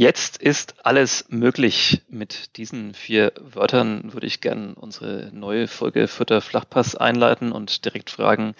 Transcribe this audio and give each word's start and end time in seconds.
Jetzt 0.00 0.38
ist 0.38 0.86
alles 0.86 1.26
möglich. 1.28 2.00
Mit 2.08 2.56
diesen 2.56 2.94
vier 2.94 3.34
Wörtern 3.38 4.14
würde 4.14 4.26
ich 4.26 4.40
gerne 4.40 4.74
unsere 4.74 5.30
neue 5.34 5.68
Folge 5.68 6.08
Vierter 6.08 6.40
Flachpass 6.40 6.96
einleiten 6.96 7.52
und 7.52 7.84
direkt 7.84 8.08
fragen, 8.08 8.54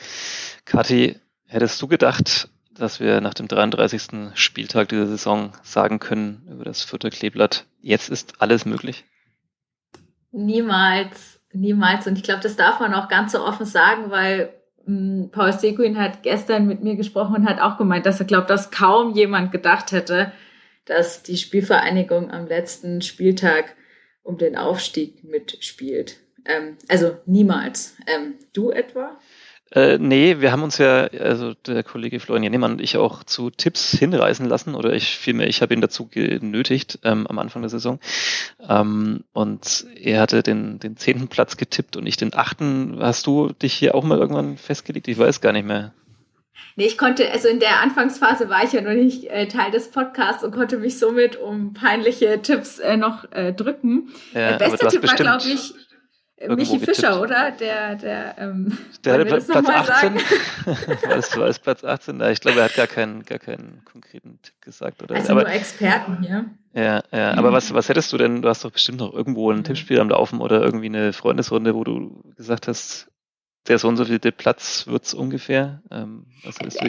Kathi, 0.66 1.18
hättest 1.46 1.80
du 1.80 1.88
gedacht, 1.88 2.50
dass 2.74 3.00
wir 3.00 3.22
nach 3.22 3.32
dem 3.32 3.48
33. 3.48 4.34
Spieltag 4.34 4.90
dieser 4.90 5.06
Saison 5.06 5.54
sagen 5.62 5.98
können 5.98 6.46
über 6.46 6.64
das 6.64 6.82
Vierter 6.82 7.08
Kleeblatt, 7.08 7.64
jetzt 7.80 8.10
ist 8.10 8.42
alles 8.42 8.66
möglich? 8.66 9.06
Niemals, 10.32 11.40
niemals. 11.54 12.06
Und 12.06 12.18
ich 12.18 12.22
glaube, 12.22 12.42
das 12.42 12.56
darf 12.56 12.80
man 12.80 12.92
auch 12.92 13.09
ganz 13.09 13.32
so 13.32 13.42
offen 13.42 13.64
sagen, 13.64 14.10
weil 14.10 14.52
mh, 14.84 15.22
hm, 15.22 15.30
Paul 15.30 15.54
Seguin 15.54 15.98
hat 15.98 16.22
gestern 16.22 16.66
mit 16.66 16.82
mir 16.82 16.96
gesprochen 16.96 17.34
und 17.34 17.48
hat 17.48 17.62
auch 17.62 17.78
gemeint, 17.78 18.04
dass 18.04 18.20
er 18.20 18.26
glaubt, 18.26 18.50
dass 18.50 18.70
kaum 18.70 19.14
jemand 19.14 19.52
gedacht 19.52 19.92
hätte, 19.92 20.32
dass 20.90 21.22
die 21.22 21.36
Spielvereinigung 21.36 22.32
am 22.32 22.48
letzten 22.48 23.00
Spieltag 23.00 23.76
um 24.24 24.38
den 24.38 24.56
Aufstieg 24.56 25.22
mitspielt. 25.22 26.16
Ähm, 26.44 26.78
also 26.88 27.16
niemals. 27.26 27.94
Ähm, 28.08 28.34
du 28.52 28.70
etwa? 28.70 29.16
Äh, 29.70 29.98
nee, 29.98 30.40
wir 30.40 30.50
haben 30.50 30.64
uns 30.64 30.78
ja, 30.78 31.04
also 31.06 31.54
der 31.54 31.84
Kollege 31.84 32.18
Florian 32.18 32.42
Jenemann 32.42 32.73
und 32.73 32.80
ich 32.80 32.96
auch 32.96 33.23
zu 33.23 33.50
Tipps 33.50 33.96
hinreißen 33.98 34.46
lassen 34.46 34.74
oder 34.74 34.92
ich 34.92 35.16
vielmehr, 35.16 35.46
ich 35.46 35.62
habe 35.62 35.74
ihn 35.74 35.80
dazu 35.80 36.09
genötigt 36.09 36.98
ähm, 37.04 37.28
am 37.28 37.38
Anfang 37.38 37.62
der 37.62 37.68
Saison. 37.68 38.00
Ähm, 38.68 39.22
und 39.32 39.87
er 39.95 40.20
hatte 40.20 40.43
den, 40.43 40.80
den 40.80 40.96
zehnten 40.96 41.28
Platz 41.28 41.56
getippt 41.56 41.96
und 41.96 42.04
ich 42.04 42.16
den 42.16 42.34
achten. 42.34 42.98
Hast 42.98 43.28
du 43.28 43.52
dich 43.52 43.74
hier 43.74 43.95
auch 43.95 44.02
mal 44.02 44.18
irgendwann 44.18 44.56
festgelegt? 44.56 45.06
Ich 45.06 45.18
weiß 45.18 45.40
gar 45.40 45.52
nicht 45.52 45.66
mehr. 45.66 45.95
Nee, 46.76 46.86
ich 46.86 46.98
konnte, 46.98 47.30
also 47.30 47.48
in 47.48 47.60
der 47.60 47.80
Anfangsphase 47.80 48.48
war 48.48 48.64
ich 48.64 48.72
ja 48.72 48.80
noch 48.80 48.92
nicht 48.92 49.24
äh, 49.24 49.48
Teil 49.48 49.70
des 49.70 49.90
Podcasts 49.90 50.42
und 50.44 50.52
konnte 50.52 50.78
mich 50.78 50.98
somit 50.98 51.36
um 51.36 51.72
peinliche 51.72 52.40
Tipps 52.42 52.78
äh, 52.78 52.96
noch 52.96 53.30
äh, 53.32 53.52
drücken. 53.52 54.10
Ja, 54.32 54.56
der 54.56 54.70
beste 54.70 54.88
Tipp 54.88 55.06
war, 55.06 55.16
glaube 55.16 55.44
ich, 55.46 55.74
Michi 56.48 56.78
Fischer, 56.78 57.20
oder? 57.20 57.50
Der, 57.50 57.96
der, 57.96 58.38
ähm, 58.38 58.76
der 59.04 59.14
hatte 59.14 59.26
Platz, 59.26 59.46
Platz 59.48 59.68
18. 59.68 60.14
weißt 60.14 61.36
du, 61.36 61.42
als 61.42 61.58
Platz 61.58 61.84
18 61.84 62.18
da. 62.18 62.30
Ich 62.30 62.40
glaube, 62.40 62.60
er 62.60 62.64
hat 62.64 62.74
gar 62.74 62.86
keinen, 62.86 63.24
gar 63.24 63.38
keinen 63.38 63.82
konkreten 63.84 64.38
Tipp 64.42 64.54
gesagt, 64.62 65.03
oder? 65.03 65.16
Also 65.16 65.32
aber, 65.32 65.42
nur 65.42 65.50
Experten 65.50 66.22
hier. 66.22 66.47
Ja, 66.72 67.03
ja. 67.12 67.32
Mhm. 67.32 67.38
Aber 67.38 67.53
was, 67.53 67.75
was 67.75 67.88
hättest 67.88 68.12
du 68.12 68.16
denn? 68.16 68.41
Du 68.41 68.48
hast 68.48 68.64
doch 68.64 68.70
bestimmt 68.70 68.98
noch 68.98 69.12
irgendwo 69.12 69.50
ein 69.50 69.58
mhm. 69.58 69.64
Tippspiel 69.64 70.00
am 70.00 70.08
Laufen 70.08 70.41
oder 70.41 70.62
irgendwie 70.62 70.86
eine 70.86 71.12
Freundesrunde, 71.12 71.75
wo 71.75 71.84
du 71.84 72.22
gesagt 72.36 72.69
hast, 72.69 73.09
der 73.69 73.78
so 73.78 73.88
und 73.88 73.97
so 73.97 74.04
viele 74.06 74.32
Platz 74.32 74.86
wird's 74.86 75.12
ungefähr? 75.12 75.82
Ähm, 75.91 76.26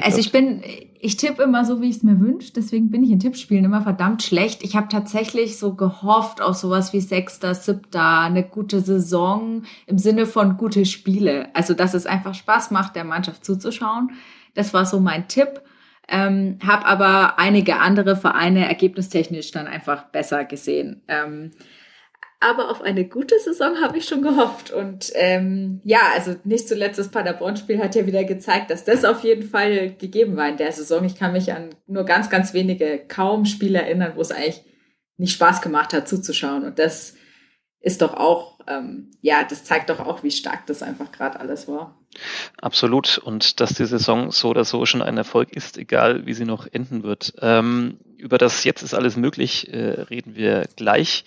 also 0.02 0.20
ich 0.20 0.32
bin, 0.32 0.64
ich 1.00 1.18
tippe 1.18 1.44
immer 1.44 1.66
so, 1.66 1.82
wie 1.82 1.90
ich 1.90 1.98
es 1.98 2.04
mir 2.04 2.20
wünsche. 2.20 2.54
Deswegen 2.54 2.90
bin 2.90 3.04
ich 3.04 3.12
in 3.12 3.20
Tippspielen 3.20 3.66
immer 3.66 3.82
verdammt 3.82 4.24
schlecht. 4.24 4.64
Ich 4.64 4.76
habe 4.76 4.88
tatsächlich 4.88 5.60
so 5.60 5.76
gehofft 5.76 6.42
auf 6.42 6.56
sowas 6.56 6.94
wie 6.94 7.02
Sechster, 7.02 7.54
Siebter, 7.56 8.22
eine 8.22 8.44
gute 8.44 8.80
Saison 8.80 9.64
im 9.86 9.98
Sinne 9.98 10.26
von 10.26 10.58
gute 10.58 10.86
Spiele. 10.86 11.50
Also 11.54 11.74
dass 11.74 11.94
es 11.94 12.06
einfach 12.06 12.34
Spaß 12.34 12.72
macht, 12.72 12.96
der 12.96 13.04
Mannschaft 13.04 13.44
zuzuschauen. 13.44 14.12
Das 14.54 14.74
war 14.74 14.86
so 14.86 15.00
mein 15.00 15.28
Tipp. 15.28 15.62
Ähm, 16.08 16.58
habe 16.66 16.86
aber 16.86 17.40
einige 17.40 17.80
andere 17.80 18.16
Vereine 18.16 18.68
ergebnistechnisch 18.68 19.52
dann 19.52 19.68
einfach 19.68 20.06
besser 20.06 20.44
gesehen. 20.46 21.02
Ähm, 21.08 21.52
aber 22.42 22.72
auf 22.72 22.82
eine 22.82 23.06
gute 23.08 23.40
Saison 23.40 23.80
habe 23.82 24.00
ich 24.00 24.06
schon 24.06 24.24
gehofft. 24.24 24.72
Und 24.72 25.12
ähm, 25.14 25.80
ja, 25.84 26.00
also 26.16 26.36
nicht 26.44 26.68
zuletzt 26.68 26.98
das 26.98 27.10
Paderborn-Spiel 27.10 27.78
hat 27.78 27.96
ja 27.96 28.08
wieder 28.08 28.24
gezeigt, 28.24 28.72
dass 28.72 28.84
das 28.84 29.06
auf 29.06 29.24
jeden 29.24 29.48
Fall 29.48 29.92
gegeben 29.92 30.36
war 30.36 30.50
in 30.50 30.58
der 30.58 30.72
Saison. 30.72 31.06
Ich 31.06 31.16
kann 31.16 31.34
mich 31.34 31.54
an 31.54 31.70
nur 31.86 32.04
ganz, 32.04 32.32
ganz 32.32 32.54
wenige, 32.54 33.00
kaum 33.08 33.46
Spiele 33.46 33.84
erinnern, 33.84 34.14
wo 34.16 34.22
es 34.22 34.32
eigentlich 34.32 34.64
nicht 35.18 35.34
Spaß 35.34 35.62
gemacht 35.62 35.94
hat 35.94 36.08
zuzuschauen. 36.08 36.64
Und 36.64 36.80
das 36.80 37.14
ist 37.80 38.02
doch 38.02 38.16
auch, 38.16 38.60
ähm, 38.68 39.12
ja, 39.22 39.44
das 39.48 39.64
zeigt 39.64 39.92
doch 39.92 40.00
auch, 40.00 40.24
wie 40.24 40.32
stark 40.32 40.66
das 40.66 40.82
einfach 40.82 41.12
gerade 41.12 41.40
alles 41.40 41.68
war. 41.68 42.00
Absolut. 42.60 43.20
Und 43.20 43.60
dass 43.60 43.76
die 43.76 43.86
Saison 43.86 44.32
so 44.32 44.50
oder 44.50 44.66
so 44.66 44.88
schon 44.88 45.04
ein 45.04 45.18
Erfolg 45.18 45.56
ist, 45.56 45.78
egal 45.78 46.26
wie 46.26 46.34
sie 46.34 46.46
noch 46.46 46.66
enden 46.72 47.04
wird. 47.04 47.36
Ähm, 47.40 48.00
über 48.18 48.40
das 48.40 48.64
Jetzt 48.64 48.82
ist 48.82 48.96
alles 48.96 49.16
möglich, 49.16 49.72
äh, 49.72 50.02
reden 50.02 50.36
wir 50.36 50.68
gleich. 50.76 51.24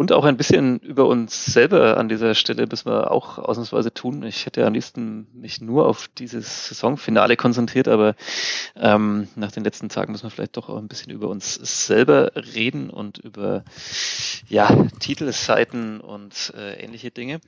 Und 0.00 0.12
auch 0.12 0.24
ein 0.24 0.38
bisschen 0.38 0.78
über 0.78 1.04
uns 1.04 1.44
selber 1.44 1.98
an 1.98 2.08
dieser 2.08 2.34
Stelle 2.34 2.66
müssen 2.66 2.90
wir 2.90 3.10
auch 3.10 3.36
ausnahmsweise 3.36 3.92
tun. 3.92 4.22
Ich 4.22 4.46
hätte 4.46 4.64
am 4.64 4.72
liebsten 4.72 5.26
mich 5.34 5.60
nur 5.60 5.86
auf 5.86 6.08
dieses 6.16 6.68
Saisonfinale 6.68 7.36
konzentriert, 7.36 7.86
aber 7.86 8.14
ähm, 8.76 9.28
nach 9.36 9.52
den 9.52 9.62
letzten 9.62 9.90
Tagen 9.90 10.12
müssen 10.12 10.22
wir 10.22 10.30
vielleicht 10.30 10.56
doch 10.56 10.70
auch 10.70 10.78
ein 10.78 10.88
bisschen 10.88 11.12
über 11.12 11.28
uns 11.28 11.52
selber 11.86 12.32
reden 12.34 12.88
und 12.88 13.18
über 13.18 13.62
ja, 14.48 14.74
Titelseiten 15.00 16.00
und 16.00 16.54
äh, 16.56 16.82
ähnliche 16.82 17.10
Dinge. 17.10 17.42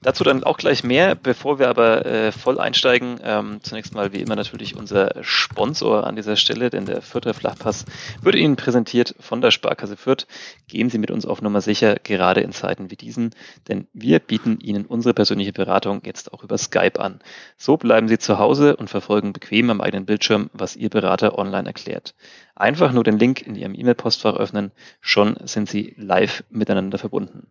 Dazu 0.00 0.22
dann 0.22 0.44
auch 0.44 0.58
gleich 0.58 0.84
mehr, 0.84 1.16
bevor 1.16 1.58
wir 1.58 1.68
aber 1.68 2.06
äh, 2.06 2.30
voll 2.30 2.60
einsteigen. 2.60 3.18
Ähm, 3.24 3.58
zunächst 3.64 3.96
mal 3.96 4.12
wie 4.12 4.20
immer 4.20 4.36
natürlich 4.36 4.76
unser 4.76 5.24
Sponsor 5.24 6.06
an 6.06 6.14
dieser 6.14 6.36
Stelle, 6.36 6.70
denn 6.70 6.86
der 6.86 7.02
Fürther 7.02 7.34
Flachpass 7.34 7.84
wird 8.22 8.36
Ihnen 8.36 8.54
präsentiert 8.54 9.16
von 9.18 9.40
der 9.40 9.50
Sparkasse 9.50 9.96
Fürth. 9.96 10.28
Gehen 10.68 10.88
Sie 10.88 10.98
mit 10.98 11.10
uns 11.10 11.26
auf 11.26 11.42
Nummer 11.42 11.60
sicher 11.60 11.95
gerade 12.02 12.40
in 12.40 12.52
Zeiten 12.52 12.90
wie 12.90 12.96
diesen, 12.96 13.30
denn 13.68 13.86
wir 13.92 14.18
bieten 14.18 14.58
Ihnen 14.60 14.86
unsere 14.86 15.14
persönliche 15.14 15.52
Beratung 15.52 16.02
jetzt 16.04 16.32
auch 16.32 16.42
über 16.42 16.58
Skype 16.58 16.98
an. 16.98 17.20
So 17.56 17.76
bleiben 17.76 18.08
Sie 18.08 18.18
zu 18.18 18.38
Hause 18.38 18.76
und 18.76 18.90
verfolgen 18.90 19.32
bequem 19.32 19.70
am 19.70 19.80
eigenen 19.80 20.06
Bildschirm, 20.06 20.50
was 20.52 20.76
Ihr 20.76 20.90
Berater 20.90 21.38
online 21.38 21.66
erklärt. 21.66 22.14
Einfach 22.58 22.90
nur 22.92 23.04
den 23.04 23.18
Link 23.18 23.42
in 23.46 23.54
Ihrem 23.54 23.74
E-Mail-Postfach 23.74 24.34
öffnen, 24.34 24.72
schon 25.02 25.36
sind 25.44 25.68
Sie 25.68 25.94
live 25.98 26.42
miteinander 26.48 26.96
verbunden. 26.96 27.48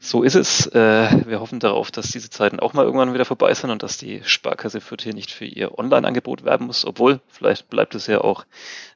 So 0.00 0.24
ist 0.24 0.34
es. 0.34 0.66
Äh, 0.66 1.24
wir 1.28 1.38
hoffen 1.38 1.60
darauf, 1.60 1.92
dass 1.92 2.08
diese 2.10 2.30
Zeiten 2.30 2.58
auch 2.58 2.72
mal 2.72 2.84
irgendwann 2.84 3.14
wieder 3.14 3.24
vorbei 3.24 3.54
sind 3.54 3.70
und 3.70 3.84
dass 3.84 3.96
die 3.96 4.22
Sparkasse 4.24 4.80
Fürth 4.80 5.02
hier 5.04 5.14
nicht 5.14 5.30
für 5.30 5.44
ihr 5.44 5.78
Online-Angebot 5.78 6.44
werben 6.44 6.66
muss, 6.66 6.84
obwohl 6.84 7.20
vielleicht 7.28 7.70
bleibt 7.70 7.94
es 7.94 8.08
ja 8.08 8.22
auch 8.22 8.44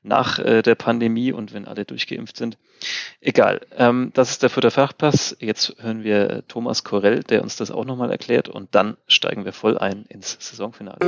nach 0.03 0.41
äh, 0.41 0.63
der 0.63 0.75
Pandemie 0.75 1.31
und 1.31 1.55
wenn 1.55 1.69
alle 1.69 1.85
durchgeimpft 1.85 2.37
sind. 2.37 2.59
Egal. 3.21 3.61
Ähm, 3.77 4.11
das 4.13 4.31
ist 4.31 4.43
der 4.43 4.51
Fürther 4.51 4.73
Fachpass. 4.73 5.37
Jetzt 5.39 5.77
hören 5.79 6.03
wir 6.03 6.43
Thomas 6.49 6.83
Korell, 6.83 7.23
der 7.23 7.45
uns 7.45 7.55
das 7.55 7.71
auch 7.71 7.85
nochmal 7.85 8.11
erklärt 8.11 8.49
und 8.49 8.75
dann 8.75 8.97
steigen 9.07 9.45
wir 9.45 9.53
voll 9.53 9.79
ein 9.79 10.05
ins 10.09 10.37
Saisonfinale. 10.41 10.99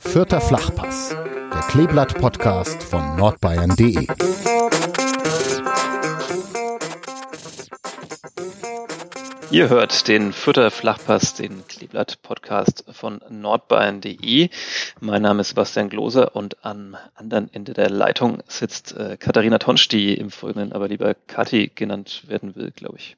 Vierter 0.00 0.40
Flachpass, 0.40 1.10
der 1.10 1.60
Kleeblatt-Podcast 1.68 2.82
von 2.82 3.14
nordbayern.de. 3.14 4.08
Ihr 9.52 9.68
hört 9.68 10.08
den 10.08 10.32
Vierter 10.32 10.72
Flachpass, 10.72 11.34
den 11.34 11.64
Kleeblatt-Podcast 11.68 12.86
von 12.90 13.20
nordbayern.de. 13.30 14.48
Mein 14.98 15.22
Name 15.22 15.42
ist 15.42 15.50
Sebastian 15.50 15.90
Gloser 15.90 16.34
und 16.34 16.64
am 16.64 16.96
anderen 17.14 17.54
Ende 17.54 17.74
der 17.74 17.90
Leitung 17.90 18.42
sitzt 18.48 18.96
äh, 18.96 19.16
Katharina 19.16 19.58
Tonsch, 19.58 19.86
die 19.86 20.14
im 20.14 20.32
Folgenden 20.32 20.72
aber 20.72 20.88
lieber 20.88 21.14
Kathi 21.14 21.70
genannt 21.72 22.24
werden 22.26 22.56
will, 22.56 22.72
glaube 22.72 22.96
ich. 22.98 23.16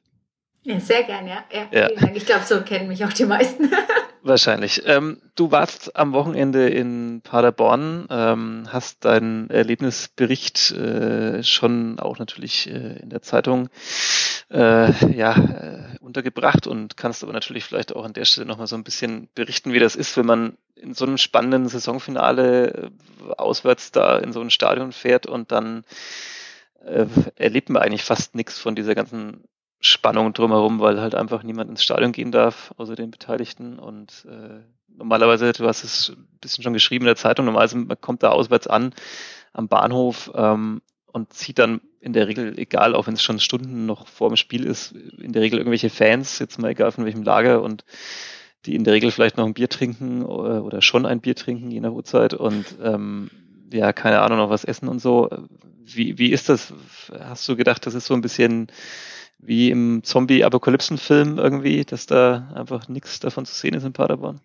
Ja, 0.61 0.79
sehr 0.79 1.01
gerne, 1.03 1.29
ja. 1.29 1.43
ja, 1.51 1.89
ja. 1.89 2.11
Ich 2.13 2.27
glaube, 2.27 2.43
so 2.45 2.61
kennen 2.61 2.87
mich 2.87 3.03
auch 3.03 3.13
die 3.13 3.25
meisten. 3.25 3.71
Wahrscheinlich. 4.23 4.83
Ähm, 4.85 5.19
du 5.33 5.51
warst 5.51 5.95
am 5.95 6.13
Wochenende 6.13 6.69
in 6.69 7.21
Paderborn, 7.23 8.07
ähm, 8.11 8.67
hast 8.69 9.03
deinen 9.03 9.49
Erlebnisbericht 9.49 10.71
äh, 10.71 11.41
schon 11.41 11.97
auch 11.99 12.19
natürlich 12.19 12.69
äh, 12.69 12.99
in 13.01 13.09
der 13.09 13.23
Zeitung 13.23 13.69
äh, 14.51 14.91
ja, 15.15 15.35
äh, 15.35 15.97
untergebracht 16.01 16.67
und 16.67 16.97
kannst 16.97 17.23
aber 17.23 17.33
natürlich 17.33 17.63
vielleicht 17.63 17.95
auch 17.95 18.05
an 18.05 18.13
der 18.13 18.25
Stelle 18.25 18.45
nochmal 18.45 18.67
so 18.67 18.75
ein 18.75 18.83
bisschen 18.83 19.27
berichten, 19.33 19.73
wie 19.73 19.79
das 19.79 19.95
ist, 19.95 20.15
wenn 20.17 20.27
man 20.27 20.55
in 20.75 20.93
so 20.93 21.05
einem 21.05 21.17
spannenden 21.17 21.67
Saisonfinale 21.67 22.67
äh, 22.73 22.89
auswärts 23.37 23.91
da 23.91 24.19
in 24.19 24.33
so 24.33 24.41
ein 24.41 24.51
Stadion 24.51 24.91
fährt 24.91 25.25
und 25.25 25.51
dann 25.51 25.83
äh, 26.85 27.07
erlebt 27.37 27.69
man 27.69 27.81
eigentlich 27.81 28.03
fast 28.03 28.35
nichts 28.35 28.59
von 28.59 28.75
dieser 28.75 28.93
ganzen 28.93 29.45
Spannung 29.81 30.33
drumherum, 30.33 30.79
weil 30.79 31.01
halt 31.01 31.15
einfach 31.15 31.43
niemand 31.43 31.69
ins 31.69 31.83
Stadion 31.83 32.11
gehen 32.11 32.31
darf, 32.31 32.73
außer 32.77 32.95
den 32.95 33.11
Beteiligten. 33.11 33.79
Und 33.79 34.25
äh, 34.29 34.61
normalerweise, 34.87 35.51
du 35.51 35.67
hast 35.67 35.83
es 35.83 36.13
ein 36.15 36.27
bisschen 36.39 36.63
schon 36.63 36.73
geschrieben 36.73 37.03
in 37.03 37.07
der 37.07 37.15
Zeitung, 37.15 37.45
normalerweise 37.45 37.77
man 37.77 37.99
kommt 37.99 38.23
da 38.23 38.29
auswärts 38.29 38.67
an 38.67 38.93
am 39.53 39.67
Bahnhof 39.67 40.31
ähm, 40.35 40.81
und 41.07 41.33
zieht 41.33 41.59
dann 41.59 41.81
in 41.99 42.13
der 42.13 42.27
Regel, 42.27 42.57
egal, 42.57 42.95
auch 42.95 43.07
wenn 43.07 43.15
es 43.15 43.23
schon 43.23 43.39
Stunden 43.39 43.85
noch 43.85 44.07
vor 44.07 44.29
dem 44.29 44.37
Spiel 44.37 44.65
ist, 44.65 44.93
in 44.93 45.33
der 45.33 45.41
Regel 45.41 45.59
irgendwelche 45.59 45.89
Fans, 45.89 46.39
jetzt 46.39 46.59
mal 46.59 46.69
egal 46.69 46.91
von 46.91 47.05
welchem 47.05 47.23
Lager 47.23 47.61
und 47.61 47.83
die 48.65 48.75
in 48.75 48.83
der 48.83 48.93
Regel 48.93 49.11
vielleicht 49.11 49.37
noch 49.37 49.45
ein 49.45 49.55
Bier 49.55 49.69
trinken 49.69 50.23
oder, 50.23 50.63
oder 50.63 50.81
schon 50.81 51.05
ein 51.05 51.21
Bier 51.21 51.35
trinken, 51.35 51.71
je 51.71 51.79
nach 51.79 51.91
Uhrzeit 51.91 52.33
und 52.33 52.77
ähm, 52.83 53.29
ja, 53.73 53.93
keine 53.93 54.21
Ahnung, 54.21 54.37
noch 54.37 54.49
was 54.49 54.63
essen 54.63 54.87
und 54.87 54.99
so. 54.99 55.29
Wie, 55.83 56.17
wie 56.17 56.31
ist 56.31 56.49
das? 56.49 56.73
Hast 57.11 57.47
du 57.47 57.55
gedacht, 57.55 57.85
das 57.85 57.95
ist 57.95 58.05
so 58.05 58.13
ein 58.13 58.21
bisschen 58.21 58.67
wie 59.41 59.71
im 59.71 60.03
Zombie-Apokalypsen-Film 60.03 61.37
irgendwie, 61.37 61.83
dass 61.83 62.05
da 62.05 62.51
einfach 62.55 62.87
nichts 62.87 63.19
davon 63.19 63.45
zu 63.45 63.55
sehen 63.55 63.73
ist 63.73 63.83
in 63.83 63.93
Paderborn? 63.93 64.39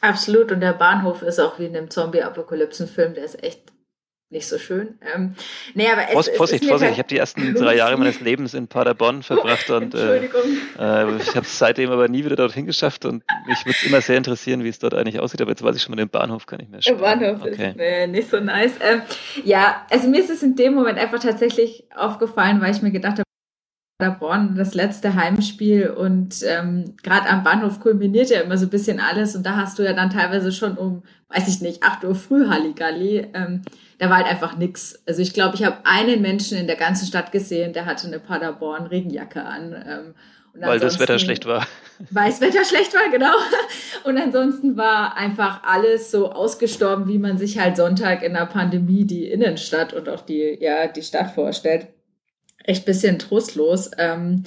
Absolut. 0.00 0.52
Und 0.52 0.60
der 0.60 0.72
Bahnhof 0.72 1.22
ist 1.22 1.40
auch 1.40 1.58
wie 1.58 1.66
in 1.66 1.76
einem 1.76 1.90
Zombie-Apokalypsen-Film. 1.90 3.14
Der 3.14 3.24
ist 3.24 3.42
echt 3.42 3.72
nicht 4.28 4.48
so 4.48 4.58
schön. 4.58 4.98
Ähm, 5.14 5.34
nee, 5.74 5.86
aber 5.88 6.02
es, 6.02 6.12
Vorsicht, 6.12 6.36
Vorsicht, 6.36 6.64
Vorsicht. 6.64 6.92
Ich 6.92 6.98
habe 6.98 7.08
die 7.08 7.16
ersten 7.16 7.54
drei 7.54 7.76
Jahre 7.76 7.96
meines 7.96 8.20
Lebens 8.20 8.54
in 8.54 8.66
Paderborn 8.66 9.22
verbracht 9.22 9.70
und 9.70 9.94
äh, 9.94 10.24
äh, 10.24 11.16
ich 11.16 11.28
habe 11.30 11.42
es 11.42 11.58
seitdem 11.58 11.90
aber 11.92 12.08
nie 12.08 12.24
wieder 12.24 12.34
dorthin 12.34 12.66
geschafft 12.66 13.04
und 13.04 13.22
mich 13.46 13.64
würde 13.64 13.78
es 13.80 13.84
immer 13.84 14.00
sehr 14.00 14.16
interessieren, 14.16 14.64
wie 14.64 14.68
es 14.68 14.80
dort 14.80 14.94
eigentlich 14.94 15.20
aussieht. 15.20 15.40
Aber 15.42 15.52
jetzt 15.52 15.62
weiß 15.62 15.76
ich 15.76 15.82
schon 15.82 15.92
mal, 15.92 15.96
den 15.96 16.08
Bahnhof 16.08 16.46
kann 16.46 16.58
ich 16.58 16.68
mehr 16.68 16.82
schauen. 16.82 16.98
Der 16.98 17.04
Bahnhof 17.04 17.42
okay. 17.42 17.70
ist 17.70 17.78
äh, 17.78 18.06
nicht 18.08 18.28
so 18.28 18.40
nice. 18.40 18.72
Ähm, 18.80 19.02
ja, 19.44 19.86
also 19.90 20.08
mir 20.08 20.20
ist 20.20 20.30
es 20.30 20.42
in 20.42 20.56
dem 20.56 20.74
Moment 20.74 20.98
einfach 20.98 21.20
tatsächlich 21.20 21.84
aufgefallen, 21.94 22.60
weil 22.60 22.74
ich 22.74 22.82
mir 22.82 22.90
gedacht 22.90 23.18
habe, 23.18 23.25
Paderborn 23.98 24.56
das 24.56 24.74
letzte 24.74 25.14
Heimspiel 25.14 25.88
und 25.88 26.42
ähm, 26.46 26.96
gerade 27.02 27.30
am 27.30 27.42
Bahnhof 27.42 27.80
kulminiert 27.80 28.28
ja 28.28 28.40
immer 28.40 28.58
so 28.58 28.66
ein 28.66 28.70
bisschen 28.70 29.00
alles 29.00 29.34
und 29.34 29.46
da 29.46 29.56
hast 29.56 29.78
du 29.78 29.84
ja 29.84 29.94
dann 29.94 30.10
teilweise 30.10 30.52
schon 30.52 30.76
um, 30.76 31.02
weiß 31.30 31.48
ich 31.48 31.62
nicht, 31.62 31.82
8 31.82 32.04
Uhr 32.04 32.14
früh 32.14 32.46
Halligalli. 32.46 33.28
Ähm, 33.32 33.62
da 33.98 34.10
war 34.10 34.18
halt 34.18 34.26
einfach 34.26 34.58
nix. 34.58 35.02
Also 35.06 35.22
ich 35.22 35.32
glaube, 35.32 35.54
ich 35.54 35.64
habe 35.64 35.78
einen 35.84 36.20
Menschen 36.20 36.58
in 36.58 36.66
der 36.66 36.76
ganzen 36.76 37.06
Stadt 37.06 37.32
gesehen, 37.32 37.72
der 37.72 37.86
hatte 37.86 38.06
eine 38.06 38.18
Paderborn 38.18 38.86
Regenjacke 38.86 39.42
an. 39.42 39.72
Ähm, 39.72 40.14
weil 40.58 40.78
das 40.78 40.98
Wetter 40.98 41.18
schlecht 41.18 41.46
war. 41.46 41.66
Weil 42.10 42.30
das 42.30 42.40
Wetter 42.40 42.64
schlecht 42.64 42.94
war, 42.94 43.10
genau. 43.10 43.34
Und 44.04 44.18
ansonsten 44.18 44.76
war 44.76 45.16
einfach 45.16 45.62
alles 45.64 46.10
so 46.10 46.32
ausgestorben, 46.32 47.08
wie 47.08 47.18
man 47.18 47.38
sich 47.38 47.58
halt 47.58 47.76
Sonntag 47.76 48.22
in 48.22 48.34
der 48.34 48.46
Pandemie 48.46 49.04
die 49.04 49.30
Innenstadt 49.30 49.92
und 49.94 50.08
auch 50.08 50.20
die, 50.20 50.58
ja, 50.60 50.86
die 50.86 51.02
Stadt 51.02 51.30
vorstellt 51.30 51.88
echt 52.66 52.84
bisschen 52.84 53.18
trostlos. 53.18 53.90
Ähm, 53.98 54.44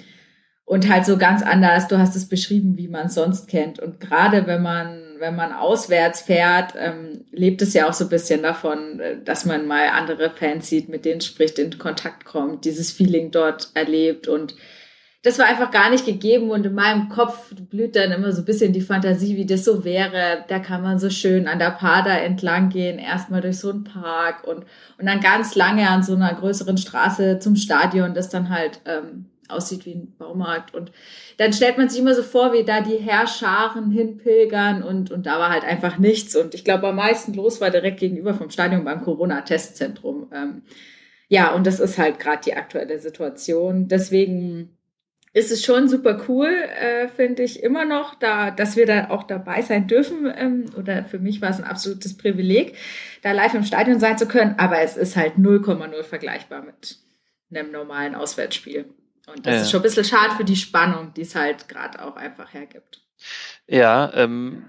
und 0.70 0.88
halt 0.88 1.04
so 1.04 1.18
ganz 1.18 1.42
anders. 1.42 1.88
Du 1.88 1.98
hast 1.98 2.16
es 2.16 2.30
beschrieben, 2.30 2.78
wie 2.78 2.88
man 2.88 3.08
es 3.08 3.16
sonst 3.16 3.48
kennt. 3.48 3.80
Und 3.80 4.00
gerade 4.00 4.46
wenn 4.46 4.62
man, 4.62 5.16
wenn 5.18 5.36
man 5.36 5.52
auswärts 5.52 6.22
fährt, 6.22 6.76
ähm, 6.78 7.26
lebt 7.32 7.64
es 7.64 7.74
ja 7.74 7.90
auch 7.90 7.94
so 7.94 8.06
ein 8.06 8.12
bisschen 8.12 8.44
davon, 8.44 9.00
äh, 9.00 9.18
dass 9.26 9.46
man 9.46 9.66
mal 9.66 9.88
andere 9.90 10.30
Fans 10.30 10.70
sieht, 10.70 10.88
mit 10.88 11.06
denen 11.06 11.22
spricht, 11.22 11.58
in 11.58 11.80
Kontakt 11.80 12.24
kommt, 12.24 12.66
dieses 12.66 12.92
Feeling 12.92 13.32
dort 13.32 13.72
erlebt 13.74 14.28
und 14.28 14.56
das 15.22 15.38
war 15.38 15.48
einfach 15.48 15.70
gar 15.70 15.90
nicht 15.90 16.06
gegeben 16.06 16.50
und 16.50 16.66
in 16.66 16.74
meinem 16.74 17.10
Kopf 17.10 17.54
blüht 17.54 17.98
dann 17.98 18.14
immer 18.14 18.32
so 18.32 18.42
ein 18.42 18.46
bisschen 18.46 18.72
die 18.72 18.80
Fantasie, 18.80 19.36
wie 19.36 19.46
das 19.46 19.66
so 19.66 19.84
wäre. 19.84 20.46
Da 20.48 20.60
kann 20.60 20.82
man 20.82 20.98
so 20.98 21.10
schön 21.10 21.48
an 21.48 21.60
der 21.60 21.72
Pader 21.72 22.22
entlang 22.22 22.70
gehen, 22.70 23.00
erstmal 23.00 23.42
durch 23.42 23.60
so 23.60 23.70
einen 23.70 23.84
Park 23.84 24.48
und, 24.48 24.66
und 24.98 25.06
dann 25.06 25.20
ganz 25.20 25.56
lange 25.56 25.90
an 25.90 26.04
so 26.04 26.16
einer 26.16 26.34
größeren 26.34 26.78
Straße 26.78 27.40
zum 27.40 27.58
Stadion, 27.58 28.14
das 28.14 28.30
dann 28.30 28.50
halt 28.50 28.80
ähm, 28.86 29.26
aussieht 29.50 29.86
wie 29.86 29.96
ein 29.96 30.16
Baumarkt. 30.18 30.74
Und 30.74 30.94
dann 31.36 31.52
stellt 31.52 31.78
man 31.78 31.90
sich 31.90 32.00
immer 32.00 32.16
so 32.16 32.24
vor, 32.24 32.54
wie 32.54 32.64
da 32.64 32.80
die 32.80 32.98
Herrscharen 32.98 33.92
hinpilgern 33.92 34.84
und, 34.84 35.12
und 35.12 35.26
da 35.26 35.38
war 35.38 35.50
halt 35.50 35.66
einfach 35.66 35.98
nichts. 35.98 36.34
Und 36.38 36.54
ich 36.54 36.64
glaube, 36.64 36.88
am 36.88 36.96
meisten 36.96 37.34
los 37.34 37.60
war 37.60 37.72
direkt 37.72 38.00
gegenüber 38.00 38.34
vom 38.34 38.50
Stadion 38.50 38.86
beim 38.86 39.02
Corona-Testzentrum. 39.02 40.32
Ähm, 40.34 40.62
ja, 41.28 41.54
und 41.54 41.68
das 41.68 41.82
ist 41.82 41.98
halt 41.98 42.20
gerade 42.20 42.42
die 42.46 42.56
aktuelle 42.56 43.00
Situation. 43.00 43.90
Deswegen 43.90 44.79
ist 45.34 45.52
es 45.52 45.64
schon 45.64 45.88
super 45.88 46.26
cool, 46.28 46.48
äh, 46.48 47.08
finde 47.08 47.44
ich 47.44 47.62
immer 47.62 47.86
noch, 47.86 48.16
da, 48.16 48.52
dass 48.52 48.76
wir 48.76 48.86
da 48.86 49.10
auch 49.10 49.24
dabei 49.24 49.62
sein 49.62 49.88
dürfen. 49.88 50.32
Ähm, 50.36 50.66
oder 50.76 51.06
für 51.06 51.20
mich 51.20 51.42
war 51.42 51.50
es 51.50 51.58
ein 51.58 51.66
absolutes 51.66 52.18
Privileg, 52.18 52.76
da 53.22 53.32
live 53.32 53.54
im 53.54 53.64
Stadion 53.64 54.00
sein 54.00 54.18
zu 54.18 54.28
können. 54.28 54.56
Aber 54.58 54.80
es 54.80 54.98
ist 54.98 55.16
halt 55.16 55.36
0,0 55.38 56.04
vergleichbar 56.04 56.64
mit 56.64 56.98
einem 57.52 57.72
normalen 57.72 58.16
Auswärtsspiel. 58.16 58.86
Und 59.28 59.46
das 59.46 59.56
ja. 59.56 59.62
ist 59.62 59.72
schon 59.72 59.82
ein 59.82 59.84
bisschen 59.84 60.06
schade 60.06 60.36
für 60.36 60.46
die 60.46 60.56
Spannung, 60.56 61.14
die 61.14 61.22
es 61.22 61.36
halt 61.36 61.68
gerade 61.68 62.04
auch 62.04 62.16
einfach 62.16 62.54
hergibt. 62.54 63.02
Ja, 63.70 64.12
ähm, 64.16 64.64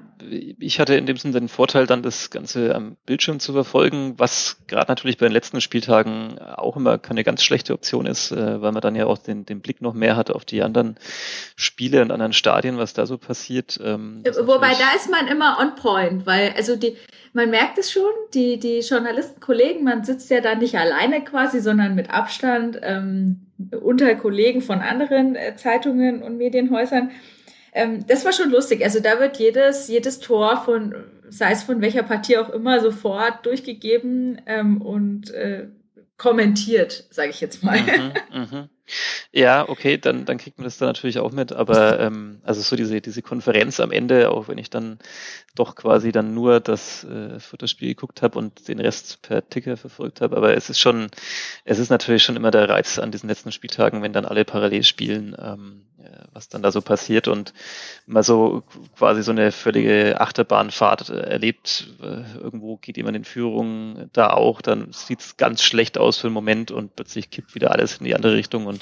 ich 0.58 0.80
hatte 0.80 0.94
in 0.94 1.06
dem 1.06 1.16
Sinne 1.16 1.40
den 1.40 1.48
Vorteil, 1.48 1.86
dann 1.86 2.02
das 2.02 2.30
Ganze 2.30 2.74
am 2.74 2.96
Bildschirm 3.06 3.40
zu 3.40 3.52
verfolgen, 3.52 4.14
was 4.18 4.58
gerade 4.66 4.90
natürlich 4.90 5.18
bei 5.18 5.26
den 5.26 5.32
letzten 5.32 5.60
Spieltagen 5.60 6.38
auch 6.38 6.76
immer 6.76 6.98
keine 6.98 7.24
ganz 7.24 7.42
schlechte 7.42 7.72
Option 7.72 8.06
ist, 8.06 8.30
äh, 8.30 8.60
weil 8.60 8.72
man 8.72 8.82
dann 8.82 8.94
ja 8.94 9.06
auch 9.06 9.18
den, 9.18 9.46
den 9.46 9.60
Blick 9.60 9.80
noch 9.80 9.94
mehr 9.94 10.16
hat 10.16 10.30
auf 10.30 10.44
die 10.44 10.62
anderen 10.62 10.96
Spiele 11.56 12.02
und 12.02 12.10
anderen 12.10 12.32
Stadien, 12.32 12.78
was 12.78 12.92
da 12.92 13.06
so 13.06 13.18
passiert. 13.18 13.80
Ähm, 13.82 14.22
Wobei 14.24 14.72
da 14.72 14.94
ist 14.96 15.10
man 15.10 15.26
immer 15.28 15.58
on 15.60 15.74
point, 15.74 16.26
weil 16.26 16.52
also 16.56 16.76
die, 16.76 16.96
man 17.32 17.50
merkt 17.50 17.78
es 17.78 17.90
schon, 17.90 18.10
die, 18.34 18.58
die 18.58 18.80
Journalisten, 18.80 19.40
Kollegen, 19.40 19.84
man 19.84 20.04
sitzt 20.04 20.30
ja 20.30 20.40
da 20.40 20.54
nicht 20.54 20.76
alleine 20.76 21.24
quasi, 21.24 21.60
sondern 21.60 21.94
mit 21.94 22.10
Abstand 22.10 22.78
ähm, 22.82 23.46
unter 23.80 24.14
Kollegen 24.16 24.60
von 24.60 24.80
anderen 24.80 25.36
äh, 25.36 25.56
Zeitungen 25.56 26.22
und 26.22 26.36
Medienhäusern 26.36 27.10
ähm, 27.72 28.06
das 28.06 28.24
war 28.24 28.32
schon 28.32 28.50
lustig. 28.50 28.82
Also 28.84 29.00
da 29.00 29.20
wird 29.20 29.38
jedes, 29.38 29.88
jedes 29.88 30.20
Tor 30.20 30.62
von, 30.64 30.94
sei 31.28 31.52
es 31.52 31.62
von 31.62 31.80
welcher 31.80 32.02
Partie 32.02 32.38
auch 32.38 32.50
immer, 32.50 32.80
sofort 32.80 33.46
durchgegeben 33.46 34.40
ähm, 34.46 34.82
und 34.82 35.30
äh, 35.30 35.68
kommentiert, 36.16 37.06
sage 37.10 37.30
ich 37.30 37.40
jetzt 37.40 37.62
mal. 37.62 37.80
Mhm, 37.80 38.12
mh. 38.32 38.68
Ja, 39.32 39.68
okay, 39.68 39.98
dann, 39.98 40.24
dann 40.24 40.38
kriegt 40.38 40.58
man 40.58 40.64
das 40.64 40.78
da 40.78 40.86
natürlich 40.86 41.18
auch 41.18 41.32
mit, 41.32 41.52
aber 41.52 42.00
ähm, 42.00 42.40
also 42.42 42.60
so 42.60 42.76
diese, 42.76 43.00
diese 43.00 43.22
Konferenz 43.22 43.80
am 43.80 43.92
Ende, 43.92 44.30
auch 44.30 44.48
wenn 44.48 44.58
ich 44.58 44.70
dann 44.70 44.98
doch 45.54 45.74
quasi 45.74 46.12
dann 46.12 46.34
nur 46.34 46.60
das 46.60 47.04
äh, 47.04 47.38
Futterspiel 47.40 47.88
geguckt 47.88 48.22
habe 48.22 48.38
und 48.38 48.68
den 48.68 48.80
Rest 48.80 49.22
per 49.22 49.48
Ticker 49.48 49.76
verfolgt 49.76 50.20
habe, 50.20 50.36
aber 50.36 50.56
es 50.56 50.70
ist 50.70 50.78
schon, 50.78 51.08
es 51.64 51.78
ist 51.78 51.90
natürlich 51.90 52.22
schon 52.22 52.36
immer 52.36 52.50
der 52.50 52.68
Reiz 52.68 52.98
an 52.98 53.10
diesen 53.10 53.28
letzten 53.28 53.52
Spieltagen, 53.52 54.02
wenn 54.02 54.12
dann 54.12 54.26
alle 54.26 54.44
parallel 54.44 54.84
spielen, 54.84 55.36
ähm, 55.38 55.82
was 56.32 56.48
dann 56.48 56.62
da 56.62 56.70
so 56.70 56.80
passiert 56.80 57.28
und 57.28 57.52
mal 58.06 58.22
so 58.22 58.62
quasi 58.96 59.22
so 59.22 59.32
eine 59.32 59.52
völlige 59.52 60.20
Achterbahnfahrt 60.20 61.10
äh, 61.10 61.20
erlebt. 61.20 61.88
Äh, 62.02 62.38
irgendwo 62.38 62.76
geht 62.76 62.96
jemand 62.96 63.16
in 63.16 63.24
Führung, 63.24 64.08
da 64.12 64.30
auch, 64.30 64.62
dann 64.62 64.92
sieht 64.92 65.20
es 65.20 65.36
ganz 65.36 65.62
schlecht 65.62 65.98
aus 65.98 66.18
für 66.18 66.28
einen 66.28 66.34
Moment 66.34 66.70
und 66.70 66.96
plötzlich 66.96 67.30
kippt 67.30 67.54
wieder 67.54 67.72
alles 67.72 67.98
in 67.98 68.04
die 68.04 68.14
andere 68.14 68.34
Richtung 68.34 68.66
und 68.66 68.79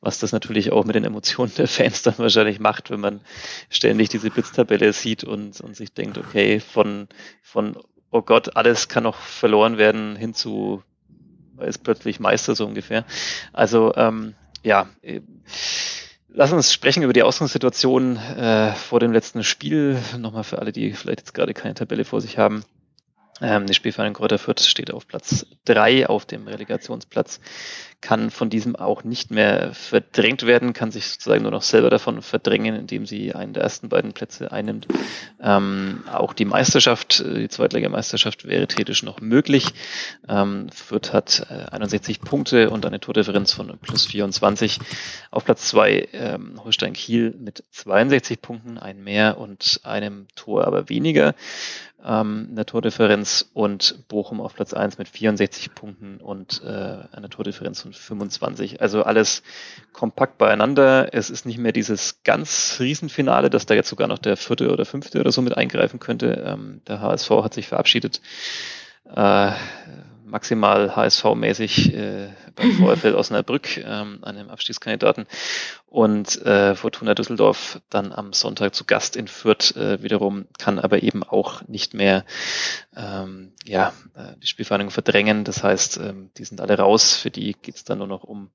was 0.00 0.18
das 0.18 0.32
natürlich 0.32 0.72
auch 0.72 0.84
mit 0.84 0.94
den 0.94 1.04
Emotionen 1.04 1.52
der 1.56 1.68
Fans 1.68 2.02
dann 2.02 2.18
wahrscheinlich 2.18 2.60
macht, 2.60 2.90
wenn 2.90 3.00
man 3.00 3.20
ständig 3.68 4.08
diese 4.08 4.30
Blitztabelle 4.30 4.92
sieht 4.92 5.24
und, 5.24 5.60
und 5.60 5.76
sich 5.76 5.92
denkt, 5.92 6.18
okay, 6.18 6.60
von, 6.60 7.08
von 7.42 7.76
oh 8.10 8.22
Gott, 8.22 8.56
alles 8.56 8.88
kann 8.88 9.04
noch 9.04 9.16
verloren 9.16 9.78
werden, 9.78 10.16
hin 10.16 10.34
zu 10.34 10.82
ist 11.58 11.84
plötzlich 11.84 12.20
Meister 12.20 12.54
so 12.54 12.66
ungefähr. 12.66 13.04
Also 13.52 13.92
ähm, 13.94 14.34
ja, 14.62 14.88
äh, 15.02 15.20
Lass 16.32 16.52
uns 16.52 16.72
sprechen 16.72 17.02
über 17.02 17.12
die 17.12 17.24
Ausgangssituation 17.24 18.16
äh, 18.16 18.72
vor 18.74 19.00
dem 19.00 19.12
letzten 19.12 19.42
Spiel. 19.42 19.98
Nochmal 20.16 20.44
für 20.44 20.60
alle, 20.60 20.70
die 20.70 20.92
vielleicht 20.92 21.20
jetzt 21.20 21.34
gerade 21.34 21.54
keine 21.54 21.74
Tabelle 21.74 22.04
vor 22.04 22.20
sich 22.20 22.38
haben. 22.38 22.64
Ähm, 23.40 23.66
der 23.66 23.74
Spielverein 23.74 24.14
Kräuter 24.14 24.38
Fürth 24.38 24.60
steht 24.60 24.92
auf 24.92 25.06
Platz 25.06 25.46
drei 25.64 26.08
auf 26.08 26.26
dem 26.26 26.46
Relegationsplatz 26.46 27.40
kann 28.00 28.30
von 28.30 28.48
diesem 28.48 28.76
auch 28.76 29.04
nicht 29.04 29.30
mehr 29.30 29.74
verdrängt 29.74 30.46
werden, 30.46 30.72
kann 30.72 30.90
sich 30.90 31.06
sozusagen 31.06 31.42
nur 31.42 31.50
noch 31.50 31.62
selber 31.62 31.90
davon 31.90 32.22
verdrängen, 32.22 32.74
indem 32.74 33.04
sie 33.04 33.34
einen 33.34 33.52
der 33.52 33.62
ersten 33.62 33.90
beiden 33.90 34.12
Plätze 34.14 34.52
einnimmt. 34.52 34.88
Ähm, 35.40 36.02
auch 36.10 36.32
die 36.32 36.46
Meisterschaft, 36.46 37.20
äh, 37.20 37.40
die 37.40 37.48
Zweitligameisterschaft 37.48 38.46
wäre 38.46 38.66
theoretisch 38.66 39.02
noch 39.02 39.20
möglich. 39.20 39.66
Ähm, 40.28 40.68
Fürth 40.70 41.12
hat 41.12 41.46
äh, 41.50 41.70
61 41.70 42.20
Punkte 42.20 42.70
und 42.70 42.86
eine 42.86 43.00
Tordifferenz 43.00 43.52
von 43.52 43.78
plus 43.78 44.06
24. 44.06 44.78
Auf 45.30 45.44
Platz 45.44 45.68
zwei 45.68 46.08
ähm, 46.12 46.58
Holstein 46.64 46.94
Kiel 46.94 47.34
mit 47.38 47.64
62 47.70 48.40
Punkten, 48.40 48.78
ein 48.78 49.02
mehr 49.04 49.36
und 49.38 49.80
einem 49.84 50.26
Tor 50.36 50.66
aber 50.66 50.88
weniger 50.88 51.34
ähm, 52.04 52.46
in 52.50 52.56
der 52.56 52.66
Tordifferenz 52.66 53.50
und 53.54 54.06
Bochum 54.08 54.40
auf 54.40 54.54
Platz 54.54 54.72
eins 54.74 54.98
mit 54.98 55.08
64 55.08 55.74
Punkten 55.74 56.18
und 56.18 56.62
äh, 56.64 56.68
einer 57.12 57.28
Tordifferenz 57.28 57.82
von 57.82 57.92
25. 57.92 58.80
Also 58.80 59.02
alles 59.02 59.42
kompakt 59.92 60.38
beieinander. 60.38 61.12
Es 61.12 61.30
ist 61.30 61.46
nicht 61.46 61.58
mehr 61.58 61.72
dieses 61.72 62.22
ganz 62.22 62.76
Riesenfinale, 62.80 63.50
dass 63.50 63.66
da 63.66 63.74
jetzt 63.74 63.88
sogar 63.88 64.08
noch 64.08 64.18
der 64.18 64.36
vierte 64.36 64.72
oder 64.72 64.84
fünfte 64.84 65.20
oder 65.20 65.32
so 65.32 65.42
mit 65.42 65.56
eingreifen 65.56 66.00
könnte. 66.00 66.44
Ähm, 66.46 66.82
der 66.86 67.00
HSV 67.00 67.30
hat 67.30 67.54
sich 67.54 67.68
verabschiedet. 67.68 68.20
Äh, 69.04 69.52
maximal 70.30 70.96
HSV-mäßig 70.96 71.94
äh, 71.94 72.28
beim 72.54 72.72
VfL 72.96 73.14
Osnabrück, 73.14 73.76
ähm, 73.78 74.22
einem 74.22 74.48
Abstiegskandidaten. 74.48 75.26
Und 75.86 76.40
äh, 76.46 76.74
Fortuna 76.74 77.14
Düsseldorf 77.14 77.80
dann 77.90 78.12
am 78.12 78.32
Sonntag 78.32 78.74
zu 78.74 78.84
Gast 78.84 79.16
in 79.16 79.28
Fürth 79.28 79.76
äh, 79.76 80.02
wiederum, 80.02 80.46
kann 80.58 80.78
aber 80.78 81.02
eben 81.02 81.22
auch 81.24 81.66
nicht 81.68 81.94
mehr 81.94 82.24
ähm, 82.96 83.52
ja, 83.64 83.92
äh, 84.14 84.36
die 84.42 84.46
Spielvereinigung 84.46 84.92
verdrängen. 84.92 85.44
Das 85.44 85.62
heißt, 85.62 85.98
ähm, 85.98 86.30
die 86.36 86.44
sind 86.44 86.60
alle 86.60 86.78
raus. 86.78 87.16
Für 87.16 87.30
die 87.30 87.54
geht's 87.60 87.84
dann 87.84 87.98
nur 87.98 88.06
noch 88.06 88.24
um 88.24 88.50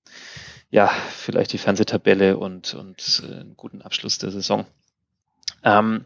ja, 0.70 0.88
vielleicht 0.88 1.54
die 1.54 1.58
Fernsehtabelle 1.58 2.38
und, 2.38 2.74
und 2.74 3.22
äh, 3.24 3.34
einen 3.34 3.56
guten 3.56 3.82
Abschluss 3.82 4.18
der 4.18 4.32
Saison. 4.32 4.66
Ähm, 5.64 6.06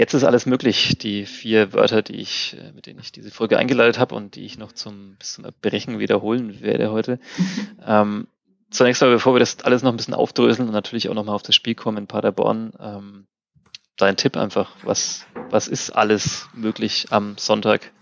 Jetzt 0.00 0.14
ist 0.14 0.24
alles 0.24 0.46
möglich. 0.46 0.96
Die 0.96 1.26
vier 1.26 1.74
Wörter, 1.74 2.00
die 2.00 2.16
ich, 2.16 2.56
äh, 2.58 2.72
mit 2.72 2.86
denen 2.86 3.00
ich 3.00 3.12
diese 3.12 3.30
Folge 3.30 3.58
eingeleitet 3.58 3.98
habe 3.98 4.14
und 4.14 4.34
die 4.34 4.46
ich 4.46 4.56
noch 4.56 4.72
zum, 4.72 5.16
bis 5.18 5.34
zum 5.34 5.44
Erbrechen 5.44 5.98
wiederholen 5.98 6.62
werde 6.62 6.90
heute. 6.90 7.20
ähm, 7.86 8.26
zunächst 8.70 9.02
mal, 9.02 9.10
bevor 9.10 9.34
wir 9.34 9.40
das 9.40 9.60
alles 9.62 9.82
noch 9.82 9.92
ein 9.92 9.98
bisschen 9.98 10.14
aufdröseln 10.14 10.68
und 10.68 10.72
natürlich 10.72 11.10
auch 11.10 11.14
nochmal 11.14 11.34
auf 11.34 11.42
das 11.42 11.54
Spiel 11.54 11.74
kommen 11.74 11.98
in 11.98 12.06
Paderborn, 12.06 12.72
ähm, 12.80 13.26
dein 13.98 14.16
Tipp 14.16 14.38
einfach. 14.38 14.74
Was, 14.84 15.26
was 15.50 15.68
ist 15.68 15.90
alles 15.90 16.48
möglich 16.54 17.08
am 17.10 17.36
Sonntag? 17.36 17.92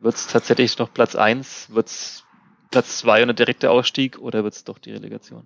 Wird 0.00 0.14
es 0.14 0.28
tatsächlich 0.28 0.78
noch 0.78 0.94
Platz 0.94 1.14
eins? 1.14 1.68
Wird 1.68 1.88
es 1.88 2.24
Platz 2.70 2.96
zwei 2.96 3.22
und 3.22 3.28
ein 3.28 3.36
direkter 3.36 3.70
Ausstieg 3.70 4.18
oder 4.18 4.44
wird 4.44 4.54
es 4.54 4.64
doch 4.64 4.78
die 4.78 4.92
Relegation? 4.92 5.44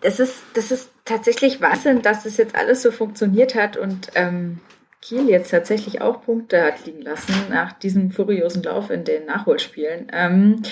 Das 0.00 0.20
ist, 0.20 0.42
das 0.54 0.70
ist 0.70 0.90
tatsächlich 1.04 1.60
Wahnsinn, 1.60 2.02
dass 2.02 2.24
das 2.24 2.36
jetzt 2.36 2.54
alles 2.54 2.82
so 2.82 2.90
funktioniert 2.90 3.54
hat 3.54 3.76
und 3.76 4.08
ähm, 4.14 4.60
Kiel 5.00 5.28
jetzt 5.28 5.50
tatsächlich 5.50 6.00
auch 6.00 6.22
Punkte 6.22 6.62
hat 6.62 6.86
liegen 6.86 7.02
lassen 7.02 7.34
nach 7.50 7.72
diesem 7.72 8.12
furiosen 8.12 8.62
Lauf 8.62 8.90
in 8.90 9.04
den 9.04 9.26
Nachholspielen. 9.26 10.06
Ähm, 10.12 10.62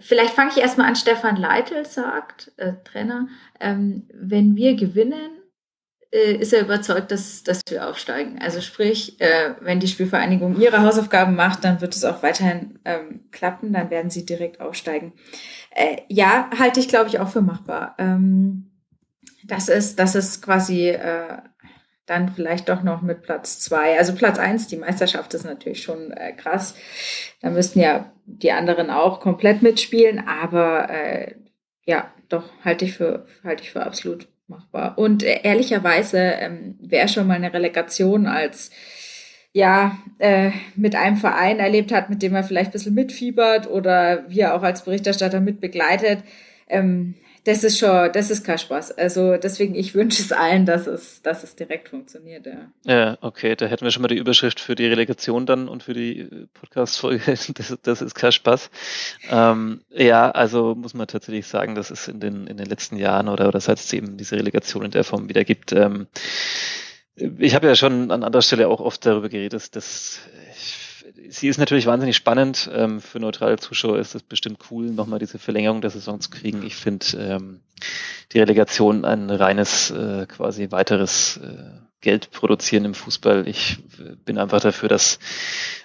vielleicht 0.00 0.34
fange 0.34 0.50
ich 0.50 0.58
erstmal 0.58 0.88
an, 0.88 0.96
Stefan 0.96 1.36
Leitl 1.36 1.84
sagt, 1.84 2.52
äh, 2.56 2.72
Trainer, 2.84 3.28
ähm, 3.60 4.04
wenn 4.12 4.56
wir 4.56 4.76
gewinnen, 4.76 5.30
äh, 5.30 5.35
ist 6.10 6.52
er 6.52 6.62
überzeugt, 6.62 7.10
dass, 7.10 7.42
dass 7.42 7.60
wir 7.68 7.88
aufsteigen. 7.88 8.38
Also 8.40 8.60
sprich, 8.60 9.20
äh, 9.20 9.54
wenn 9.60 9.80
die 9.80 9.88
Spielvereinigung 9.88 10.60
ihre 10.60 10.82
Hausaufgaben 10.82 11.34
macht, 11.34 11.64
dann 11.64 11.80
wird 11.80 11.94
es 11.94 12.04
auch 12.04 12.22
weiterhin 12.22 12.78
ähm, 12.84 13.28
klappen, 13.32 13.72
dann 13.72 13.90
werden 13.90 14.10
sie 14.10 14.24
direkt 14.24 14.60
aufsteigen. 14.60 15.12
Äh, 15.70 15.98
ja, 16.08 16.48
halte 16.58 16.80
ich, 16.80 16.88
glaube 16.88 17.08
ich, 17.08 17.18
auch 17.18 17.28
für 17.28 17.42
machbar. 17.42 17.94
Ähm, 17.98 18.70
das 19.44 19.68
ist, 19.68 19.98
das 19.98 20.14
ist 20.14 20.42
quasi 20.42 20.88
äh, 20.88 21.38
dann 22.06 22.28
vielleicht 22.30 22.68
doch 22.68 22.82
noch 22.82 23.02
mit 23.02 23.22
Platz 23.22 23.58
zwei. 23.58 23.98
Also 23.98 24.14
Platz 24.14 24.38
eins, 24.38 24.68
die 24.68 24.76
Meisterschaft 24.76 25.34
ist 25.34 25.44
natürlich 25.44 25.82
schon 25.82 26.12
äh, 26.12 26.32
krass. 26.32 26.74
Da 27.40 27.50
müssten 27.50 27.80
ja 27.80 28.12
die 28.24 28.52
anderen 28.52 28.90
auch 28.90 29.20
komplett 29.20 29.62
mitspielen, 29.62 30.26
aber 30.26 30.88
äh, 30.88 31.34
ja, 31.84 32.12
doch 32.28 32.44
halte 32.64 32.84
ich 32.84 32.94
für 32.94 33.26
halte 33.44 33.62
ich 33.62 33.72
für 33.72 33.84
absolut 33.84 34.28
machbar. 34.48 34.98
Und 34.98 35.22
äh, 35.22 35.40
ehrlicherweise 35.42 36.18
ähm, 36.18 36.76
wäre 36.80 37.08
schon 37.08 37.26
mal 37.26 37.34
eine 37.34 37.52
Relegation 37.52 38.26
als 38.26 38.70
ja, 39.52 39.96
äh, 40.18 40.50
mit 40.74 40.94
einem 40.94 41.16
Verein 41.16 41.60
erlebt 41.60 41.90
hat, 41.90 42.10
mit 42.10 42.22
dem 42.22 42.34
er 42.34 42.44
vielleicht 42.44 42.68
ein 42.68 42.72
bisschen 42.72 42.94
mitfiebert 42.94 43.70
oder 43.70 44.28
wie 44.28 44.40
er 44.40 44.54
auch 44.54 44.62
als 44.62 44.84
Berichterstatter 44.84 45.40
mit 45.40 45.62
begleitet, 45.62 46.18
ähm, 46.68 47.14
das 47.46 47.62
ist 47.62 47.78
schon, 47.78 48.12
das 48.12 48.30
ist 48.30 48.44
kein 48.44 48.58
Spaß. 48.58 48.98
Also 48.98 49.36
deswegen, 49.36 49.76
ich 49.76 49.94
wünsche 49.94 50.20
es 50.20 50.32
allen, 50.32 50.66
dass 50.66 50.88
es, 50.88 51.22
dass 51.22 51.44
es 51.44 51.54
direkt 51.54 51.90
funktioniert, 51.90 52.44
ja. 52.44 52.72
Ja, 52.84 53.18
okay, 53.20 53.54
da 53.54 53.66
hätten 53.66 53.84
wir 53.84 53.92
schon 53.92 54.02
mal 54.02 54.08
die 54.08 54.16
Überschrift 54.16 54.58
für 54.58 54.74
die 54.74 54.86
Relegation 54.86 55.46
dann 55.46 55.68
und 55.68 55.84
für 55.84 55.94
die 55.94 56.28
Podcast-Folge. 56.54 57.36
Das, 57.56 57.78
das 57.82 58.02
ist 58.02 58.14
kein 58.14 58.32
Spaß. 58.32 58.70
Ähm, 59.30 59.80
ja, 59.90 60.30
also 60.30 60.74
muss 60.74 60.94
man 60.94 61.06
tatsächlich 61.06 61.46
sagen, 61.46 61.74
dass 61.74 61.90
es 61.90 62.08
in 62.08 62.18
den, 62.18 62.46
in 62.48 62.56
den 62.56 62.66
letzten 62.66 62.96
Jahren 62.96 63.28
oder, 63.28 63.48
oder 63.48 63.60
seit 63.60 63.78
es 63.78 63.92
eben 63.92 64.16
diese 64.16 64.36
Relegation 64.36 64.84
in 64.84 64.90
der 64.90 65.04
Form 65.04 65.28
wieder 65.28 65.44
gibt, 65.44 65.72
ähm, 65.72 66.08
ich 67.38 67.54
habe 67.54 67.66
ja 67.66 67.74
schon 67.74 68.10
an 68.10 68.22
anderer 68.22 68.42
Stelle 68.42 68.68
auch 68.68 68.80
oft 68.80 69.06
darüber 69.06 69.28
geredet, 69.28 69.54
dass, 69.54 69.70
dass 69.70 70.20
sie 71.28 71.48
ist 71.48 71.58
natürlich 71.58 71.86
wahnsinnig 71.86 72.16
spannend. 72.16 72.70
Ähm, 72.72 73.00
für 73.00 73.20
neutrale 73.20 73.56
Zuschauer 73.58 73.98
ist 73.98 74.14
es 74.14 74.22
bestimmt 74.22 74.58
cool, 74.70 74.86
nochmal 74.86 75.18
diese 75.18 75.38
Verlängerung 75.38 75.80
der 75.80 75.90
Saison 75.90 76.20
zu 76.20 76.30
kriegen. 76.30 76.64
Ich 76.64 76.76
finde 76.76 77.06
ähm, 77.18 77.60
die 78.32 78.40
Relegation 78.40 79.04
ein 79.04 79.30
reines, 79.30 79.90
äh, 79.90 80.26
quasi 80.26 80.70
weiteres 80.70 81.38
äh, 81.38 81.70
Geld 82.00 82.30
produzieren 82.30 82.84
im 82.84 82.94
Fußball. 82.94 83.48
Ich 83.48 83.78
äh, 83.98 84.16
bin 84.24 84.38
einfach 84.38 84.60
dafür, 84.60 84.88
dass 84.88 85.18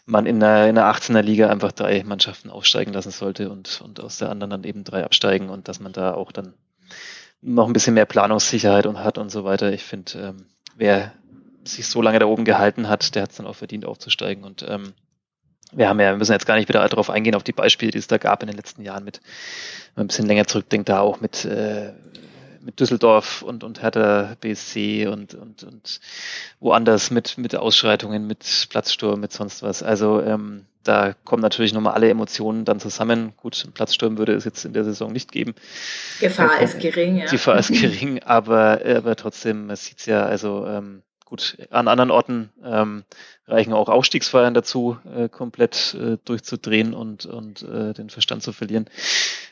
man 0.06 0.26
in 0.26 0.40
der, 0.40 0.68
in 0.68 0.76
der 0.76 0.86
18er 0.86 1.22
Liga 1.22 1.50
einfach 1.50 1.72
drei 1.72 2.04
Mannschaften 2.04 2.50
aufsteigen 2.50 2.94
lassen 2.94 3.12
sollte 3.12 3.50
und, 3.50 3.82
und 3.82 4.00
aus 4.00 4.18
der 4.18 4.30
anderen 4.30 4.52
dann 4.52 4.64
eben 4.64 4.84
drei 4.84 5.04
absteigen 5.04 5.50
und 5.50 5.68
dass 5.68 5.80
man 5.80 5.94
da 5.94 6.14
auch 6.14 6.32
dann 6.32 6.54
noch 7.42 7.68
ein 7.68 7.74
bisschen 7.74 7.96
mehr 7.96 8.06
Planungssicherheit 8.06 8.86
und 8.86 9.00
hat 9.00 9.18
und 9.18 9.32
so 9.32 9.44
weiter. 9.44 9.72
Ich 9.72 9.84
finde, 9.84 10.12
ähm, 10.20 10.46
wer 10.76 11.14
sich 11.64 11.88
so 11.88 12.02
lange 12.02 12.20
da 12.20 12.26
oben 12.26 12.46
gehalten 12.46 12.88
hat, 12.88 13.16
der 13.16 13.24
hat 13.24 13.32
es 13.32 13.38
dann 13.38 13.48
auch 13.48 13.56
verdient 13.56 13.86
aufzusteigen. 13.86 14.44
Und 14.44 14.66
ähm, 14.68 14.94
wir 15.72 15.90
haben 15.90 16.00
ja, 16.00 16.12
wir 16.12 16.18
müssen 16.18 16.34
jetzt 16.34 16.46
gar 16.46 16.56
nicht 16.56 16.70
wieder 16.70 16.88
darauf 16.88 17.10
eingehen, 17.10 17.36
auf 17.36 17.44
die 17.44 17.54
Beispiele, 17.54 17.92
die 17.92 17.98
es 17.98 18.08
da 18.08 18.18
gab 18.18 18.44
in 18.44 18.48
den 18.48 18.58
letzten 18.58 18.84
Jahren 18.84 19.04
mit, 19.04 19.22
wenn 19.96 20.02
man 20.02 20.06
ein 20.06 20.08
bisschen 20.08 20.28
länger 20.28 20.48
zurückdenkt, 20.48 20.90
da 20.90 21.00
auch 21.00 21.22
mit, 21.22 21.46
äh, 21.46 21.94
mit 22.62 22.80
Düsseldorf 22.80 23.42
und, 23.42 23.64
und 23.64 23.82
Hertha 23.82 24.36
BSC 24.40 25.08
und, 25.08 25.34
und, 25.34 25.64
und 25.64 26.00
woanders 26.60 27.12
mit, 27.12 27.38
mit 27.38 27.56
Ausschreitungen, 27.56 28.28
mit 28.28 28.68
Platzsturm, 28.70 29.20
mit 29.20 29.32
sonst 29.32 29.64
was. 29.64 29.82
Also 29.82 30.22
ähm, 30.22 30.66
da 30.84 31.14
kommen 31.26 31.42
natürlich 31.42 31.74
nochmal 31.74 31.94
alle 31.94 32.10
Emotionen 32.10 32.66
dann 32.66 32.80
zusammen. 32.80 33.34
Gut, 33.38 33.68
Platzsturm 33.74 34.18
würde 34.18 34.34
es 34.34 34.46
jetzt 34.46 34.66
in 34.66 34.74
der 34.74 34.84
Saison 34.84 35.12
nicht 35.12 35.32
geben. 35.32 35.54
Gefahr 36.20 36.60
ist 36.60 36.80
gering, 36.80 37.18
ja. 37.18 37.26
Gefahr 37.26 37.60
ist 37.60 37.68
gering, 37.82 38.22
aber, 38.24 38.82
aber 38.84 39.16
trotzdem, 39.16 39.68
man 39.68 39.76
sieht 39.76 40.00
es 40.00 40.06
ja, 40.06 40.26
also 40.26 40.66
ähm, 40.68 41.04
Gut, 41.32 41.56
an 41.70 41.88
anderen 41.88 42.12
Orten 42.12 42.50
ähm, 42.62 43.06
reichen 43.48 43.72
auch 43.72 43.88
Aufstiegsfeiern 43.88 44.54
dazu, 44.54 44.98
äh, 45.16 45.30
komplett 45.30 45.94
äh, 45.94 46.18
durchzudrehen 46.26 46.94
und, 46.94 47.26
und 47.26 47.64
äh, 47.64 47.94
den 47.94 48.10
Verstand 48.10 48.44
zu 48.44 48.52
verlieren, 48.52 48.90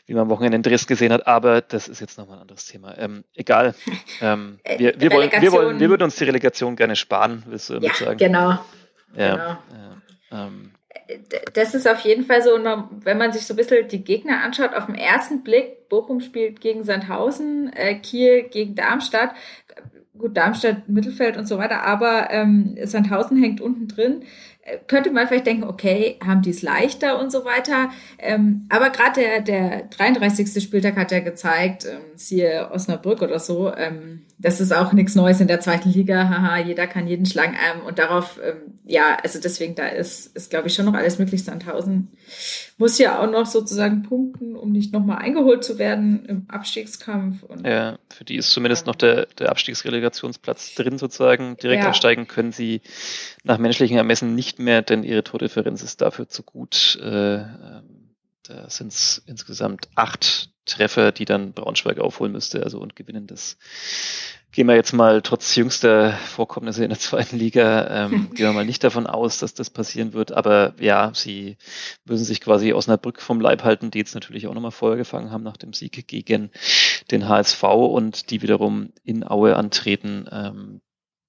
wie 0.04 0.12
man 0.12 0.24
am 0.24 0.28
Wochenende 0.28 0.56
in 0.56 0.62
Dresden 0.62 0.88
gesehen 0.88 1.10
hat. 1.10 1.26
Aber 1.26 1.62
das 1.62 1.88
ist 1.88 2.02
jetzt 2.02 2.18
nochmal 2.18 2.36
ein 2.36 2.42
anderes 2.42 2.66
Thema. 2.66 2.98
Ähm, 2.98 3.24
egal. 3.34 3.74
Ähm, 4.20 4.58
äh, 4.64 4.78
wir, 4.78 5.00
wir, 5.00 5.10
wollen, 5.12 5.30
wir, 5.30 5.52
wollen, 5.52 5.80
wir 5.80 5.88
würden 5.88 6.02
uns 6.02 6.16
die 6.16 6.24
Relegation 6.24 6.76
gerne 6.76 6.96
sparen, 6.96 7.44
willst 7.46 7.70
du 7.70 7.74
damit 7.74 7.98
ja, 7.98 8.04
sagen? 8.04 8.18
Genau. 8.18 8.58
Ja, 9.16 9.58
genau. 10.30 10.44
Ähm, 10.44 10.72
das 11.54 11.74
ist 11.74 11.88
auf 11.88 12.00
jeden 12.00 12.24
Fall 12.24 12.42
so, 12.42 12.50
wenn 12.50 13.16
man 13.16 13.32
sich 13.32 13.46
so 13.46 13.54
ein 13.54 13.56
bisschen 13.56 13.88
die 13.88 14.04
Gegner 14.04 14.42
anschaut, 14.44 14.74
auf 14.74 14.84
den 14.84 14.96
ersten 14.96 15.42
Blick, 15.42 15.88
Bochum 15.88 16.20
spielt 16.20 16.60
gegen 16.60 16.84
Sandhausen, 16.84 17.72
äh, 17.72 17.94
Kiel 17.94 18.42
gegen 18.42 18.74
Darmstadt, 18.74 19.30
gut, 20.18 20.36
Darmstadt, 20.36 20.88
Mittelfeld 20.88 21.36
und 21.36 21.46
so 21.46 21.58
weiter, 21.58 21.82
aber 21.82 22.30
ähm, 22.30 22.76
Sandhausen 22.84 23.40
hängt 23.40 23.60
unten 23.60 23.88
drin. 23.88 24.22
Äh, 24.62 24.78
könnte 24.86 25.10
man 25.10 25.26
vielleicht 25.26 25.46
denken, 25.46 25.64
okay, 25.64 26.18
haben 26.24 26.42
die 26.42 26.50
es 26.50 26.62
leichter 26.62 27.20
und 27.20 27.32
so 27.32 27.44
weiter. 27.44 27.90
Ähm, 28.18 28.66
aber 28.68 28.90
gerade 28.90 29.20
der, 29.20 29.40
der 29.40 29.82
33. 29.84 30.62
Spieltag 30.62 30.96
hat 30.96 31.12
ja 31.12 31.20
gezeigt, 31.20 31.86
ähm, 31.86 32.00
siehe 32.16 32.70
Osnabrück 32.70 33.22
oder 33.22 33.38
so, 33.38 33.72
ähm, 33.74 34.26
das 34.42 34.60
ist 34.60 34.72
auch 34.72 34.94
nichts 34.94 35.14
Neues 35.14 35.40
in 35.40 35.48
der 35.48 35.60
zweiten 35.60 35.90
Liga. 35.90 36.28
Haha, 36.28 36.58
jeder 36.58 36.86
kann 36.86 37.06
jeden 37.06 37.26
schlagen. 37.26 37.54
Ähm, 37.54 37.84
und 37.84 37.98
darauf, 37.98 38.40
ähm, 38.42 38.78
ja, 38.86 39.18
also 39.22 39.38
deswegen, 39.38 39.74
da 39.74 39.86
ist, 39.86 40.34
ist 40.34 40.48
glaube 40.48 40.68
ich, 40.68 40.74
schon 40.74 40.86
noch 40.86 40.94
alles 40.94 41.18
möglich. 41.18 41.44
Sandhausen 41.44 42.08
muss 42.78 42.96
ja 42.98 43.20
auch 43.20 43.30
noch 43.30 43.44
sozusagen 43.44 44.02
punkten, 44.02 44.56
um 44.56 44.72
nicht 44.72 44.94
nochmal 44.94 45.18
eingeholt 45.18 45.62
zu 45.62 45.78
werden 45.78 46.24
im 46.24 46.44
Abstiegskampf. 46.48 47.42
Und, 47.42 47.66
ja, 47.66 47.98
für 48.08 48.24
die 48.24 48.36
ist 48.36 48.50
zumindest 48.50 48.86
noch 48.86 48.96
der, 48.96 49.26
der 49.38 49.50
Abstiegsrelegationsplatz 49.50 50.74
drin 50.74 50.96
sozusagen. 50.96 51.58
Direkt 51.58 51.82
ja. 51.82 51.88
absteigen 51.88 52.26
können 52.26 52.52
sie 52.52 52.80
nach 53.44 53.58
menschlichen 53.58 53.98
Ermessen 53.98 54.34
nicht 54.34 54.58
mehr, 54.58 54.80
denn 54.80 55.02
ihre 55.02 55.22
Tordifferenz 55.22 55.82
ist 55.82 56.00
dafür 56.00 56.28
zu 56.28 56.42
gut. 56.42 56.98
Äh, 57.02 57.34
ähm, 57.36 58.14
da 58.44 58.70
sind 58.70 58.92
es 58.92 59.22
insgesamt 59.26 59.88
acht 59.96 60.50
Treffer, 60.70 61.12
die 61.12 61.24
dann 61.24 61.52
Braunschweig 61.52 61.98
aufholen 61.98 62.32
müsste, 62.32 62.62
also 62.62 62.78
und 62.80 62.96
gewinnen 62.96 63.26
das. 63.26 63.58
Gehen 64.52 64.66
wir 64.66 64.74
jetzt 64.74 64.92
mal 64.92 65.22
trotz 65.22 65.54
jüngster 65.54 66.12
Vorkommnisse 66.12 66.82
in 66.82 66.90
der 66.90 66.98
zweiten 66.98 67.36
Liga, 67.36 68.06
ähm, 68.06 68.30
gehen 68.34 68.46
wir 68.46 68.52
mal 68.52 68.64
nicht 68.64 68.82
davon 68.82 69.06
aus, 69.06 69.38
dass 69.38 69.54
das 69.54 69.70
passieren 69.70 70.12
wird. 70.12 70.32
Aber 70.32 70.74
ja, 70.80 71.12
sie 71.14 71.56
müssen 72.04 72.24
sich 72.24 72.40
quasi 72.40 72.72
Osnabrück 72.72 73.20
vom 73.20 73.40
Leib 73.40 73.62
halten, 73.62 73.90
die 73.90 73.98
jetzt 73.98 74.14
natürlich 74.14 74.48
auch 74.48 74.54
nochmal 74.54 74.72
Feuer 74.72 74.96
gefangen 74.96 75.30
haben 75.30 75.44
nach 75.44 75.56
dem 75.56 75.72
Sieg 75.72 76.08
gegen 76.08 76.50
den 77.10 77.28
HSV 77.28 77.62
und 77.62 78.30
die 78.30 78.42
wiederum 78.42 78.92
in 79.04 79.28
Aue 79.28 79.54
antreten. 79.56 80.28
Ähm, 80.32 80.80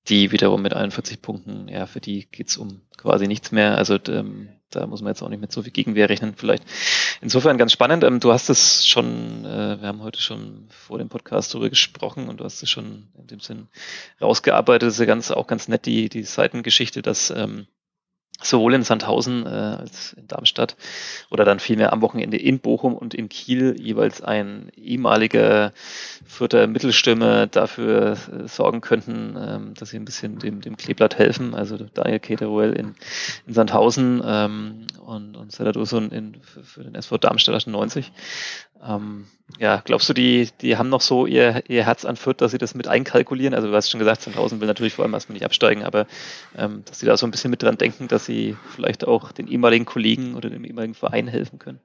die 0.08 0.32
wiederum 0.32 0.62
mit 0.62 0.74
41 0.74 1.22
Punkten, 1.22 1.68
ja, 1.68 1.86
für 1.86 2.02
die 2.02 2.28
geht's 2.32 2.58
um 2.58 2.82
quasi 2.98 3.28
nichts 3.28 3.52
mehr. 3.52 3.78
Also 3.78 4.00
ähm, 4.08 4.50
da 4.72 4.88
muss 4.88 5.02
man 5.02 5.12
jetzt 5.12 5.22
auch 5.22 5.30
nicht 5.30 5.42
mit 5.42 5.52
so 5.52 5.62
viel 5.62 5.72
Gegenwehr 5.72 6.10
rechnen, 6.10 6.34
vielleicht. 6.36 6.64
Insofern 7.22 7.58
ganz 7.58 7.72
spannend. 7.72 8.04
Ähm, 8.04 8.20
du 8.20 8.32
hast 8.32 8.50
es 8.50 8.88
schon, 8.88 9.46
äh, 9.46 9.80
wir 9.82 9.88
haben 9.88 10.02
heute 10.02 10.22
schon 10.22 10.68
vor 10.70 10.98
dem 10.98 11.10
Podcast 11.10 11.54
darüber 11.54 11.70
gesprochen 11.70 12.28
und 12.30 12.40
du 12.40 12.44
hast 12.44 12.64
es 12.64 12.70
schon 12.70 13.08
in 13.18 13.28
dem 13.28 13.40
Sinn 13.40 13.68
rausgearbeitet. 14.20 14.88
Das 14.88 14.96
ist 14.96 15.00
ja 15.00 15.06
ganz, 15.06 15.32
auch 15.32 15.48
ganz 15.48 15.68
nett, 15.68 15.86
die, 15.86 16.10
die 16.10 16.24
Seitengeschichte, 16.24 17.02
dass 17.02 17.30
ähm, 17.30 17.68
sowohl 18.44 18.74
in 18.74 18.84
Sandhausen 18.84 19.46
äh, 19.46 19.50
als 19.50 20.14
in 20.14 20.28
Darmstadt 20.28 20.76
oder 21.30 21.46
dann 21.46 21.60
vielmehr 21.60 21.94
am 21.94 22.02
Wochenende 22.02 22.38
in 22.38 22.60
Bochum 22.60 22.96
und 22.96 23.14
in 23.14 23.30
Kiel 23.30 23.76
jeweils 23.80 24.22
ein 24.22 24.70
ehemaliger 24.76 25.74
vierter 26.26 26.68
Mittelstürmer 26.68 27.48
dafür 27.48 28.14
äh, 28.14 28.48
sorgen 28.48 28.82
könnten, 28.82 29.36
ähm, 29.38 29.74
dass 29.76 29.90
sie 29.90 29.98
ein 29.98 30.06
bisschen 30.06 30.40
dem, 30.40 30.62
dem 30.62 30.78
Kleeblatt 30.78 31.18
helfen. 31.18 31.56
Also 31.56 31.78
Daniel 31.94 32.20
Keteruel 32.20 32.74
in, 32.74 32.96
in 33.48 33.54
Sandhausen 33.54 34.22
ähm, 34.26 34.88
und, 35.06 35.36
und 35.36 35.52
Seladuson 35.52 36.12
in, 36.12 36.36
für, 36.42 36.64
für 36.64 36.84
den 36.84 36.96
SV 36.96 37.18
Darmstadt 37.18 37.56
98. 37.56 38.12
Ähm, 38.84 39.28
ja, 39.60 39.82
glaubst 39.84 40.10
du, 40.10 40.14
die, 40.14 40.50
die 40.62 40.78
haben 40.78 40.90
noch 40.90 41.02
so 41.02 41.26
ihr, 41.26 41.64
ihr 41.68 41.86
Herz 41.86 42.06
an 42.06 42.16
Fürth, 42.16 42.42
dass 42.42 42.52
sie 42.52 42.58
das 42.58 42.74
mit 42.74 42.88
einkalkulieren? 42.88 43.54
Also 43.54 43.68
du 43.68 43.76
hast 43.76 43.90
schon 43.90 44.00
gesagt, 44.00 44.22
Sandhausen 44.22 44.60
will 44.60 44.68
natürlich 44.68 44.94
vor 44.94 45.04
allem 45.04 45.14
erstmal 45.14 45.34
nicht 45.34 45.46
absteigen, 45.46 45.84
aber 45.84 46.08
ähm, 46.58 46.84
dass 46.86 47.00
sie 47.00 47.06
da 47.06 47.18
so 47.18 47.28
ein 47.28 47.32
bisschen 47.32 47.52
mit 47.52 47.62
dran 47.62 47.78
denken, 47.78 48.08
dass 48.08 48.26
sie 48.26 48.56
vielleicht 48.74 49.06
auch 49.06 49.32
den 49.32 49.48
ehemaligen 49.48 49.86
Kollegen 49.86 50.36
oder 50.36 50.50
dem 50.50 50.66
ehemaligen 50.66 50.96
Verein 50.96 51.28
helfen 51.28 51.60
können. 51.60 51.80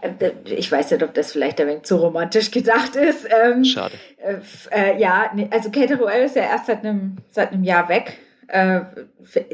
Äh, 0.00 0.32
ich 0.44 0.70
weiß 0.70 0.90
nicht, 0.90 1.02
ob 1.02 1.14
das 1.14 1.32
vielleicht 1.32 1.60
ein 1.60 1.68
wenig 1.68 1.84
zu 1.84 1.96
romantisch 1.96 2.50
gedacht 2.50 2.96
ist. 2.96 3.26
Ähm, 3.30 3.64
Schade. 3.64 3.94
Äh, 4.18 4.38
äh, 4.70 5.00
ja, 5.00 5.30
nee, 5.34 5.48
also 5.50 5.70
Kate 5.70 5.96
Roel 5.96 6.24
ist 6.24 6.36
ja 6.36 6.42
erst 6.42 6.66
seit 6.66 6.84
einem, 6.84 7.16
seit 7.30 7.52
einem 7.52 7.64
Jahr 7.64 7.88
weg. 7.88 8.18
Äh, 8.48 8.80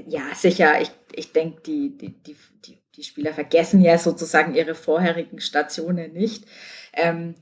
ja, 0.06 0.22
sicher. 0.34 0.80
Ich, 0.80 0.90
ich 1.14 1.32
denke, 1.32 1.62
die, 1.62 1.96
die, 1.96 2.10
die, 2.10 2.36
die 2.64 2.81
die 2.96 3.04
Spieler 3.04 3.32
vergessen 3.32 3.80
ja 3.80 3.99
sozusagen 3.99 4.54
ihre 4.54 4.75
vorherigen 4.75 5.40
Stationen 5.40 6.12
nicht, 6.12 6.44
ähm, 6.92 7.34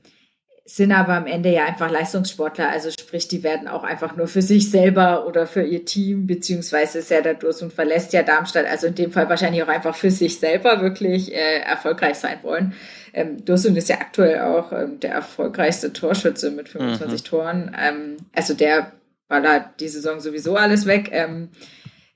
sind 0.63 0.91
aber 0.93 1.13
am 1.13 1.27
Ende 1.27 1.51
ja 1.51 1.65
einfach 1.65 1.91
Leistungssportler, 1.91 2.69
also 2.69 2.91
sprich, 2.91 3.27
die 3.27 3.43
werden 3.43 3.67
auch 3.67 3.83
einfach 3.83 4.15
nur 4.15 4.27
für 4.27 4.41
sich 4.41 4.69
selber 4.69 5.27
oder 5.27 5.45
für 5.45 5.63
ihr 5.63 5.83
Team, 5.83 6.27
beziehungsweise 6.27 7.01
Serdar 7.01 7.33
Dursun 7.33 7.71
verlässt 7.71 8.13
ja 8.13 8.23
Darmstadt, 8.23 8.65
also 8.67 8.87
in 8.87 8.95
dem 8.95 9.11
Fall 9.11 9.27
wahrscheinlich 9.27 9.63
auch 9.63 9.67
einfach 9.67 9.95
für 9.95 10.11
sich 10.11 10.39
selber 10.39 10.81
wirklich 10.81 11.33
äh, 11.33 11.59
erfolgreich 11.59 12.15
sein 12.15 12.37
wollen. 12.43 12.73
Ähm, 13.13 13.43
Dursun 13.43 13.75
ist 13.75 13.89
ja 13.89 13.97
aktuell 13.97 14.39
auch 14.41 14.71
ähm, 14.71 14.99
der 15.01 15.11
erfolgreichste 15.11 15.91
Torschütze 15.91 16.51
mit 16.51 16.69
25 16.69 17.21
mhm. 17.21 17.25
Toren. 17.25 17.77
Ähm, 17.77 18.17
also 18.33 18.53
der 18.53 18.93
ballert 19.27 19.79
die 19.79 19.89
Saison 19.89 20.21
sowieso 20.21 20.55
alles 20.55 20.85
weg. 20.85 21.09
Ähm, 21.11 21.49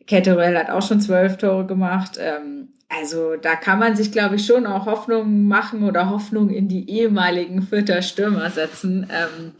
Ketterell 0.08 0.58
hat 0.58 0.70
auch 0.70 0.88
schon 0.88 1.02
zwölf 1.02 1.38
Tore 1.38 1.66
gemacht. 1.66 2.18
Ähm, 2.20 2.70
also 2.90 3.36
da 3.36 3.56
kann 3.56 3.80
man 3.80 3.96
sich, 3.96 4.12
glaube 4.12 4.36
ich, 4.36 4.46
schon 4.46 4.68
auch 4.68 4.86
Hoffnung 4.86 5.48
machen 5.48 5.84
oder 5.84 6.10
Hoffnung 6.10 6.50
in 6.50 6.68
die 6.68 6.90
ehemaligen 6.90 7.62
Fürther 7.62 8.02
Stürmer 8.02 8.50
setzen. 8.50 9.10
Ähm, 9.12 9.54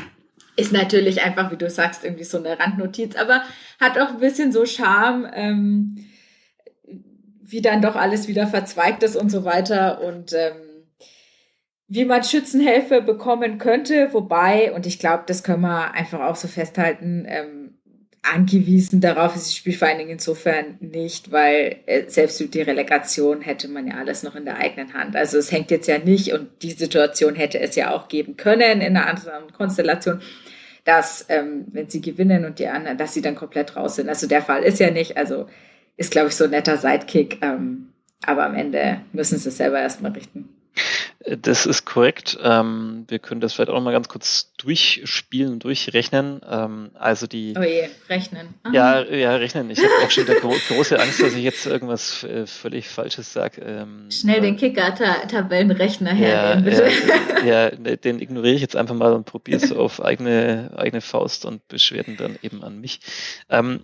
ist 0.58 0.72
natürlich 0.72 1.24
einfach, 1.24 1.52
wie 1.52 1.58
du 1.58 1.70
sagst, 1.70 2.04
irgendwie 2.04 2.24
so 2.24 2.38
eine 2.38 2.60
Randnotiz, 2.60 3.16
aber 3.16 3.42
hat 3.80 4.00
auch 4.00 4.12
ein 4.12 4.20
bisschen 4.20 4.52
so 4.52 4.66
Charme, 4.66 5.30
ähm, 5.34 6.06
wie 7.42 7.62
dann 7.62 7.82
doch 7.82 7.96
alles 7.96 8.28
wieder 8.28 8.48
verzweigt 8.48 9.04
ist 9.04 9.16
und 9.16 9.30
so 9.30 9.44
weiter 9.44 10.02
und 10.02 10.34
ähm, 10.34 10.56
wie 11.88 12.06
man 12.06 12.24
Schützenhilfe 12.24 13.02
bekommen 13.02 13.58
könnte, 13.58 14.14
wobei, 14.14 14.74
und 14.74 14.88
ich 14.88 14.98
glaube, 14.98 15.24
das 15.28 15.44
können 15.44 15.62
wir 15.62 15.94
einfach 15.94 16.22
auch 16.22 16.36
so 16.36 16.48
festhalten, 16.48 17.26
ähm, 17.28 17.65
angewiesen 18.26 19.02
darauf 19.02 19.36
ist 19.36 19.46
das 19.46 19.56
Spielvereinigung 19.56 20.12
insofern 20.12 20.78
nicht, 20.80 21.32
weil 21.32 21.78
äh, 21.86 22.04
selbst 22.08 22.40
die 22.54 22.62
Relegation 22.62 23.42
hätte 23.42 23.68
man 23.68 23.88
ja 23.88 23.96
alles 23.96 24.24
noch 24.24 24.36
in 24.36 24.46
der 24.46 24.58
eigenen 24.58 24.94
Hand. 24.94 25.16
Also 25.16 25.38
es 25.38 25.52
hängt 25.52 25.72
jetzt 25.72 25.88
ja 25.88 25.98
nicht 25.98 26.34
und 26.34 26.50
die 26.62 26.72
Situation 26.72 27.36
hätte 27.36 27.60
es 27.60 27.76
ja 27.76 27.94
auch 27.94 28.08
geben 28.08 28.38
können 28.38 28.82
in 28.82 28.98
einer 28.98 29.08
anderen 29.08 29.52
Konstellation, 29.54 30.22
dass 30.84 31.26
ähm, 31.30 31.66
wenn 31.72 31.90
sie 31.90 32.02
gewinnen 32.02 32.46
und 32.46 32.60
die 32.60 32.68
anderen, 32.68 32.98
dass 32.98 33.14
sie 33.14 33.22
dann 33.22 33.36
komplett 33.36 33.76
raus 33.76 33.96
sind. 33.96 34.10
Also 34.10 34.28
der 34.28 34.42
Fall 34.42 34.64
ist 34.64 34.80
ja 34.80 34.92
nicht. 34.92 35.18
Also 35.18 35.48
ist 35.98 36.12
glaube 36.12 36.30
ich 36.30 36.36
so 36.36 36.46
ein 36.46 36.52
netter 36.52 36.78
Sidekick, 36.78 37.40
ähm, 37.42 37.90
aber 38.26 38.46
am 38.46 38.56
Ende 38.56 39.02
müssen 39.14 39.38
sie 39.38 39.50
es 39.50 39.58
selber 39.58 39.80
erstmal 39.80 40.12
richten. 40.12 40.55
Das 41.28 41.66
ist 41.66 41.86
korrekt. 41.86 42.38
Ähm, 42.44 43.06
wir 43.08 43.18
können 43.18 43.42
das 43.42 43.54
vielleicht 43.54 43.70
auch 43.70 43.76
noch 43.76 43.82
mal 43.82 43.92
ganz 43.92 44.08
kurz 44.10 44.54
durchspielen, 44.58 45.58
durchrechnen. 45.58 46.42
Ähm, 46.48 46.92
also 46.94 47.26
die. 47.26 47.56
Oh 47.58 47.64
je, 47.64 47.90
rechnen. 48.10 48.54
Aha. 48.64 48.74
Ja, 48.74 49.04
ja, 49.04 49.36
rechnen. 49.36 49.70
Ich 49.72 49.80
habe 49.80 49.90
auch 50.04 50.12
schon 50.12 50.28
wieder 50.28 50.40
gro 50.40 50.54
große 50.68 51.00
Angst, 51.00 51.22
dass 51.22 51.34
ich 51.34 51.44
jetzt 51.44 51.66
irgendwas 51.66 52.24
äh, 52.24 52.46
völlig 52.46 52.88
Falsches 52.90 53.34
sage. 53.34 53.62
Ähm, 53.62 54.12
Schnell 54.12 54.42
den 54.42 54.56
Kicker-Tabellenrechner 54.56 56.14
hernehmen, 56.14 56.66
bitte. 56.66 56.92
Ja, 57.44 57.72
ja, 57.72 57.96
den 57.96 58.20
ignoriere 58.20 58.56
ich 58.56 58.62
jetzt 58.62 58.76
einfach 58.76 58.96
mal 58.96 59.14
und 59.14 59.26
probiere 59.26 59.64
es 59.64 59.72
auf 59.72 60.04
eigene, 60.04 60.72
eigene 60.76 61.02
Faust 61.02 61.46
und 61.46 61.68
Beschwerden 61.68 62.18
dann 62.18 62.38
eben 62.44 62.64
an 62.64 62.80
mich. 62.80 63.00
Ähm, 63.50 63.82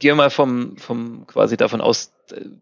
gehen 0.00 0.12
wir 0.12 0.16
mal 0.16 0.30
vom, 0.30 0.76
vom 0.76 1.26
quasi 1.26 1.56
davon 1.56 1.80
aus, 1.80 2.12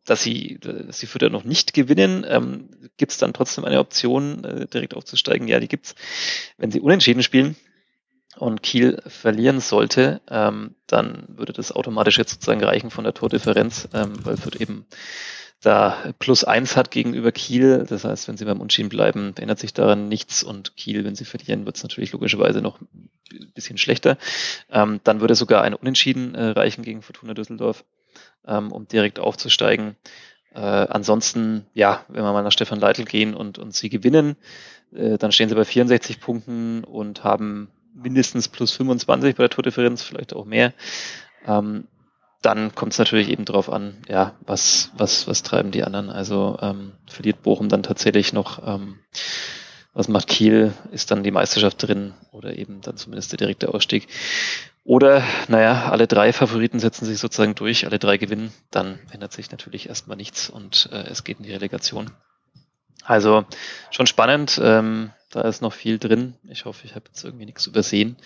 dass 0.05 0.23
sie, 0.23 0.59
dass 0.61 0.99
sie 0.99 1.07
Fürther 1.07 1.31
noch 1.31 1.45
nicht 1.45 1.73
gewinnen. 1.73 2.27
Ähm, 2.29 2.69
gibt 2.97 3.13
es 3.13 3.19
dann 3.19 3.33
trotzdem 3.33 3.65
eine 3.65 3.79
Option, 3.79 4.45
äh, 4.45 4.67
direkt 4.67 4.95
aufzusteigen? 4.95 5.49
Ja, 5.49 5.61
die 5.61 5.69
gibt's. 5.69 5.95
Wenn 6.59 6.71
sie 6.71 6.81
unentschieden 6.81 7.23
spielen 7.23 7.57
und 8.37 8.63
Kiel 8.63 9.01
verlieren 9.07 9.61
sollte, 9.61 10.21
ähm, 10.29 10.75
dann 10.87 11.25
würde 11.29 11.53
das 11.53 11.73
automatisch 11.73 12.19
jetzt 12.19 12.33
sozusagen 12.33 12.63
reichen 12.63 12.91
von 12.91 13.05
der 13.05 13.15
Tordifferenz, 13.15 13.89
ähm, 13.95 14.13
weil 14.25 14.37
Fürth 14.37 14.61
eben 14.61 14.87
da 15.61 16.13
plus 16.19 16.45
eins 16.45 16.77
hat 16.77 16.91
gegenüber 16.91 17.33
Kiel. 17.33 17.85
Das 17.89 18.05
heißt, 18.05 18.29
wenn 18.29 18.37
sie 18.37 18.45
beim 18.45 18.61
Unschieden 18.61 18.89
bleiben, 18.89 19.35
ändert 19.39 19.59
sich 19.59 19.75
daran 19.75 20.09
nichts 20.09 20.43
und 20.43 20.77
Kiel, 20.77 21.05
wenn 21.05 21.17
sie 21.17 21.25
verlieren, 21.25 21.67
wird 21.67 21.77
es 21.77 21.83
natürlich 21.83 22.13
logischerweise 22.13 22.61
noch 22.61 22.81
ein 22.81 23.53
bisschen 23.55 23.79
schlechter. 23.79 24.19
Ähm, 24.71 25.01
dann 25.05 25.21
würde 25.21 25.35
sogar 25.35 25.63
ein 25.63 25.75
Unentschieden 25.75 26.35
äh, 26.35 26.51
reichen 26.51 26.83
gegen 26.83 27.03
Fortuna 27.03 27.35
Düsseldorf, 27.35 27.85
ähm, 28.47 28.71
um 28.71 28.87
direkt 28.87 29.19
aufzusteigen. 29.19 29.97
Äh, 30.55 30.61
ansonsten, 30.61 31.67
ja, 31.75 32.05
wenn 32.09 32.23
wir 32.23 32.33
mal 32.33 32.43
nach 32.43 32.53
Stefan 32.53 32.81
Leitl 32.81 33.05
gehen 33.05 33.35
und, 33.35 33.59
und 33.59 33.75
sie 33.75 33.89
gewinnen, 33.89 34.37
äh, 34.95 35.19
dann 35.19 35.33
stehen 35.33 35.49
sie 35.49 35.55
bei 35.55 35.65
64 35.65 36.21
Punkten 36.21 36.85
und 36.85 37.25
haben 37.25 37.69
mindestens 37.95 38.49
plus 38.49 38.73
25 38.73 39.35
bei 39.35 39.43
der 39.43 39.51
Tordifferenz, 39.51 40.03
vielleicht 40.03 40.35
auch 40.35 40.45
mehr. 40.45 40.73
Ähm, 41.47 41.89
dann 42.43 42.75
kommt 42.75 42.93
es 42.93 42.99
natürlich 42.99 43.29
eben 43.29 43.45
darauf 43.45 43.71
an, 43.71 43.97
ja, 44.09 44.35
was, 44.47 44.91
was, 44.97 45.27
was 45.27 45.43
treiben 45.43 45.71
die 45.71 45.83
anderen. 45.85 46.11
Also 46.11 46.59
ähm, 46.61 46.93
verliert 47.07 47.43
Bochum 47.43 47.69
dann 47.69 47.83
tatsächlich 47.83 48.33
noch, 48.33 48.67
ähm, 48.67 49.01
was 49.93 50.09
macht 50.09 50.29
Kiel, 50.29 50.73
ist 50.93 51.11
dann 51.11 51.25
die 51.25 51.33
Meisterschaft 51.33 51.83
drin 51.83 52.15
oder 52.31 52.57
eben 52.57 52.81
dann 52.81 52.97
zumindest 52.97 53.33
der 53.33 53.39
direkte 53.39 53.75
Ausstieg. 53.75 54.07
Oder, 54.85 55.23
naja, 55.49 55.91
alle 55.91 56.07
drei 56.07 56.33
Favoriten 56.33 56.79
setzen 56.79 57.05
sich 57.05 57.19
sozusagen 57.19 57.55
durch, 57.55 57.87
alle 57.87 57.99
drei 57.99 58.17
gewinnen, 58.17 58.53
dann 58.71 59.01
ändert 59.11 59.33
sich 59.33 59.51
natürlich 59.51 59.89
erstmal 59.89 60.17
nichts 60.17 60.49
und 60.49 60.89
äh, 60.93 61.09
es 61.09 61.25
geht 61.25 61.39
in 61.39 61.45
die 61.45 61.53
Relegation. 61.53 62.11
Also 63.05 63.45
schon 63.91 64.07
spannend. 64.07 64.61
Ähm, 64.63 65.11
da 65.31 65.43
ist 65.43 65.61
noch 65.61 65.73
viel 65.73 65.99
drin. 65.99 66.35
Ich 66.49 66.65
hoffe, 66.65 66.87
ich 66.87 66.95
habe 66.95 67.07
jetzt 67.09 67.23
irgendwie 67.23 67.45
nichts 67.45 67.67
übersehen. 67.67 68.17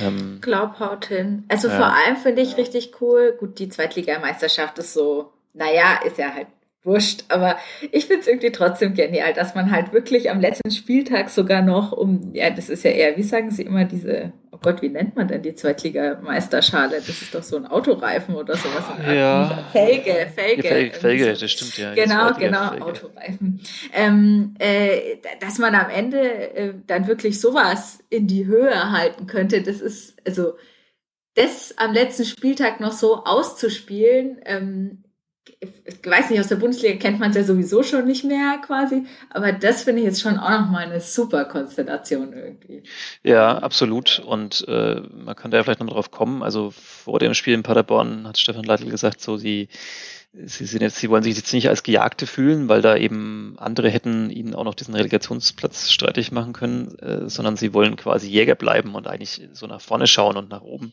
Ähm, 0.00 0.38
Glaub, 0.40 0.78
haut 0.78 1.06
hin. 1.06 1.44
Also 1.48 1.68
ja. 1.68 1.76
vor 1.76 1.86
allem 1.86 2.16
finde 2.16 2.42
ich 2.42 2.56
richtig 2.56 3.00
cool. 3.00 3.36
Gut, 3.38 3.58
die 3.58 3.68
Zweitligameisterschaft 3.68 4.78
ist 4.78 4.92
so, 4.92 5.32
naja, 5.54 6.00
ist 6.04 6.18
ja 6.18 6.32
halt 6.32 6.46
wurscht, 6.88 7.24
aber 7.28 7.56
ich 7.92 8.06
finde 8.06 8.22
es 8.22 8.26
irgendwie 8.26 8.50
trotzdem 8.50 8.94
genial, 8.94 9.32
dass 9.34 9.54
man 9.54 9.70
halt 9.70 9.92
wirklich 9.92 10.30
am 10.30 10.40
letzten 10.40 10.72
Spieltag 10.72 11.30
sogar 11.30 11.62
noch 11.62 11.92
um, 11.92 12.34
ja, 12.34 12.50
das 12.50 12.68
ist 12.68 12.82
ja 12.82 12.90
eher, 12.90 13.16
wie 13.16 13.22
sagen 13.22 13.52
Sie 13.52 13.62
immer, 13.62 13.84
diese 13.84 14.32
oh 14.58 14.58
Gott, 14.62 14.82
wie 14.82 14.88
nennt 14.88 15.14
man 15.16 15.28
denn 15.28 15.42
die 15.42 15.54
Zweitligameisterschale? 15.54 16.96
Das 16.96 17.08
ist 17.08 17.34
doch 17.34 17.42
so 17.42 17.56
ein 17.56 17.66
Autoreifen 17.66 18.34
oder 18.34 18.56
sowas. 18.56 18.84
Ja. 19.06 19.64
Felge, 19.72 20.28
Felge. 20.34 20.62
Felge, 20.62 20.94
Felge 20.94 21.34
das 21.34 21.50
stimmt 21.50 21.78
ja. 21.78 21.94
Genau, 21.94 22.32
genau, 22.34 22.70
Felge. 22.70 22.84
Autoreifen. 22.84 23.60
Ähm, 23.94 24.54
äh, 24.58 25.16
dass 25.40 25.58
man 25.58 25.74
am 25.74 25.90
Ende 25.90 26.56
äh, 26.56 26.74
dann 26.86 27.06
wirklich 27.06 27.40
sowas 27.40 28.00
in 28.10 28.26
die 28.26 28.46
Höhe 28.46 28.90
halten 28.90 29.26
könnte, 29.26 29.62
das 29.62 29.80
ist, 29.80 30.16
also, 30.26 30.54
das 31.34 31.76
am 31.78 31.92
letzten 31.92 32.24
Spieltag 32.24 32.80
noch 32.80 32.92
so 32.92 33.24
auszuspielen, 33.24 34.40
ähm, 34.44 35.04
ich 35.60 36.06
weiß 36.10 36.30
nicht, 36.30 36.40
aus 36.40 36.48
der 36.48 36.56
Bundesliga 36.56 36.96
kennt 36.96 37.18
man 37.18 37.30
es 37.30 37.36
ja 37.36 37.44
sowieso 37.44 37.82
schon 37.82 38.06
nicht 38.06 38.24
mehr 38.24 38.58
quasi, 38.64 39.04
aber 39.30 39.52
das 39.52 39.82
finde 39.82 40.00
ich 40.00 40.06
jetzt 40.06 40.20
schon 40.20 40.38
auch 40.38 40.50
nochmal 40.50 40.84
eine 40.84 41.00
super 41.00 41.44
Konstellation 41.44 42.32
irgendwie. 42.32 42.82
Ja, 43.22 43.58
absolut. 43.58 44.20
Und 44.20 44.64
äh, 44.68 45.00
man 45.00 45.36
kann 45.36 45.50
da 45.50 45.62
vielleicht 45.62 45.80
noch 45.80 45.88
drauf 45.88 46.10
kommen. 46.10 46.42
Also 46.42 46.70
vor 46.70 47.18
dem 47.18 47.34
Spiel 47.34 47.54
in 47.54 47.62
Paderborn 47.62 48.26
hat 48.26 48.38
Stefan 48.38 48.64
Leitl 48.64 48.90
gesagt, 48.90 49.20
so 49.20 49.36
sie 49.36 49.68
sie, 50.32 50.66
sind 50.66 50.82
jetzt, 50.82 50.96
sie 50.96 51.08
wollen 51.08 51.22
sich 51.22 51.36
jetzt 51.36 51.52
nicht 51.52 51.68
als 51.68 51.82
Gejagte 51.82 52.26
fühlen, 52.26 52.68
weil 52.68 52.82
da 52.82 52.96
eben 52.96 53.54
andere 53.58 53.88
hätten 53.90 54.30
ihnen 54.30 54.54
auch 54.54 54.64
noch 54.64 54.74
diesen 54.74 54.94
Relegationsplatz 54.94 55.90
streitig 55.90 56.32
machen 56.32 56.52
können, 56.52 56.98
äh, 56.98 57.28
sondern 57.28 57.56
sie 57.56 57.72
wollen 57.72 57.96
quasi 57.96 58.28
Jäger 58.28 58.54
bleiben 58.54 58.94
und 58.94 59.06
eigentlich 59.06 59.48
so 59.52 59.66
nach 59.66 59.80
vorne 59.80 60.06
schauen 60.06 60.36
und 60.36 60.50
nach 60.50 60.62
oben. 60.62 60.92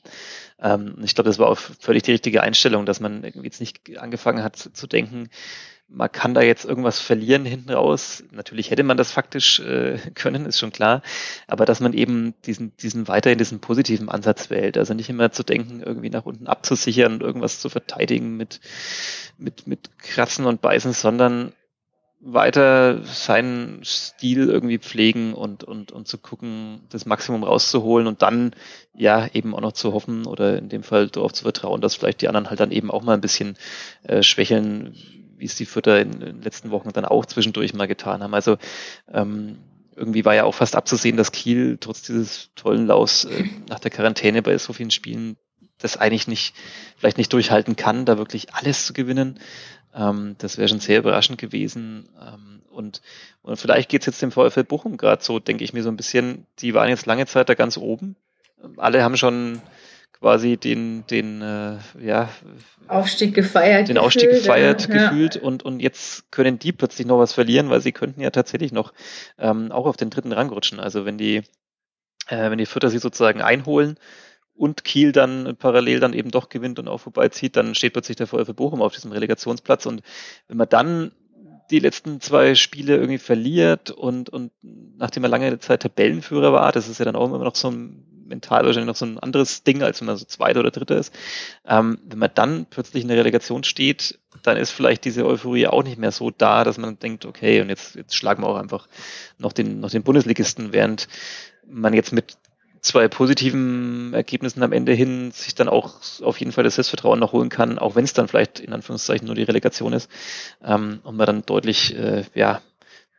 Ähm, 0.59 0.95
ich 1.03 1.15
glaube, 1.15 1.29
das 1.29 1.39
war 1.39 1.49
auch 1.49 1.57
völlig 1.57 2.03
die 2.03 2.11
richtige 2.11 2.41
Einstellung, 2.43 2.85
dass 2.85 2.99
man 2.99 3.23
irgendwie 3.23 3.47
jetzt 3.47 3.59
nicht 3.59 3.97
angefangen 3.97 4.43
hat 4.43 4.55
zu 4.57 4.87
denken, 4.87 5.29
man 5.87 6.11
kann 6.11 6.33
da 6.33 6.41
jetzt 6.41 6.65
irgendwas 6.65 6.99
verlieren 6.99 7.45
hinten 7.45 7.71
raus. 7.71 8.23
Natürlich 8.31 8.71
hätte 8.71 8.83
man 8.83 8.97
das 8.97 9.11
faktisch 9.11 9.59
äh, 9.59 9.97
können, 10.15 10.45
ist 10.45 10.59
schon 10.59 10.71
klar. 10.71 11.01
Aber 11.47 11.65
dass 11.65 11.79
man 11.79 11.93
eben 11.93 12.33
diesen, 12.45 12.75
diesen 12.77 13.07
weiterhin 13.07 13.37
diesen 13.37 13.59
positiven 13.59 14.09
Ansatz 14.09 14.49
wählt. 14.49 14.77
Also 14.77 14.93
nicht 14.93 15.09
immer 15.09 15.31
zu 15.31 15.43
denken, 15.43 15.81
irgendwie 15.83 16.09
nach 16.09 16.25
unten 16.25 16.47
abzusichern 16.47 17.13
und 17.13 17.23
irgendwas 17.23 17.59
zu 17.59 17.69
verteidigen 17.69 18.35
mit, 18.35 18.61
mit, 19.37 19.67
mit 19.67 19.97
Kratzen 19.99 20.45
und 20.45 20.61
Beißen, 20.61 20.93
sondern 20.93 21.53
weiter 22.27 23.03
seinen 23.03 23.83
Stil 23.83 24.49
irgendwie 24.49 24.79
pflegen 24.79 25.35
und, 25.35 25.63
und, 25.63 25.91
und 25.91 26.07
zu 26.07 26.17
gucken, 26.17 26.81
das 26.89 27.05
Maximum 27.05 27.43
rauszuholen 27.43 28.07
und 28.07 28.23
dann 28.23 28.55
ja 28.95 29.27
eben 29.33 29.53
auch 29.53 29.61
noch 29.61 29.73
zu 29.73 29.93
hoffen 29.93 30.25
oder 30.25 30.57
in 30.57 30.67
dem 30.69 30.81
Fall 30.81 31.07
darauf 31.09 31.33
zu 31.33 31.43
vertrauen, 31.43 31.81
dass 31.81 31.95
vielleicht 31.95 32.21
die 32.21 32.27
anderen 32.27 32.49
halt 32.49 32.59
dann 32.59 32.71
eben 32.71 32.89
auch 32.89 33.03
mal 33.03 33.13
ein 33.13 33.21
bisschen 33.21 33.57
äh, 34.03 34.23
schwächeln, 34.23 34.95
wie 35.37 35.45
es 35.45 35.55
die 35.55 35.65
Fütter 35.65 35.99
in 35.99 36.19
den 36.19 36.41
letzten 36.41 36.71
Wochen 36.71 36.91
dann 36.91 37.05
auch 37.05 37.25
zwischendurch 37.25 37.73
mal 37.73 37.87
getan 37.87 38.23
haben. 38.23 38.33
Also 38.33 38.57
ähm, 39.11 39.57
irgendwie 39.95 40.25
war 40.25 40.35
ja 40.35 40.43
auch 40.43 40.55
fast 40.55 40.75
abzusehen, 40.75 41.17
dass 41.17 41.31
Kiel 41.31 41.77
trotz 41.79 42.01
dieses 42.01 42.51
tollen 42.55 42.85
Laus 42.87 43.25
äh, 43.25 43.45
nach 43.69 43.79
der 43.79 43.91
Quarantäne 43.91 44.41
bei 44.41 44.57
so 44.57 44.73
vielen 44.73 44.91
Spielen 44.91 45.37
das 45.77 45.97
eigentlich 45.97 46.27
nicht, 46.27 46.55
vielleicht 46.97 47.17
nicht 47.17 47.33
durchhalten 47.33 47.75
kann, 47.75 48.05
da 48.05 48.17
wirklich 48.17 48.53
alles 48.53 48.85
zu 48.85 48.93
gewinnen. 48.93 49.39
Ähm, 49.93 50.35
das 50.37 50.57
wäre 50.57 50.67
schon 50.67 50.79
sehr 50.79 50.99
überraschend 50.99 51.37
gewesen. 51.37 52.09
Ähm, 52.21 52.61
und, 52.69 53.01
und 53.41 53.57
vielleicht 53.57 53.89
geht 53.89 54.01
es 54.01 54.07
jetzt 54.07 54.21
dem 54.21 54.31
VfL 54.31 54.63
Bochum 54.63 54.97
gerade 54.97 55.23
so, 55.23 55.39
denke 55.39 55.63
ich 55.63 55.73
mir 55.73 55.83
so 55.83 55.89
ein 55.89 55.97
bisschen. 55.97 56.45
Die 56.59 56.73
waren 56.73 56.89
jetzt 56.89 57.05
lange 57.05 57.25
Zeit 57.25 57.49
da 57.49 57.53
ganz 57.53 57.77
oben. 57.77 58.15
Alle 58.77 59.03
haben 59.03 59.17
schon 59.17 59.61
quasi 60.19 60.57
den, 60.57 61.05
den 61.07 61.41
äh, 61.41 61.77
ja, 61.99 62.29
Aufstieg 62.87 63.33
gefeiert. 63.33 63.89
Den 63.89 63.97
Aufstieg 63.97 64.29
gefühlt, 64.29 64.43
gefeiert 64.43 64.87
ja. 64.87 65.09
gefühlt 65.09 65.37
und, 65.37 65.63
und 65.63 65.81
jetzt 65.81 66.31
können 66.31 66.57
die 66.57 66.71
plötzlich 66.71 67.05
noch 67.05 67.19
was 67.19 67.33
verlieren, 67.33 67.69
weil 67.69 67.81
sie 67.81 67.91
könnten 67.91 68.21
ja 68.21 68.29
tatsächlich 68.29 68.71
noch 68.71 68.93
ähm, 69.37 69.71
auch 69.71 69.85
auf 69.85 69.97
den 69.97 70.09
dritten 70.09 70.31
Rang 70.31 70.49
rutschen. 70.49 70.79
Also 70.79 71.05
wenn 71.05 71.17
die, 71.17 71.37
äh, 72.27 72.49
wenn 72.49 72.57
die 72.57 72.65
Fütter 72.65 72.89
sie 72.89 72.99
sozusagen 72.99 73.41
einholen 73.41 73.97
und 74.55 74.85
Kiel 74.85 75.11
dann 75.11 75.57
parallel 75.57 75.99
dann 75.99 76.13
eben 76.13 76.31
doch 76.31 76.47
gewinnt 76.47 76.79
und 76.79 76.87
auch 76.87 76.99
vorbeizieht, 76.99 77.57
dann 77.57 77.75
steht 77.75 77.93
plötzlich 77.93 78.15
der 78.15 78.27
VfB 78.27 78.53
Bochum 78.53 78.81
auf 78.81 78.93
diesem 78.93 79.11
Relegationsplatz 79.11 79.85
und 79.85 80.01
wenn 80.47 80.57
man 80.57 80.69
dann 80.69 81.11
die 81.71 81.79
letzten 81.79 82.21
zwei 82.21 82.55
Spiele 82.55 82.95
irgendwie 82.95 83.17
verliert 83.17 83.91
und, 83.91 84.29
und 84.29 84.51
nachdem 84.61 85.23
er 85.23 85.29
lange 85.29 85.59
Zeit 85.59 85.81
Tabellenführer 85.81 86.53
war, 86.53 86.71
das 86.71 86.87
ist 86.87 86.99
ja 86.99 87.05
dann 87.05 87.15
auch 87.15 87.25
immer 87.25 87.39
noch 87.39 87.55
so 87.55 87.69
ein 87.69 88.14
mental 88.25 88.65
wahrscheinlich 88.65 88.87
noch 88.87 88.95
so 88.95 89.05
ein 89.05 89.19
anderes 89.19 89.63
Ding, 89.63 89.83
als 89.83 90.01
wenn 90.01 90.07
man 90.07 90.17
so 90.17 90.25
Zweiter 90.25 90.59
oder 90.59 90.71
Dritter 90.71 90.97
ist. 90.97 91.13
Ähm, 91.65 91.99
wenn 92.05 92.19
man 92.19 92.31
dann 92.33 92.65
plötzlich 92.69 93.03
in 93.03 93.07
der 93.07 93.17
Relegation 93.17 93.63
steht, 93.63 94.19
dann 94.43 94.57
ist 94.57 94.71
vielleicht 94.71 95.05
diese 95.05 95.25
Euphorie 95.25 95.67
auch 95.67 95.83
nicht 95.83 95.97
mehr 95.97 96.11
so 96.11 96.31
da, 96.31 96.63
dass 96.63 96.77
man 96.77 96.99
denkt, 96.99 97.25
okay, 97.25 97.61
und 97.61 97.69
jetzt, 97.69 97.95
jetzt 97.95 98.15
schlagen 98.15 98.43
wir 98.43 98.47
auch 98.47 98.57
einfach 98.57 98.87
noch 99.37 99.53
den, 99.53 99.79
noch 99.79 99.91
den 99.91 100.03
Bundesligisten, 100.03 100.73
während 100.73 101.07
man 101.67 101.93
jetzt 101.93 102.11
mit 102.11 102.37
zwei 102.81 103.07
positiven 103.07 104.13
Ergebnissen 104.13 104.61
am 104.61 104.71
Ende 104.71 104.93
hin 104.93 105.31
sich 105.31 105.55
dann 105.55 105.67
auch 105.67 105.95
auf 106.21 106.39
jeden 106.39 106.51
Fall 106.51 106.63
das 106.63 106.75
Selbstvertrauen 106.75 107.19
noch 107.19 107.33
holen 107.33 107.49
kann, 107.49 107.79
auch 107.79 107.95
wenn 107.95 108.05
es 108.05 108.13
dann 108.13 108.27
vielleicht 108.27 108.59
in 108.59 108.73
Anführungszeichen 108.73 109.25
nur 109.25 109.35
die 109.35 109.43
Relegation 109.43 109.93
ist 109.93 110.09
ähm, 110.63 110.99
und 111.03 111.17
man 111.17 111.25
dann 111.25 111.45
deutlich 111.45 111.97
äh, 111.97 112.25
ja, 112.35 112.61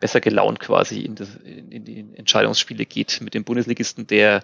besser 0.00 0.20
gelaunt 0.20 0.60
quasi 0.60 1.00
in, 1.00 1.14
das, 1.14 1.36
in, 1.36 1.84
die 1.84 2.14
Entscheidungsspiele 2.14 2.84
geht 2.84 3.20
mit 3.20 3.34
dem 3.34 3.44
Bundesligisten, 3.44 4.06
der 4.06 4.42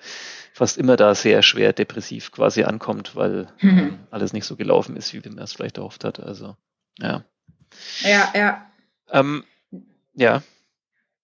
fast 0.53 0.79
immer 0.79 0.97
da 0.97 1.15
sehr 1.15 1.43
schwer 1.43 1.73
depressiv 1.73 2.33
quasi 2.33 2.65
ankommt, 2.65 3.17
weil 3.17 3.49
mhm. 3.61 3.99
alles 4.11 4.33
nicht 4.33 4.47
so 4.47 4.57
gelaufen 4.57 4.97
ist, 4.97 5.13
wie 5.13 5.29
man 5.29 5.39
es 5.39 5.53
vielleicht 5.53 5.79
erhofft 5.79 6.05
hat. 6.05 6.21
Also, 6.21 6.57
ja. 6.99 7.25
Ja, 8.01 8.33
ja. 8.35 8.71
Ähm, 9.11 9.45
ja. 10.15 10.43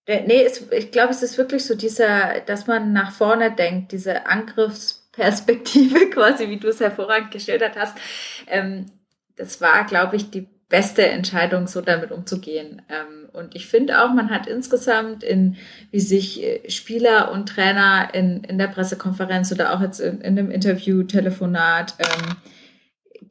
Nee, 0.07 0.43
es, 0.43 0.71
ich 0.71 0.91
glaube, 0.91 1.11
es 1.11 1.21
ist 1.21 1.37
wirklich 1.37 1.63
so 1.65 1.75
dieser, 1.75 2.39
dass 2.41 2.65
man 2.65 2.93
nach 2.93 3.11
vorne 3.11 3.51
denkt, 3.51 3.91
diese 3.91 4.25
Angriffsperspektive 4.25 6.09
quasi, 6.11 6.49
wie 6.49 6.57
du 6.57 6.69
es 6.69 6.79
hervorragend 6.79 7.29
geschildert 7.29 7.75
hast. 7.77 7.95
Ähm, 8.47 8.87
das 9.35 9.61
war, 9.61 9.85
glaube 9.85 10.15
ich, 10.15 10.31
die 10.31 10.47
beste 10.69 11.07
Entscheidung, 11.07 11.67
so 11.67 11.81
damit 11.81 12.11
umzugehen. 12.11 12.83
Ähm, 12.89 13.29
und 13.33 13.55
ich 13.55 13.67
finde 13.67 14.03
auch, 14.03 14.13
man 14.13 14.29
hat 14.29 14.47
insgesamt 14.47 15.23
in, 15.23 15.57
wie 15.91 15.99
sich 15.99 16.43
äh, 16.43 16.69
Spieler 16.69 17.31
und 17.31 17.49
Trainer 17.49 18.09
in, 18.13 18.43
in 18.43 18.59
der 18.59 18.67
Pressekonferenz 18.67 19.51
oder 19.51 19.73
auch 19.73 19.81
jetzt 19.81 19.99
in, 19.99 20.21
in 20.21 20.37
einem 20.37 20.51
Interview, 20.51 21.03
Telefonat 21.03 21.95
ähm, 21.99 22.35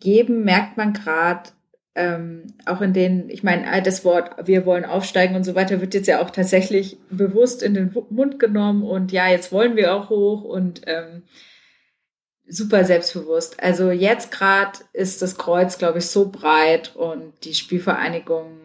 geben, 0.01 0.45
merkt 0.45 0.77
man 0.77 0.93
gerade, 0.93 1.51
ähm, 1.95 2.55
auch 2.65 2.81
in 2.81 2.93
denen, 2.93 3.29
ich 3.31 3.43
meine, 3.43 3.83
das 3.83 4.05
Wort, 4.05 4.31
wir 4.47 4.67
wollen 4.67 4.85
aufsteigen 4.85 5.35
und 5.35 5.45
so 5.45 5.55
weiter, 5.55 5.81
wird 5.81 5.95
jetzt 5.95 6.07
ja 6.07 6.21
auch 6.21 6.31
tatsächlich 6.31 6.97
bewusst 7.11 7.63
in 7.63 7.75
den 7.75 7.95
Mund 8.11 8.39
genommen 8.39 8.83
und 8.83 9.11
ja, 9.11 9.29
jetzt 9.29 9.51
wollen 9.53 9.77
wir 9.77 9.95
auch 9.95 10.11
hoch 10.11 10.45
und 10.45 10.83
ähm, 10.87 11.23
super 12.49 12.85
selbstbewusst. 12.85 13.63
Also 13.63 13.91
jetzt 13.91 14.31
gerade 14.31 14.79
ist 14.93 15.23
das 15.23 15.37
Kreuz, 15.37 15.79
glaube 15.79 15.99
ich, 15.99 16.07
so 16.07 16.31
breit 16.31 16.95
und 16.97 17.33
die 17.45 17.55
Spielvereinigung 17.55 18.59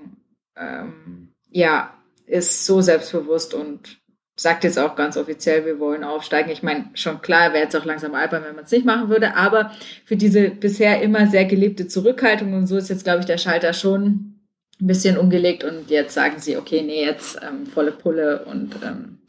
ähm, 0.58 1.34
ja 1.50 1.94
ist 2.26 2.66
so 2.66 2.82
selbstbewusst 2.82 3.54
und 3.54 4.00
sagt 4.36 4.64
jetzt 4.64 4.80
auch 4.80 4.96
ganz 4.96 5.18
offiziell, 5.18 5.66
wir 5.66 5.80
wollen 5.80 6.04
aufsteigen. 6.04 6.52
Ich 6.52 6.64
meine, 6.64 6.90
schon 6.96 7.22
klar, 7.22 7.54
wäre 7.54 7.64
jetzt 7.64 7.76
auch 7.76 7.86
langsam 7.86 8.16
albern, 8.16 8.44
wenn 8.46 8.56
man 8.56 8.66
es 8.66 8.72
nicht 8.72 8.86
machen 8.86 9.10
würde, 9.10 9.36
aber 9.36 9.72
für 10.06 10.16
diese 10.16 10.50
bisher 10.50 11.02
immer 11.02 11.28
sehr 11.28 11.46
gelebte 11.46 11.88
Zurückhaltung 11.88 12.54
und 12.54 12.66
so 12.66 12.78
ist 12.78 12.90
jetzt, 12.90 13.04
glaube 13.04 13.20
ich, 13.20 13.26
der 13.26 13.38
Schalter 13.38 13.74
schon 13.74 14.40
ein 14.82 14.88
bisschen 14.88 15.18
umgelegt 15.18 15.64
und 15.64 15.90
jetzt 15.90 16.16
sagen 16.16 16.40
sie, 16.40 16.58
okay, 16.58 16.82
nee, 16.82 17.06
jetzt 17.06 17.40
ähm, 17.48 17.68
volle 17.68 17.92
Pulle 17.92 18.46
und 18.46 18.76
ähm, 18.84 19.20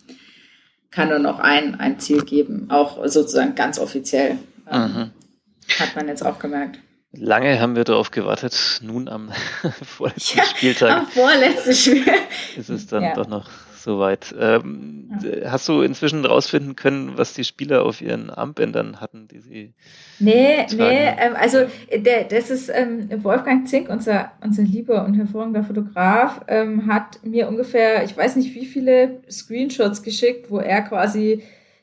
kann 0.94 1.08
nur 1.08 1.18
noch 1.18 1.40
ein, 1.40 1.80
ein 1.80 1.98
Ziel 1.98 2.24
geben, 2.24 2.66
auch 2.70 3.04
sozusagen 3.06 3.56
ganz 3.56 3.80
offiziell. 3.80 4.38
Ähm, 4.70 5.10
hat 5.80 5.96
man 5.96 6.06
jetzt 6.06 6.24
auch 6.24 6.38
gemerkt. 6.38 6.78
Lange 7.12 7.60
haben 7.60 7.74
wir 7.74 7.84
darauf 7.84 8.12
gewartet. 8.12 8.80
Nun 8.82 9.08
am 9.08 9.30
vorletzten 9.82 10.38
ja, 10.38 10.44
Spieltag. 10.44 10.98
Am 10.98 11.06
vorletzten 11.08 11.74
Spiel. 11.74 12.12
Ist 12.56 12.70
es 12.70 12.86
dann 12.86 13.02
ja. 13.02 13.14
doch 13.14 13.26
noch 13.26 13.48
soweit. 13.84 14.34
Ähm, 14.38 15.10
ja. 15.22 15.52
Hast 15.52 15.68
du 15.68 15.82
inzwischen 15.82 16.24
rausfinden 16.24 16.74
können, 16.74 17.12
was 17.16 17.34
die 17.34 17.44
Spieler 17.44 17.84
auf 17.84 18.00
ihren 18.00 18.30
Armbändern 18.30 19.00
hatten, 19.00 19.28
die 19.28 19.40
sie. 19.40 19.74
Nee, 20.18 20.66
tragen? 20.66 20.76
nee, 20.78 21.14
ähm, 21.18 21.36
also 21.36 21.58
der, 21.94 22.24
das 22.24 22.50
ist 22.50 22.68
ähm, 22.68 23.08
Wolfgang 23.22 23.68
Zink, 23.68 23.88
unser, 23.88 24.32
unser 24.42 24.62
lieber 24.62 25.04
und 25.04 25.14
hervorragender 25.14 25.62
Fotograf, 25.62 26.40
ähm, 26.48 26.86
hat 26.92 27.24
mir 27.24 27.48
ungefähr, 27.48 28.04
ich 28.04 28.16
weiß 28.16 28.36
nicht 28.36 28.54
wie 28.54 28.66
viele 28.66 29.20
Screenshots 29.30 30.02
geschickt, 30.02 30.50
wo 30.50 30.58
er 30.58 30.82
quasi 30.82 31.42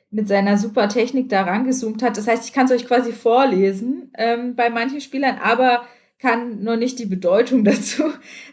mit 0.09 0.27
seiner 0.27 0.57
super 0.57 0.89
Technik 0.89 1.29
da 1.29 1.43
rangezoomt 1.43 2.03
hat. 2.03 2.17
Das 2.17 2.27
heißt, 2.27 2.45
ich 2.45 2.53
kann 2.53 2.65
es 2.65 2.71
euch 2.71 2.85
quasi 2.85 3.13
vorlesen 3.13 4.11
ähm, 4.17 4.55
bei 4.55 4.69
manchen 4.69 4.99
Spielern, 4.99 5.37
aber 5.41 5.83
kann 6.19 6.63
noch 6.63 6.77
nicht 6.77 6.99
die 6.99 7.05
Bedeutung 7.05 7.63
dazu. 7.63 8.03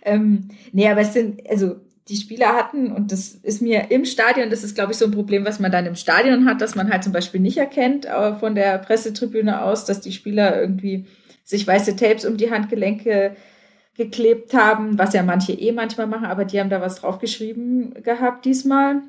Ähm, 0.02 0.48
nee, 0.72 0.88
aber 0.88 1.02
es 1.02 1.12
sind, 1.12 1.42
also 1.48 1.76
die 2.08 2.16
Spieler 2.16 2.54
hatten, 2.54 2.90
und 2.90 3.12
das 3.12 3.30
ist 3.30 3.60
mir 3.60 3.90
im 3.90 4.04
Stadion, 4.04 4.50
das 4.50 4.64
ist, 4.64 4.74
glaube 4.74 4.92
ich, 4.92 4.98
so 4.98 5.04
ein 5.04 5.10
Problem, 5.10 5.44
was 5.44 5.60
man 5.60 5.70
dann 5.70 5.86
im 5.86 5.94
Stadion 5.94 6.46
hat, 6.46 6.60
dass 6.60 6.74
man 6.74 6.90
halt 6.90 7.04
zum 7.04 7.12
Beispiel 7.12 7.40
nicht 7.40 7.58
erkennt, 7.58 8.06
aber 8.06 8.36
von 8.36 8.54
der 8.54 8.78
Pressetribüne 8.78 9.62
aus, 9.62 9.84
dass 9.84 10.00
die 10.00 10.12
Spieler 10.12 10.60
irgendwie 10.60 11.06
sich 11.44 11.66
weiße 11.66 11.96
Tapes 11.96 12.24
um 12.24 12.36
die 12.36 12.50
Handgelenke 12.50 13.36
geklebt 13.96 14.54
haben, 14.54 14.98
was 14.98 15.12
ja 15.12 15.22
manche 15.22 15.52
eh 15.52 15.72
manchmal 15.72 16.06
machen, 16.06 16.26
aber 16.26 16.44
die 16.44 16.60
haben 16.60 16.70
da 16.70 16.80
was 16.80 16.96
draufgeschrieben 16.96 18.02
gehabt 18.02 18.44
diesmal. 18.44 19.02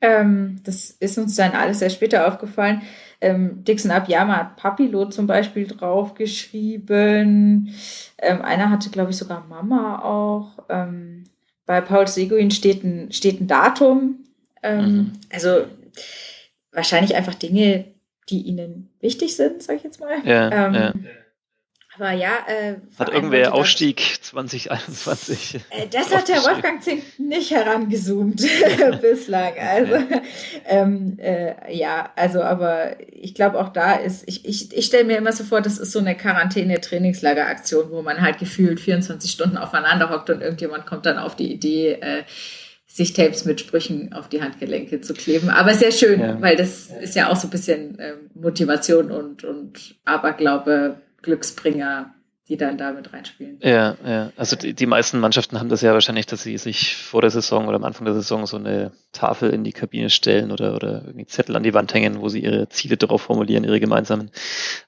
Ähm, 0.00 0.60
das 0.64 0.90
ist 0.90 1.18
uns 1.18 1.36
dann 1.36 1.52
alles 1.52 1.80
sehr 1.80 1.90
später 1.90 2.28
aufgefallen. 2.28 2.82
Ähm, 3.20 3.64
Dixon 3.64 3.90
Abiyama 3.90 4.36
hat 4.36 4.56
Papilo 4.56 5.06
zum 5.06 5.26
Beispiel 5.26 5.66
draufgeschrieben. 5.66 7.74
Ähm, 8.18 8.42
einer 8.42 8.70
hatte, 8.70 8.90
glaube 8.90 9.10
ich, 9.10 9.16
sogar 9.16 9.46
Mama 9.48 10.02
auch. 10.02 10.64
Ähm, 10.68 11.24
bei 11.66 11.80
Paul 11.80 12.06
Seguin 12.06 12.50
steht 12.50 12.84
ein, 12.84 13.12
steht 13.12 13.40
ein 13.40 13.48
Datum. 13.48 14.24
Ähm, 14.62 14.84
mhm. 14.84 15.12
Also 15.32 15.66
wahrscheinlich 16.72 17.14
einfach 17.16 17.34
Dinge, 17.34 17.84
die 18.28 18.42
ihnen 18.42 18.90
wichtig 19.00 19.36
sind, 19.36 19.62
sage 19.62 19.78
ich 19.78 19.84
jetzt 19.84 20.00
mal. 20.00 20.16
Ja, 20.24 20.66
ähm, 20.66 20.74
ja. 20.74 20.94
Aber 21.98 22.12
ja, 22.12 22.32
äh, 22.46 22.74
hat 22.98 23.08
irgendwer 23.08 23.54
Ausstieg 23.54 24.18
2021? 24.20 25.60
Äh, 25.70 25.86
das 25.90 26.14
hat 26.14 26.28
der 26.28 26.36
Wolfgang 26.44 26.82
Zink 26.82 27.02
nicht 27.18 27.50
herangezoomt 27.50 28.42
bislang. 29.00 29.54
Also 29.58 29.94
ähm, 30.66 31.18
äh, 31.18 31.74
ja, 31.74 32.10
also 32.16 32.42
aber 32.42 32.96
ich 33.10 33.34
glaube 33.34 33.58
auch 33.58 33.70
da 33.70 33.94
ist, 33.94 34.24
ich, 34.26 34.44
ich, 34.44 34.76
ich 34.76 34.86
stelle 34.86 35.04
mir 35.04 35.16
immer 35.16 35.32
so 35.32 35.44
vor, 35.44 35.62
das 35.62 35.78
ist 35.78 35.92
so 35.92 35.98
eine 35.98 36.16
Quarantäne-Trainingslager-Aktion, 36.16 37.90
wo 37.90 38.02
man 38.02 38.20
halt 38.20 38.38
gefühlt 38.38 38.78
24 38.78 39.30
Stunden 39.30 39.56
aufeinander 39.56 40.10
hockt 40.10 40.28
und 40.28 40.42
irgendjemand 40.42 40.86
kommt 40.86 41.06
dann 41.06 41.18
auf 41.18 41.34
die 41.34 41.50
Idee, 41.52 41.92
äh, 42.00 42.24
sich 42.86 43.12
Tapes 43.12 43.44
mit 43.44 43.60
Sprüchen 43.60 44.12
auf 44.12 44.28
die 44.28 44.42
Handgelenke 44.42 45.00
zu 45.02 45.12
kleben. 45.12 45.50
Aber 45.50 45.74
sehr 45.74 45.92
schön, 45.92 46.20
ja. 46.20 46.40
weil 46.40 46.56
das 46.56 46.90
ist 47.00 47.14
ja 47.14 47.30
auch 47.30 47.36
so 47.36 47.46
ein 47.46 47.50
bisschen 47.50 47.98
äh, 47.98 48.14
Motivation 48.34 49.10
und, 49.10 49.44
und 49.44 49.96
Aberglaube 50.04 50.96
Glücksbringer 51.26 52.14
die 52.48 52.56
dann 52.56 52.78
da 52.78 52.92
mit 52.92 53.12
reinspielen. 53.12 53.58
Ja, 53.60 53.96
ja. 54.04 54.32
Also 54.36 54.54
die, 54.54 54.72
die, 54.72 54.86
meisten 54.86 55.18
Mannschaften 55.18 55.58
haben 55.58 55.68
das 55.68 55.80
ja 55.80 55.92
wahrscheinlich, 55.92 56.26
dass 56.26 56.44
sie 56.44 56.56
sich 56.58 56.94
vor 56.94 57.20
der 57.20 57.30
Saison 57.30 57.66
oder 57.66 57.76
am 57.76 57.84
Anfang 57.84 58.04
der 58.04 58.14
Saison 58.14 58.46
so 58.46 58.56
eine 58.56 58.92
Tafel 59.10 59.50
in 59.50 59.64
die 59.64 59.72
Kabine 59.72 60.10
stellen 60.10 60.52
oder, 60.52 60.76
oder 60.76 61.02
irgendwie 61.06 61.26
Zettel 61.26 61.56
an 61.56 61.64
die 61.64 61.74
Wand 61.74 61.92
hängen, 61.92 62.20
wo 62.20 62.28
sie 62.28 62.44
ihre 62.44 62.68
Ziele 62.68 62.96
darauf 62.96 63.22
formulieren, 63.22 63.64
ihre 63.64 63.80
gemeinsamen. 63.80 64.30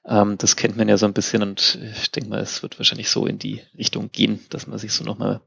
Ähm, 0.05 0.37
das 0.37 0.55
kennt 0.55 0.77
man 0.77 0.87
ja 0.87 0.97
so 0.97 1.05
ein 1.05 1.13
bisschen 1.13 1.43
und 1.43 1.77
ich 1.99 2.11
denke 2.11 2.29
mal, 2.29 2.39
es 2.39 2.63
wird 2.63 2.79
wahrscheinlich 2.79 3.09
so 3.09 3.25
in 3.25 3.39
die 3.39 3.61
Richtung 3.77 4.09
gehen, 4.09 4.39
dass 4.49 4.65
man 4.65 4.79
sich 4.79 4.93
so 4.93 5.03
nochmal 5.03 5.41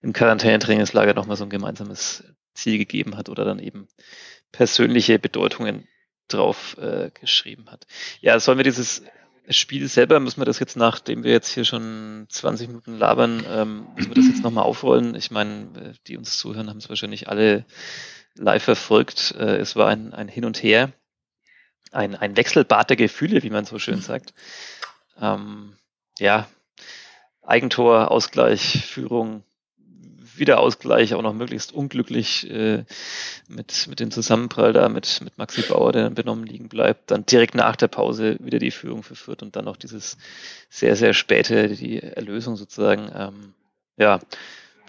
im 0.00 0.14
Quarantänetrainingslager 0.14 1.12
nochmal 1.12 1.36
so 1.36 1.44
ein 1.44 1.50
gemeinsames 1.50 2.24
Ziel 2.54 2.78
gegeben 2.78 3.18
hat 3.18 3.28
oder 3.28 3.44
dann 3.44 3.58
eben 3.58 3.88
persönliche 4.50 5.18
Bedeutungen 5.18 5.88
drauf 6.28 6.78
äh, 6.78 7.10
geschrieben 7.10 7.66
hat. 7.70 7.86
Ja, 8.22 8.40
sollen 8.40 8.56
wir 8.58 8.64
dieses 8.64 9.02
Spiel 9.50 9.88
selber, 9.88 10.20
müssen 10.20 10.40
wir 10.40 10.46
das 10.46 10.58
jetzt, 10.58 10.76
nachdem 10.76 11.22
wir 11.22 11.32
jetzt 11.32 11.52
hier 11.52 11.64
schon 11.64 12.26
20 12.28 12.68
Minuten 12.68 12.98
labern, 12.98 13.44
ähm, 13.48 13.86
müssen 13.94 14.10
wir 14.10 14.14
das 14.14 14.26
jetzt 14.26 14.42
nochmal 14.42 14.64
aufrollen? 14.64 15.14
Ich 15.14 15.30
meine, 15.30 15.68
äh, 15.78 15.92
die 16.06 16.16
uns 16.16 16.38
zuhören, 16.38 16.70
haben 16.70 16.78
es 16.78 16.88
wahrscheinlich 16.88 17.28
alle 17.28 17.66
live 18.34 18.62
verfolgt. 18.62 19.34
Äh, 19.38 19.56
es 19.56 19.76
war 19.76 19.88
ein, 19.88 20.14
ein 20.14 20.28
Hin 20.28 20.44
und 20.44 20.62
Her, 20.62 20.92
ein, 21.92 22.14
ein 22.14 22.36
Wechselbad 22.36 22.88
der 22.88 22.96
Gefühle, 22.96 23.42
wie 23.42 23.50
man 23.50 23.66
so 23.66 23.78
schön 23.78 24.00
sagt. 24.00 24.32
Ähm, 25.20 25.76
ja, 26.18 26.48
Eigentor, 27.42 28.10
Ausgleich, 28.10 28.86
Führung, 28.86 29.44
Wiederausgleich 30.38 31.14
auch 31.14 31.22
noch 31.22 31.34
möglichst 31.34 31.72
unglücklich 31.72 32.50
äh, 32.50 32.84
mit, 33.48 33.86
mit 33.88 34.00
dem 34.00 34.10
Zusammenprall 34.10 34.72
da 34.72 34.88
mit, 34.88 35.20
mit 35.22 35.38
Maxi 35.38 35.62
Bauer, 35.62 35.92
der 35.92 36.04
dann 36.04 36.14
benommen 36.14 36.46
liegen 36.46 36.68
bleibt. 36.68 37.10
Dann 37.10 37.26
direkt 37.26 37.54
nach 37.54 37.76
der 37.76 37.88
Pause 37.88 38.36
wieder 38.40 38.58
die 38.58 38.70
Führung 38.70 39.02
verführt 39.02 39.42
und 39.42 39.56
dann 39.56 39.64
noch 39.64 39.76
dieses 39.76 40.16
sehr, 40.68 40.96
sehr 40.96 41.14
späte, 41.14 41.68
die 41.68 42.02
Erlösung 42.02 42.56
sozusagen. 42.56 43.10
Ähm, 43.14 43.54
ja, 43.96 44.20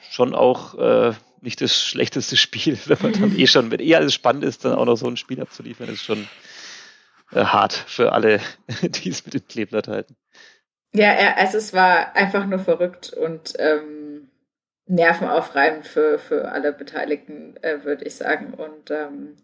schon 0.09 0.33
auch 0.33 0.75
äh, 0.77 1.13
nicht 1.41 1.61
das 1.61 1.81
schlechteste 1.81 2.37
Spiel, 2.37 2.77
wenn 2.85 2.97
man 3.01 3.13
dann 3.13 3.37
eh 3.37 3.47
schon, 3.47 3.71
wenn 3.71 3.79
eh 3.79 3.95
alles 3.95 4.13
spannend 4.13 4.43
ist, 4.43 4.65
dann 4.65 4.73
auch 4.73 4.85
noch 4.85 4.97
so 4.97 5.07
ein 5.07 5.17
Spiel 5.17 5.41
abzuliefern, 5.41 5.89
ist 5.89 6.03
schon 6.03 6.27
äh, 7.31 7.45
hart 7.45 7.73
für 7.73 8.11
alle, 8.11 8.39
die 8.81 9.09
es 9.09 9.25
mit 9.25 9.33
dem 9.33 9.47
Kleeblatt 9.47 9.87
halten. 9.87 10.15
Ja, 10.93 11.35
also 11.35 11.57
es 11.57 11.73
war 11.73 12.15
einfach 12.15 12.45
nur 12.45 12.59
verrückt 12.59 13.11
und 13.11 13.53
ähm, 13.59 14.04
nervenaufreibend 14.87 15.85
für, 15.85 16.19
für 16.19 16.51
alle 16.51 16.71
Beteiligten, 16.71 17.55
äh, 17.61 17.83
würde 17.83 18.05
ich 18.05 18.15
sagen. 18.15 18.53
Und 18.53 18.91
ähm, 18.91 19.35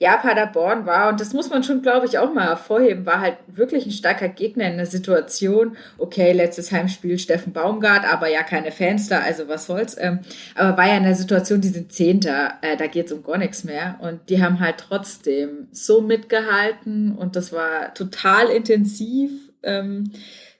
ja, 0.00 0.16
Paderborn 0.16 0.86
war, 0.86 1.08
und 1.08 1.20
das 1.20 1.32
muss 1.32 1.50
man 1.50 1.64
schon, 1.64 1.82
glaube 1.82 2.06
ich, 2.06 2.18
auch 2.18 2.32
mal 2.32 2.46
hervorheben, 2.46 3.04
war 3.04 3.20
halt 3.20 3.36
wirklich 3.48 3.84
ein 3.84 3.90
starker 3.90 4.28
Gegner 4.28 4.70
in 4.70 4.76
der 4.76 4.86
Situation. 4.86 5.76
Okay, 5.98 6.30
letztes 6.30 6.70
Heimspiel 6.70 7.18
Steffen 7.18 7.52
Baumgart, 7.52 8.04
aber 8.04 8.28
ja 8.28 8.44
keine 8.44 8.70
Fans 8.70 9.08
da, 9.08 9.18
also 9.18 9.48
was 9.48 9.66
soll's. 9.66 9.96
Ähm, 9.98 10.20
aber 10.54 10.78
war 10.78 10.86
ja 10.86 10.96
in 10.96 11.02
der 11.02 11.16
Situation, 11.16 11.60
die 11.60 11.68
sind 11.68 11.92
Zehnter, 11.92 12.54
äh, 12.62 12.76
da 12.76 12.86
geht's 12.86 13.10
um 13.10 13.24
gar 13.24 13.38
nichts 13.38 13.64
mehr. 13.64 13.98
Und 14.00 14.20
die 14.28 14.40
haben 14.40 14.60
halt 14.60 14.76
trotzdem 14.78 15.66
so 15.72 16.00
mitgehalten 16.00 17.16
und 17.16 17.34
das 17.34 17.52
war 17.52 17.92
total 17.94 18.50
intensiv. 18.50 19.32
Ähm, 19.64 20.12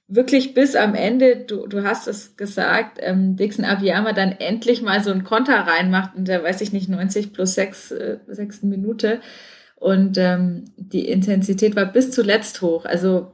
wirklich 0.09 0.55
bis 0.55 0.75
am 0.75 0.95
Ende, 0.95 1.37
du, 1.37 1.67
du 1.67 1.85
hast 1.85 2.09
es 2.09 2.37
gesagt, 2.37 2.99
ähm, 3.01 3.37
Dixon 3.37 3.67
Abiyama 3.67 4.15
dann 4.15 4.33
endlich 4.33 4.81
mal 4.83 5.05
so 5.05 5.11
einen 5.11 5.23
Konter 5.23 5.55
reinmacht 5.55 6.17
und 6.17 6.27
der 6.27 6.43
weiß 6.43 6.63
ich 6.63 6.73
nicht, 6.73 6.89
90 6.89 7.35
plus 7.35 7.55
6, 7.55 7.91
äh, 7.93 8.19
sechsten 8.27 8.71
Minute. 8.71 9.21
Und 9.77 10.19
ähm, 10.19 10.65
die 10.77 11.09
Intensität 11.09 11.77
war 11.77 11.87
bis 11.87 12.11
zuletzt 12.11 12.63
hoch. 12.63 12.85
Also 12.85 13.31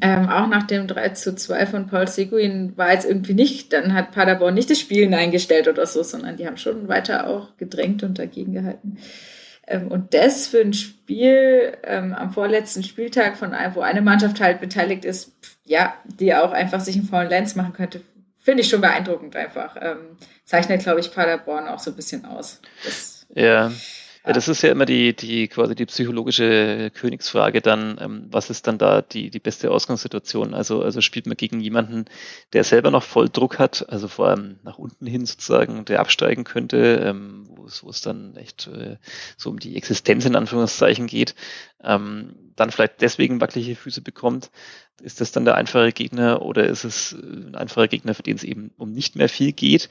ähm, 0.00 0.28
auch 0.28 0.46
nach 0.46 0.62
dem 0.62 0.86
3 0.86 1.10
zu 1.10 1.34
2 1.34 1.66
von 1.66 1.86
Paul 1.88 2.06
Seguin 2.06 2.76
war 2.76 2.92
jetzt 2.92 3.04
irgendwie 3.04 3.34
nicht, 3.34 3.72
dann 3.72 3.92
hat 3.92 4.12
Paderborn 4.12 4.54
nicht 4.54 4.70
das 4.70 4.78
Spielen 4.78 5.12
eingestellt 5.12 5.66
oder 5.66 5.84
so, 5.84 6.04
sondern 6.04 6.36
die 6.36 6.46
haben 6.46 6.56
schon 6.56 6.86
weiter 6.86 7.26
auch 7.26 7.56
gedrängt 7.56 8.04
und 8.04 8.18
dagegen 8.18 8.52
gehalten. 8.52 8.98
Ähm, 9.70 9.88
und 9.88 10.12
das 10.14 10.48
für 10.48 10.60
ein 10.60 10.72
Spiel 10.72 11.78
ähm, 11.84 12.12
am 12.12 12.32
vorletzten 12.32 12.82
Spieltag, 12.82 13.36
von 13.36 13.52
wo 13.74 13.80
eine 13.80 14.02
Mannschaft 14.02 14.40
halt 14.40 14.60
beteiligt 14.60 15.04
ist, 15.04 15.32
ja, 15.64 15.94
die 16.04 16.34
auch 16.34 16.50
einfach 16.50 16.80
sich 16.80 16.96
einen 16.96 17.06
vollen 17.06 17.30
Lens 17.30 17.54
machen 17.54 17.72
könnte, 17.72 18.02
finde 18.38 18.62
ich 18.62 18.68
schon 18.68 18.80
beeindruckend 18.80 19.36
einfach. 19.36 19.76
Ähm, 19.80 20.16
zeichnet, 20.44 20.82
glaube 20.82 20.98
ich, 21.00 21.14
Paderborn 21.14 21.68
auch 21.68 21.78
so 21.78 21.92
ein 21.92 21.96
bisschen 21.96 22.24
aus. 22.24 22.60
Das, 22.84 23.26
ja. 23.32 23.70
Ja, 24.26 24.34
das 24.34 24.48
ist 24.48 24.60
ja 24.62 24.70
immer 24.70 24.84
die, 24.84 25.16
die 25.16 25.48
quasi 25.48 25.74
die 25.74 25.86
psychologische 25.86 26.90
Königsfrage 26.94 27.62
dann, 27.62 27.96
ähm, 28.00 28.26
was 28.30 28.50
ist 28.50 28.66
dann 28.66 28.76
da 28.76 29.00
die, 29.00 29.30
die 29.30 29.38
beste 29.38 29.70
Ausgangssituation? 29.70 30.52
Also, 30.52 30.82
also 30.82 31.00
spielt 31.00 31.26
man 31.26 31.38
gegen 31.38 31.60
jemanden, 31.60 32.04
der 32.52 32.64
selber 32.64 32.90
noch 32.90 33.02
voll 33.02 33.30
Druck 33.30 33.58
hat, 33.58 33.88
also 33.88 34.08
vor 34.08 34.28
allem 34.28 34.58
nach 34.62 34.76
unten 34.76 35.06
hin 35.06 35.24
sozusagen, 35.24 35.86
der 35.86 36.00
absteigen 36.00 36.44
könnte, 36.44 37.02
ähm, 37.02 37.46
wo 37.48 37.64
es, 37.64 37.82
wo 37.82 37.88
es 37.88 38.02
dann 38.02 38.36
echt 38.36 38.66
äh, 38.66 38.98
so 39.38 39.48
um 39.48 39.58
die 39.58 39.74
Existenz 39.76 40.26
in 40.26 40.36
Anführungszeichen 40.36 41.06
geht, 41.06 41.34
ähm, 41.82 42.34
dann 42.56 42.70
vielleicht 42.70 43.00
deswegen 43.00 43.40
wackelige 43.40 43.74
Füße 43.74 44.02
bekommt. 44.02 44.50
Ist 45.00 45.22
das 45.22 45.32
dann 45.32 45.46
der 45.46 45.54
einfache 45.54 45.92
Gegner 45.92 46.42
oder 46.42 46.66
ist 46.66 46.84
es 46.84 47.14
äh, 47.14 47.16
ein 47.16 47.54
einfacher 47.54 47.88
Gegner, 47.88 48.14
für 48.14 48.22
den 48.22 48.36
es 48.36 48.44
eben 48.44 48.70
um 48.76 48.92
nicht 48.92 49.16
mehr 49.16 49.30
viel 49.30 49.52
geht? 49.52 49.88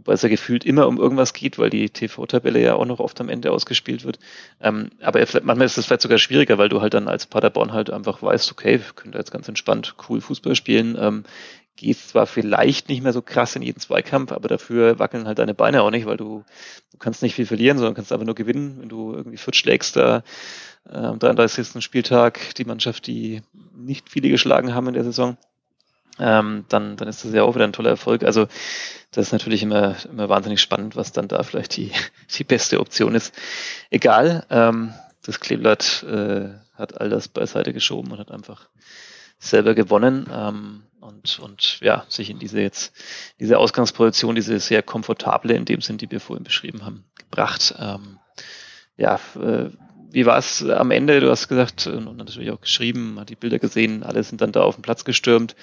Wobei 0.00 0.14
es 0.14 0.22
ja 0.22 0.30
gefühlt 0.30 0.64
immer 0.64 0.88
um 0.88 0.96
irgendwas 0.96 1.34
geht, 1.34 1.58
weil 1.58 1.68
die 1.68 1.90
TV-Tabelle 1.90 2.58
ja 2.58 2.74
auch 2.74 2.86
noch 2.86 3.00
oft 3.00 3.20
am 3.20 3.28
Ende 3.28 3.52
ausgespielt 3.52 4.04
wird. 4.04 4.18
Ähm, 4.58 4.88
aber 5.02 5.20
manchmal 5.42 5.66
ist 5.66 5.76
es 5.76 5.84
vielleicht 5.84 6.00
sogar 6.00 6.16
schwieriger, 6.16 6.56
weil 6.56 6.70
du 6.70 6.80
halt 6.80 6.94
dann 6.94 7.06
als 7.06 7.26
Paderborn 7.26 7.72
halt 7.72 7.90
einfach 7.90 8.22
weißt, 8.22 8.50
okay, 8.50 8.78
wir 8.78 8.92
können 8.94 9.12
da 9.12 9.18
jetzt 9.18 9.30
ganz 9.30 9.46
entspannt 9.46 9.96
cool 10.08 10.22
Fußball 10.22 10.56
spielen. 10.56 10.96
Ähm, 10.98 11.24
gehst 11.76 12.08
zwar 12.08 12.26
vielleicht 12.26 12.88
nicht 12.88 13.02
mehr 13.02 13.12
so 13.12 13.20
krass 13.20 13.56
in 13.56 13.62
jeden 13.62 13.78
Zweikampf, 13.78 14.32
aber 14.32 14.48
dafür 14.48 14.98
wackeln 14.98 15.26
halt 15.26 15.38
deine 15.38 15.54
Beine 15.54 15.82
auch 15.82 15.90
nicht, 15.90 16.06
weil 16.06 16.16
du, 16.16 16.44
du 16.92 16.98
kannst 16.98 17.22
nicht 17.22 17.34
viel 17.34 17.46
verlieren, 17.46 17.76
sondern 17.76 17.94
kannst 17.94 18.10
einfach 18.10 18.24
nur 18.24 18.34
gewinnen, 18.34 18.78
wenn 18.80 18.88
du 18.88 19.12
irgendwie 19.12 19.36
Fürth 19.36 19.56
schlägst 19.56 19.96
da 19.96 20.22
äh, 20.88 20.96
am 20.96 21.18
33. 21.18 21.82
Spieltag 21.84 22.54
die 22.54 22.64
Mannschaft, 22.64 23.06
die 23.06 23.42
nicht 23.76 24.08
viele 24.08 24.30
geschlagen 24.30 24.74
haben 24.74 24.88
in 24.88 24.94
der 24.94 25.04
Saison, 25.04 25.36
ähm, 26.20 26.64
dann, 26.68 26.96
dann 26.96 27.08
ist 27.08 27.24
das 27.24 27.32
ja 27.32 27.42
auch 27.42 27.54
wieder 27.54 27.64
ein 27.64 27.72
toller 27.72 27.90
Erfolg. 27.90 28.24
Also 28.24 28.46
das 29.10 29.26
ist 29.26 29.32
natürlich 29.32 29.62
immer, 29.62 29.96
immer 30.10 30.28
wahnsinnig 30.28 30.60
spannend, 30.60 30.96
was 30.96 31.12
dann 31.12 31.28
da 31.28 31.42
vielleicht 31.42 31.76
die, 31.76 31.92
die 32.38 32.44
beste 32.44 32.80
Option 32.80 33.14
ist. 33.14 33.34
Egal, 33.90 34.46
ähm, 34.50 34.94
das 35.24 35.40
Kleeblatt 35.40 36.02
äh, 36.04 36.50
hat 36.74 37.00
all 37.00 37.10
das 37.10 37.28
beiseite 37.28 37.72
geschoben 37.72 38.12
und 38.12 38.18
hat 38.18 38.30
einfach 38.30 38.68
selber 39.38 39.74
gewonnen 39.74 40.26
ähm, 40.32 40.82
und, 41.00 41.38
und 41.38 41.80
ja, 41.80 42.04
sich 42.08 42.30
in 42.30 42.38
diese 42.38 42.60
jetzt, 42.60 42.94
diese 43.38 43.58
Ausgangsposition, 43.58 44.34
diese 44.34 44.60
sehr 44.60 44.82
komfortable 44.82 45.54
in 45.54 45.64
dem 45.64 45.80
Sinn, 45.80 45.98
die 45.98 46.10
wir 46.10 46.20
vorhin 46.20 46.44
beschrieben 46.44 46.84
haben, 46.84 47.04
gebracht. 47.16 47.74
Ähm, 47.78 48.18
ja, 48.96 49.18
äh, 49.36 49.70
wie 50.12 50.26
war 50.26 50.38
es 50.38 50.62
am 50.62 50.90
Ende? 50.90 51.20
Du 51.20 51.30
hast 51.30 51.48
gesagt 51.48 51.86
und 51.86 52.16
natürlich 52.16 52.50
auch 52.50 52.60
geschrieben, 52.60 53.18
hat 53.18 53.30
die 53.30 53.36
Bilder 53.36 53.58
gesehen, 53.58 54.02
alle 54.02 54.22
sind 54.22 54.40
dann 54.40 54.52
da 54.52 54.62
auf 54.62 54.74
den 54.74 54.82
Platz 54.82 55.04
gestürmt. 55.04 55.54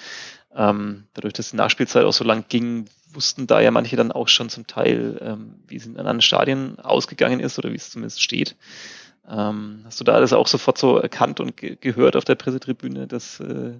Ähm, 0.58 1.04
dadurch, 1.14 1.34
dass 1.34 1.50
die 1.50 1.56
Nachspielzeit 1.56 2.04
auch 2.04 2.12
so 2.12 2.24
lang 2.24 2.44
ging, 2.48 2.86
wussten 3.12 3.46
da 3.46 3.60
ja 3.60 3.70
manche 3.70 3.96
dann 3.96 4.10
auch 4.10 4.26
schon 4.26 4.48
zum 4.50 4.66
Teil, 4.66 5.18
ähm, 5.22 5.54
wie 5.68 5.76
es 5.76 5.86
in 5.86 5.96
anderen 5.96 6.20
Stadien 6.20 6.78
ausgegangen 6.80 7.38
ist 7.38 7.58
oder 7.58 7.70
wie 7.70 7.76
es 7.76 7.90
zumindest 7.90 8.22
steht. 8.22 8.56
Ähm, 9.30 9.82
hast 9.84 10.00
du 10.00 10.04
da 10.04 10.14
alles 10.14 10.32
auch 10.32 10.48
sofort 10.48 10.76
so 10.76 10.98
erkannt 10.98 11.38
und 11.38 11.56
ge 11.56 11.76
gehört 11.80 12.16
auf 12.16 12.24
der 12.24 12.34
Pressetribüne, 12.34 13.06
dass, 13.06 13.38
äh, 13.38 13.74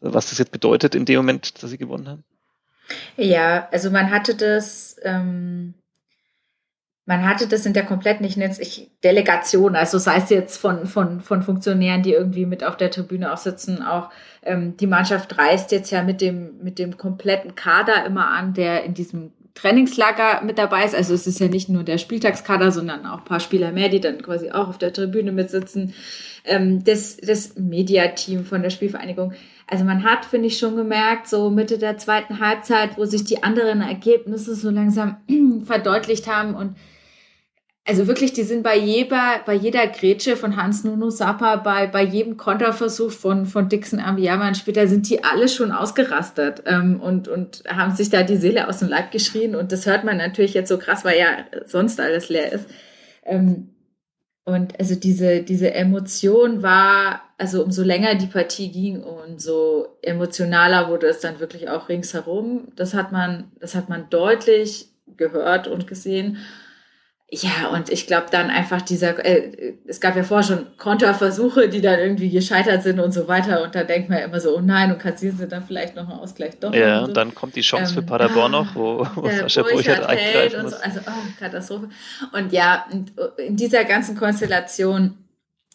was 0.00 0.28
das 0.28 0.38
jetzt 0.38 0.52
bedeutet 0.52 0.94
in 0.94 1.06
dem 1.06 1.16
Moment, 1.16 1.62
dass 1.62 1.70
sie 1.70 1.78
gewonnen 1.78 2.08
haben? 2.08 2.24
Ja, 3.16 3.66
also 3.70 3.90
man 3.90 4.10
hatte 4.10 4.34
das, 4.34 4.96
ähm, 5.02 5.74
man 7.08 7.26
hatte 7.26 7.48
das 7.48 7.64
in 7.64 7.72
der 7.72 7.86
kompletten, 7.86 8.26
ich 8.26 8.36
nenne 8.36 8.52
es 8.52 8.82
Delegation, 9.02 9.76
also 9.76 9.96
sei 9.96 10.18
es 10.18 10.28
jetzt 10.28 10.58
von, 10.58 10.84
von, 10.84 11.22
von 11.22 11.42
Funktionären, 11.42 12.02
die 12.02 12.12
irgendwie 12.12 12.44
mit 12.44 12.62
auf 12.62 12.76
der 12.76 12.90
Tribüne 12.90 13.32
auch 13.32 13.38
sitzen, 13.38 13.82
auch 13.82 14.10
ähm, 14.42 14.76
die 14.76 14.86
Mannschaft 14.86 15.38
reist 15.38 15.72
jetzt 15.72 15.90
ja 15.90 16.02
mit 16.02 16.20
dem, 16.20 16.58
mit 16.62 16.78
dem 16.78 16.98
kompletten 16.98 17.54
Kader 17.54 18.04
immer 18.04 18.28
an, 18.28 18.52
der 18.52 18.84
in 18.84 18.92
diesem 18.92 19.32
Trainingslager 19.54 20.42
mit 20.44 20.58
dabei 20.58 20.84
ist. 20.84 20.94
Also 20.94 21.14
es 21.14 21.26
ist 21.26 21.40
ja 21.40 21.48
nicht 21.48 21.70
nur 21.70 21.82
der 21.82 21.96
Spieltagskader, 21.96 22.72
sondern 22.72 23.06
auch 23.06 23.20
ein 23.20 23.24
paar 23.24 23.40
Spieler 23.40 23.72
mehr, 23.72 23.88
die 23.88 24.00
dann 24.00 24.20
quasi 24.20 24.50
auch 24.50 24.68
auf 24.68 24.76
der 24.76 24.92
Tribüne 24.92 25.32
mitsitzen. 25.32 25.94
Ähm, 26.44 26.84
das, 26.84 27.16
das 27.16 27.56
Mediateam 27.56 28.44
von 28.44 28.60
der 28.60 28.68
Spielvereinigung. 28.68 29.32
Also 29.66 29.84
man 29.86 30.04
hat, 30.04 30.26
finde 30.26 30.48
ich, 30.48 30.58
schon 30.58 30.76
gemerkt, 30.76 31.26
so 31.26 31.48
Mitte 31.48 31.78
der 31.78 31.96
zweiten 31.96 32.38
Halbzeit, 32.38 32.98
wo 32.98 33.06
sich 33.06 33.24
die 33.24 33.42
anderen 33.42 33.80
Ergebnisse 33.80 34.54
so 34.54 34.68
langsam 34.68 35.16
verdeutlicht 35.64 36.26
haben 36.26 36.54
und 36.54 36.76
also 37.88 38.06
wirklich, 38.06 38.34
die 38.34 38.42
sind 38.42 38.62
bei 38.62 38.76
jeder, 38.76 39.40
bei 39.46 39.54
jeder 39.54 39.86
Grätsche 39.86 40.36
von 40.36 40.56
Hans 40.56 40.84
Nuno 40.84 41.08
Sappa, 41.08 41.56
bei, 41.56 41.86
bei 41.86 42.02
jedem 42.02 42.36
Konterversuch 42.36 43.10
von, 43.10 43.46
von 43.46 43.70
Dixon 43.70 43.98
Ambiyaman 43.98 44.54
später 44.54 44.86
sind 44.86 45.08
die 45.08 45.24
alle 45.24 45.48
schon 45.48 45.72
ausgerastet 45.72 46.64
ähm, 46.66 47.00
und, 47.00 47.28
und 47.28 47.64
haben 47.66 47.96
sich 47.96 48.10
da 48.10 48.22
die 48.22 48.36
Seele 48.36 48.68
aus 48.68 48.80
dem 48.80 48.88
Leib 48.88 49.10
geschrien. 49.10 49.56
Und 49.56 49.72
das 49.72 49.86
hört 49.86 50.04
man 50.04 50.18
natürlich 50.18 50.52
jetzt 50.52 50.68
so 50.68 50.76
krass, 50.76 51.02
weil 51.02 51.18
ja 51.18 51.28
sonst 51.64 51.98
alles 51.98 52.28
leer 52.28 52.52
ist. 52.52 52.66
Ähm, 53.24 53.70
und 54.44 54.78
also 54.78 54.94
diese, 54.94 55.42
diese 55.42 55.72
Emotion 55.72 56.62
war, 56.62 57.22
also 57.38 57.64
umso 57.64 57.82
länger 57.82 58.16
die 58.16 58.26
Partie 58.26 58.70
ging, 58.70 59.02
umso 59.02 59.96
emotionaler 60.02 60.90
wurde 60.90 61.06
es 61.06 61.20
dann 61.20 61.40
wirklich 61.40 61.70
auch 61.70 61.88
ringsherum. 61.88 62.68
Das 62.76 62.92
hat 62.92 63.12
man, 63.12 63.50
das 63.60 63.74
hat 63.74 63.88
man 63.88 64.10
deutlich 64.10 64.90
gehört 65.16 65.68
und 65.68 65.86
gesehen. 65.86 66.36
Ja, 67.30 67.68
und 67.74 67.90
ich 67.90 68.06
glaube 68.06 68.28
dann 68.30 68.48
einfach 68.48 68.80
dieser, 68.80 69.22
äh, 69.22 69.74
es 69.86 70.00
gab 70.00 70.16
ja 70.16 70.22
vorher 70.22 70.46
schon 70.46 70.66
Konterversuche, 70.78 71.68
die 71.68 71.82
dann 71.82 71.98
irgendwie 71.98 72.30
gescheitert 72.30 72.82
sind 72.82 73.00
und 73.00 73.12
so 73.12 73.28
weiter. 73.28 73.62
Und 73.62 73.74
da 73.74 73.84
denkt 73.84 74.08
man 74.08 74.20
ja 74.20 74.24
immer 74.24 74.40
so, 74.40 74.56
oh 74.56 74.62
nein, 74.62 74.90
und 74.90 74.98
kassieren 74.98 75.36
sie 75.36 75.46
dann 75.46 75.62
vielleicht 75.62 75.94
noch 75.94 76.08
einen 76.08 76.20
Ausgleich 76.20 76.58
doch. 76.58 76.72
Ja, 76.72 77.00
und, 77.00 77.08
so. 77.08 77.12
dann 77.12 77.34
kommt 77.34 77.54
die 77.54 77.60
Chance 77.60 77.92
ähm, 77.92 78.00
für 78.00 78.02
Paderborn 78.02 78.54
ah, 78.54 78.60
noch, 78.60 78.74
wo, 78.74 79.06
wo 79.14 79.28
Sascha 79.28 79.62
Burchert 79.62 80.06
eingreifen 80.06 80.62
muss. 80.62 80.70
So. 80.70 80.78
Also, 80.78 81.00
oh, 81.06 81.38
Katastrophe. 81.38 81.90
Und 82.32 82.50
ja, 82.54 82.86
in 83.36 83.56
dieser 83.56 83.84
ganzen 83.84 84.16
Konstellation 84.16 85.18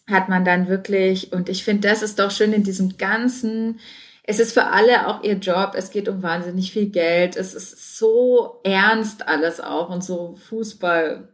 hat 0.09 0.29
man 0.29 0.45
dann 0.45 0.67
wirklich, 0.67 1.33
und 1.33 1.49
ich 1.49 1.63
finde, 1.63 1.87
das 1.87 2.01
ist 2.01 2.17
doch 2.17 2.31
schön 2.31 2.51
in 2.53 2.63
diesem 2.63 2.97
ganzen, 2.97 3.79
es 4.23 4.39
ist 4.39 4.53
für 4.53 4.65
alle 4.67 5.07
auch 5.07 5.21
ihr 5.23 5.35
Job, 5.35 5.73
es 5.75 5.91
geht 5.91 6.09
um 6.09 6.23
wahnsinnig 6.23 6.71
viel 6.71 6.87
Geld, 6.87 7.35
es 7.35 7.53
ist 7.53 7.99
so 7.99 8.59
ernst 8.63 9.27
alles 9.27 9.59
auch 9.59 9.89
und 9.89 10.03
so 10.03 10.35
Fußball 10.49 11.27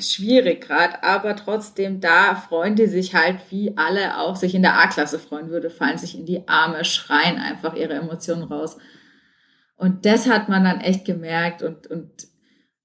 schwierig 0.00 0.62
gerade, 0.62 1.02
aber 1.02 1.36
trotzdem 1.36 2.00
da 2.00 2.34
freuen 2.34 2.76
die 2.76 2.86
sich 2.86 3.14
halt, 3.14 3.38
wie 3.50 3.76
alle 3.76 4.18
auch 4.18 4.36
sich 4.36 4.54
in 4.54 4.62
der 4.62 4.78
A-Klasse 4.78 5.18
freuen 5.18 5.50
würde, 5.50 5.70
fallen 5.70 5.98
sich 5.98 6.18
in 6.18 6.26
die 6.26 6.48
Arme, 6.48 6.84
schreien 6.84 7.38
einfach 7.38 7.74
ihre 7.74 7.94
Emotionen 7.94 8.42
raus. 8.42 8.76
Und 9.76 10.04
das 10.04 10.28
hat 10.28 10.48
man 10.48 10.64
dann 10.64 10.80
echt 10.80 11.04
gemerkt 11.04 11.62
und, 11.62 11.86
und 11.86 12.10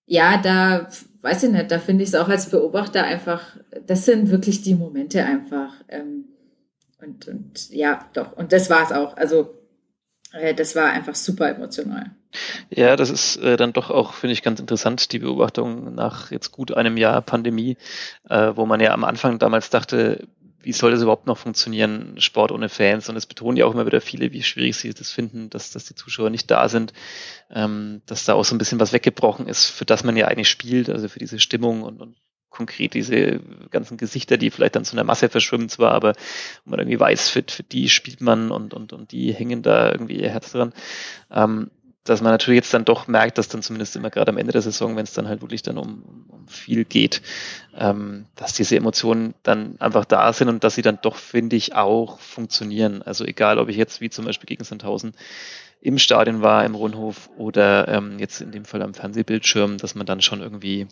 ja, 0.05 0.37
da 0.37 0.87
weiß 1.21 1.43
ich 1.43 1.51
nicht, 1.51 1.71
da 1.71 1.79
finde 1.79 2.03
ich 2.03 2.09
es 2.09 2.15
auch 2.15 2.29
als 2.29 2.49
Beobachter 2.49 3.03
einfach, 3.03 3.57
das 3.85 4.05
sind 4.05 4.29
wirklich 4.29 4.61
die 4.61 4.75
Momente 4.75 5.23
einfach. 5.25 5.73
Ähm, 5.87 6.25
und, 7.01 7.27
und 7.27 7.69
ja, 7.71 8.07
doch, 8.13 8.33
und 8.33 8.53
das 8.53 8.69
war 8.69 8.83
es 8.83 8.91
auch. 8.91 9.17
Also 9.17 9.57
äh, 10.33 10.53
das 10.53 10.75
war 10.75 10.91
einfach 10.91 11.15
super 11.15 11.49
emotional. 11.49 12.11
Ja, 12.69 12.95
das 12.95 13.09
ist 13.09 13.37
äh, 13.37 13.57
dann 13.57 13.73
doch 13.73 13.89
auch, 13.89 14.13
finde 14.13 14.33
ich, 14.33 14.43
ganz 14.43 14.59
interessant, 14.59 15.11
die 15.11 15.19
Beobachtung 15.19 15.95
nach 15.95 16.31
jetzt 16.31 16.51
gut 16.51 16.73
einem 16.73 16.97
Jahr 16.97 17.21
Pandemie, 17.21 17.77
äh, 18.29 18.51
wo 18.55 18.65
man 18.65 18.79
ja 18.79 18.93
am 18.93 19.03
Anfang 19.03 19.39
damals 19.39 19.69
dachte, 19.69 20.27
wie 20.65 20.73
soll 20.73 20.91
das 20.91 21.03
überhaupt 21.03 21.27
noch 21.27 21.37
funktionieren, 21.37 22.15
Sport 22.19 22.51
ohne 22.51 22.69
Fans? 22.69 23.07
Und 23.07 23.15
es 23.15 23.27
betonen 23.27 23.55
ja 23.55 23.65
auch 23.65 23.73
immer 23.73 23.85
wieder 23.85 24.01
viele, 24.01 24.31
wie 24.31 24.41
schwierig 24.41 24.75
sie 24.75 24.91
das 24.93 25.11
finden, 25.11 25.51
dass, 25.51 25.69
dass 25.69 25.85
die 25.85 25.93
Zuschauer 25.93 26.31
nicht 26.31 26.49
da 26.49 26.69
sind, 26.69 26.91
ähm, 27.51 28.01
dass 28.07 28.25
da 28.25 28.33
auch 28.33 28.43
so 28.45 28.55
ein 28.55 28.57
bisschen 28.57 28.79
was 28.79 28.91
weggebrochen 28.91 29.47
ist, 29.47 29.67
für 29.67 29.85
das 29.85 30.03
man 30.03 30.17
ja 30.17 30.27
eigentlich 30.27 30.49
spielt, 30.49 30.89
also 30.89 31.07
für 31.07 31.19
diese 31.19 31.39
Stimmung 31.39 31.83
und, 31.83 32.01
und 32.01 32.15
konkret 32.49 32.95
diese 32.95 33.41
ganzen 33.69 33.97
Gesichter, 33.97 34.37
die 34.37 34.49
vielleicht 34.49 34.75
dann 34.75 34.85
zu 34.85 34.95
einer 34.95 35.03
Masse 35.03 35.29
verschwimmen 35.29 35.69
zwar, 35.69 35.91
aber 35.91 36.13
man 36.63 36.79
irgendwie 36.79 36.99
weiß, 36.99 37.29
für, 37.29 37.43
für 37.47 37.63
die 37.63 37.87
spielt 37.89 38.21
man 38.21 38.49
und, 38.49 38.73
und, 38.73 38.91
und 38.91 39.11
die 39.11 39.33
hängen 39.33 39.61
da 39.61 39.91
irgendwie 39.91 40.19
ihr 40.19 40.29
Herz 40.29 40.51
dran. 40.51 40.73
Ähm, 41.29 41.69
dass 42.05 42.21
man 42.21 42.31
natürlich 42.31 42.57
jetzt 42.57 42.73
dann 42.73 42.85
doch 42.85 43.07
merkt, 43.07 43.37
dass 43.37 43.49
dann 43.49 43.61
zumindest 43.61 43.95
immer 43.95 44.09
gerade 44.09 44.29
am 44.29 44.37
Ende 44.37 44.53
der 44.53 44.61
Saison, 44.61 44.95
wenn 44.95 45.03
es 45.03 45.13
dann 45.13 45.27
halt 45.27 45.41
wirklich 45.41 45.63
dann 45.63 45.77
um, 45.77 46.25
um 46.29 46.47
viel 46.47 46.85
geht, 46.85 47.21
ähm, 47.75 48.25
dass 48.35 48.53
diese 48.53 48.77
Emotionen 48.77 49.33
dann 49.43 49.75
einfach 49.79 50.05
da 50.05 50.31
sind 50.31 50.47
und 50.47 50.63
dass 50.63 50.75
sie 50.75 50.83
dann 50.83 50.99
doch, 51.01 51.15
finde 51.15 51.55
ich, 51.55 51.75
auch 51.75 52.19
funktionieren. 52.19 53.01
Also 53.01 53.25
egal, 53.25 53.59
ob 53.59 53.69
ich 53.69 53.75
jetzt 53.75 54.01
wie 54.01 54.09
zum 54.09 54.25
Beispiel 54.25 54.47
gegen 54.47 54.63
Sandhausen 54.63 55.13
im 55.81 55.97
Stadion 55.97 56.41
war, 56.41 56.63
im 56.63 56.75
Rundhof 56.75 57.29
oder 57.37 57.87
ähm, 57.87 58.19
jetzt 58.19 58.39
in 58.39 58.51
dem 58.51 58.65
Fall 58.65 58.81
am 58.81 58.93
Fernsehbildschirm, 58.93 59.77
dass 59.77 59.95
man 59.95 60.05
dann 60.05 60.21
schon 60.21 60.41
irgendwie 60.41 60.87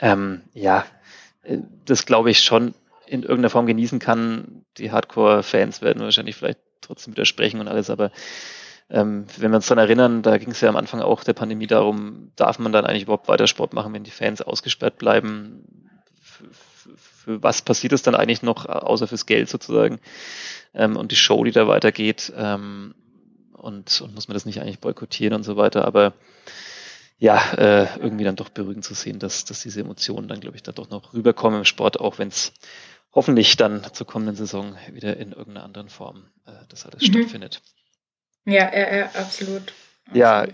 ähm, 0.00 0.42
ja, 0.52 0.84
äh, 1.42 1.58
das 1.84 2.06
glaube 2.06 2.30
ich 2.30 2.40
schon 2.40 2.74
in 3.06 3.22
irgendeiner 3.22 3.50
Form 3.50 3.66
genießen 3.66 3.98
kann. 3.98 4.64
Die 4.76 4.92
Hardcore-Fans 4.92 5.80
werden 5.82 6.02
wahrscheinlich 6.02 6.36
vielleicht 6.36 6.60
trotzdem 6.80 7.14
widersprechen 7.14 7.60
und 7.60 7.68
alles, 7.68 7.90
aber 7.90 8.10
ähm, 8.90 9.26
wenn 9.36 9.50
wir 9.50 9.56
uns 9.56 9.66
dann 9.66 9.78
erinnern, 9.78 10.22
da 10.22 10.38
ging 10.38 10.50
es 10.50 10.60
ja 10.60 10.68
am 10.68 10.76
Anfang 10.76 11.00
auch 11.00 11.22
der 11.24 11.34
Pandemie 11.34 11.66
darum, 11.66 12.32
darf 12.36 12.58
man 12.58 12.72
dann 12.72 12.86
eigentlich 12.86 13.02
überhaupt 13.02 13.28
weiter 13.28 13.46
Sport 13.46 13.74
machen, 13.74 13.92
wenn 13.92 14.04
die 14.04 14.10
Fans 14.10 14.40
ausgesperrt 14.40 14.98
bleiben? 14.98 15.90
Für, 16.20 16.46
für 16.96 17.42
was 17.42 17.62
passiert 17.62 17.92
es 17.92 18.02
dann 18.02 18.14
eigentlich 18.14 18.42
noch, 18.42 18.66
außer 18.66 19.06
fürs 19.06 19.26
Geld 19.26 19.48
sozusagen? 19.50 20.00
Ähm, 20.74 20.96
und 20.96 21.12
die 21.12 21.16
Show, 21.16 21.44
die 21.44 21.50
da 21.50 21.68
weitergeht, 21.68 22.32
ähm, 22.36 22.94
und, 23.52 24.00
und 24.00 24.14
muss 24.14 24.28
man 24.28 24.34
das 24.34 24.46
nicht 24.46 24.60
eigentlich 24.60 24.78
boykottieren 24.78 25.34
und 25.34 25.42
so 25.42 25.56
weiter, 25.56 25.84
aber 25.84 26.14
ja, 27.18 27.52
äh, 27.54 27.98
irgendwie 27.98 28.24
dann 28.24 28.36
doch 28.36 28.48
beruhigend 28.48 28.84
zu 28.84 28.94
sehen, 28.94 29.18
dass, 29.18 29.44
dass 29.44 29.62
diese 29.62 29.80
Emotionen 29.80 30.28
dann, 30.28 30.40
glaube 30.40 30.56
ich, 30.56 30.62
da 30.62 30.70
doch 30.70 30.88
noch 30.88 31.12
rüberkommen 31.12 31.58
im 31.58 31.64
Sport, 31.64 31.98
auch 31.98 32.18
wenn 32.18 32.28
es 32.28 32.52
hoffentlich 33.12 33.56
dann 33.56 33.82
zur 33.92 34.06
kommenden 34.06 34.36
Saison 34.36 34.76
wieder 34.92 35.16
in 35.16 35.32
irgendeiner 35.32 35.64
anderen 35.64 35.88
Form 35.88 36.26
äh, 36.46 36.52
das 36.68 36.86
alles 36.86 37.02
mhm. 37.02 37.12
stattfindet. 37.12 37.60
Ja, 38.48 38.74
ja, 38.74 38.96
ja, 38.96 39.04
absolut. 39.12 39.74
Ja, 40.14 40.46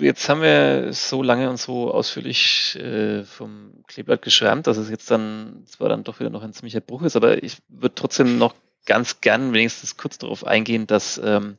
jetzt 0.00 0.28
haben 0.28 0.42
wir 0.42 0.92
so 0.92 1.24
lange 1.24 1.50
und 1.50 1.56
so 1.56 1.92
ausführlich 1.92 2.76
äh, 2.76 3.24
vom 3.24 3.82
Kleeblatt 3.88 4.22
geschwärmt, 4.22 4.68
dass 4.68 4.76
es 4.76 4.88
jetzt 4.88 5.10
dann 5.10 5.64
zwar 5.66 5.88
dann 5.88 6.04
doch 6.04 6.20
wieder 6.20 6.30
noch 6.30 6.44
ein 6.44 6.52
ziemlicher 6.52 6.80
Bruch 6.80 7.02
ist, 7.02 7.16
aber 7.16 7.42
ich 7.42 7.56
würde 7.68 7.96
trotzdem 7.96 8.38
noch 8.38 8.54
ganz 8.86 9.20
gern 9.20 9.52
wenigstens 9.52 9.96
kurz 9.96 10.18
darauf 10.18 10.46
eingehen, 10.46 10.86
dass 10.86 11.20
ähm, 11.24 11.58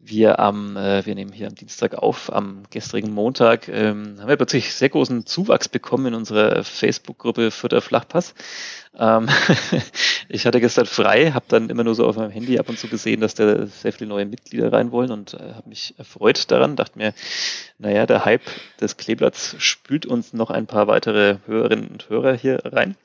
wir 0.00 0.38
am, 0.38 0.76
äh, 0.76 1.04
wir 1.04 1.14
nehmen 1.14 1.32
hier 1.32 1.48
am 1.48 1.54
Dienstag 1.54 1.94
auf, 1.94 2.32
am 2.32 2.62
gestrigen 2.70 3.12
Montag, 3.12 3.68
ähm, 3.68 4.16
haben 4.20 4.28
wir 4.28 4.36
plötzlich 4.36 4.72
sehr 4.72 4.88
großen 4.88 5.26
Zuwachs 5.26 5.68
bekommen 5.68 6.06
in 6.06 6.14
unserer 6.14 6.62
Facebook-Gruppe 6.62 7.50
Fürther 7.50 7.80
Flachpass. 7.80 8.34
Ähm, 8.96 9.28
ich 10.28 10.46
hatte 10.46 10.60
gestern 10.60 10.86
frei, 10.86 11.32
habe 11.32 11.46
dann 11.48 11.68
immer 11.68 11.84
nur 11.84 11.94
so 11.94 12.06
auf 12.06 12.16
meinem 12.16 12.30
Handy 12.30 12.58
ab 12.58 12.68
und 12.68 12.78
zu 12.78 12.88
gesehen, 12.88 13.20
dass 13.20 13.34
da 13.34 13.66
sehr 13.66 13.92
viele 13.92 14.08
neue 14.08 14.26
Mitglieder 14.26 14.72
rein 14.72 14.92
wollen 14.92 15.10
und 15.10 15.34
äh, 15.34 15.54
habe 15.54 15.68
mich 15.68 15.94
erfreut 15.98 16.50
daran, 16.50 16.76
dachte 16.76 16.98
mir, 16.98 17.12
naja, 17.78 18.06
der 18.06 18.24
Hype 18.24 18.48
des 18.80 18.96
Kleeblatts 18.96 19.56
spült 19.58 20.06
uns 20.06 20.32
noch 20.32 20.50
ein 20.50 20.66
paar 20.66 20.86
weitere 20.86 21.38
Hörerinnen 21.46 21.88
und 21.88 22.08
Hörer 22.08 22.34
hier 22.34 22.60
rein. 22.64 22.96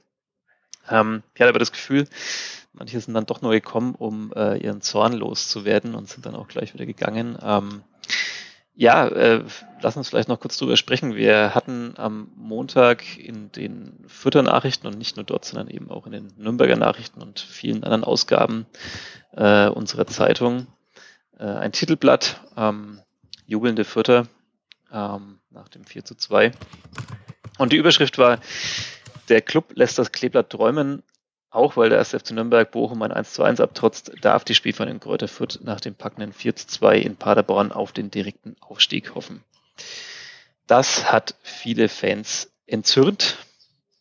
Ähm, 0.89 1.23
ich 1.33 1.41
hatte 1.41 1.49
aber 1.49 1.59
das 1.59 1.71
Gefühl, 1.71 2.07
Manche 2.73 2.99
sind 2.99 3.13
dann 3.13 3.27
doch 3.27 3.41
nur 3.41 3.51
gekommen, 3.51 3.93
um 3.93 4.33
äh, 4.35 4.57
ihren 4.57 4.81
Zorn 4.81 5.13
loszuwerden 5.13 5.93
und 5.93 6.09
sind 6.09 6.25
dann 6.25 6.35
auch 6.35 6.47
gleich 6.47 6.73
wieder 6.73 6.87
gegangen. 6.87 7.37
Ähm, 7.41 7.83
ja, 8.75 9.07
äh, 9.07 9.43
lass 9.81 9.95
uns 9.95 10.09
vielleicht 10.09 10.27
noch 10.27 10.39
kurz 10.39 10.57
drüber 10.57 10.75
sprechen. 10.75 11.15
Wir 11.15 11.53
hatten 11.53 11.93
am 11.97 12.31
Montag 12.35 13.19
in 13.19 13.51
den 13.51 14.03
Fürther 14.07 14.41
Nachrichten 14.41 14.87
und 14.87 14.97
nicht 14.97 15.15
nur 15.15 15.23
dort, 15.23 15.45
sondern 15.45 15.69
eben 15.69 15.91
auch 15.91 16.07
in 16.07 16.13
den 16.13 16.33
Nürnberger 16.37 16.75
Nachrichten 16.75 17.21
und 17.21 17.39
vielen 17.39 17.83
anderen 17.83 18.03
Ausgaben 18.03 18.65
äh, 19.33 19.67
unserer 19.67 20.07
Zeitung 20.07 20.65
äh, 21.37 21.43
ein 21.43 21.73
Titelblatt, 21.73 22.41
ähm, 22.57 22.99
Jubelnde 23.45 23.83
Fürther, 23.83 24.25
ähm, 24.91 25.37
nach 25.51 25.69
dem 25.69 25.85
4 25.85 26.05
zu 26.05 26.15
2. 26.15 26.53
Und 27.59 27.71
die 27.71 27.77
Überschrift 27.77 28.17
war, 28.17 28.39
der 29.29 29.41
Club 29.41 29.73
lässt 29.75 29.97
das 29.97 30.12
Kleeblatt 30.12 30.49
träumen, 30.49 31.03
auch 31.49 31.77
weil 31.77 31.89
der 31.89 31.99
erste 31.99 32.19
FC 32.19 32.31
Nürnberg 32.31 32.71
Bochum 32.71 33.01
ein 33.03 33.12
1 33.12 33.33
zu 33.33 33.43
1 33.43 33.59
abtrotzt, 33.59 34.12
darf 34.21 34.43
die 34.43 34.55
Spielvereinigung 34.55 34.99
Kräuter 34.99 35.27
Fürth 35.27 35.59
nach 35.62 35.79
dem 35.79 35.93
packenden 35.93 36.33
4 36.33 36.55
zu 36.55 36.67
2 36.67 36.97
in 36.97 37.15
Paderborn 37.15 37.71
auf 37.71 37.91
den 37.91 38.09
direkten 38.09 38.55
Aufstieg 38.59 39.13
hoffen. 39.13 39.43
Das 40.67 41.12
hat 41.12 41.36
viele 41.43 41.89
Fans 41.89 42.51
entzürnt. 42.65 43.38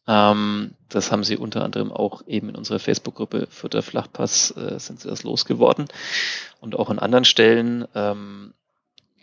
Ähm, 0.06 0.74
das 0.88 1.12
haben 1.12 1.24
sie 1.24 1.36
unter 1.36 1.62
anderem 1.62 1.92
auch 1.92 2.26
eben 2.26 2.48
in 2.48 2.56
unserer 2.56 2.78
Facebook-Gruppe 2.78 3.46
Fürther 3.50 3.82
Flachpass 3.82 4.50
äh, 4.56 4.78
sind 4.78 5.00
sie 5.00 5.08
das 5.08 5.22
losgeworden 5.22 5.86
und 6.60 6.76
auch 6.76 6.90
an 6.90 6.98
anderen 6.98 7.24
Stellen. 7.24 7.86
Ähm, 7.94 8.54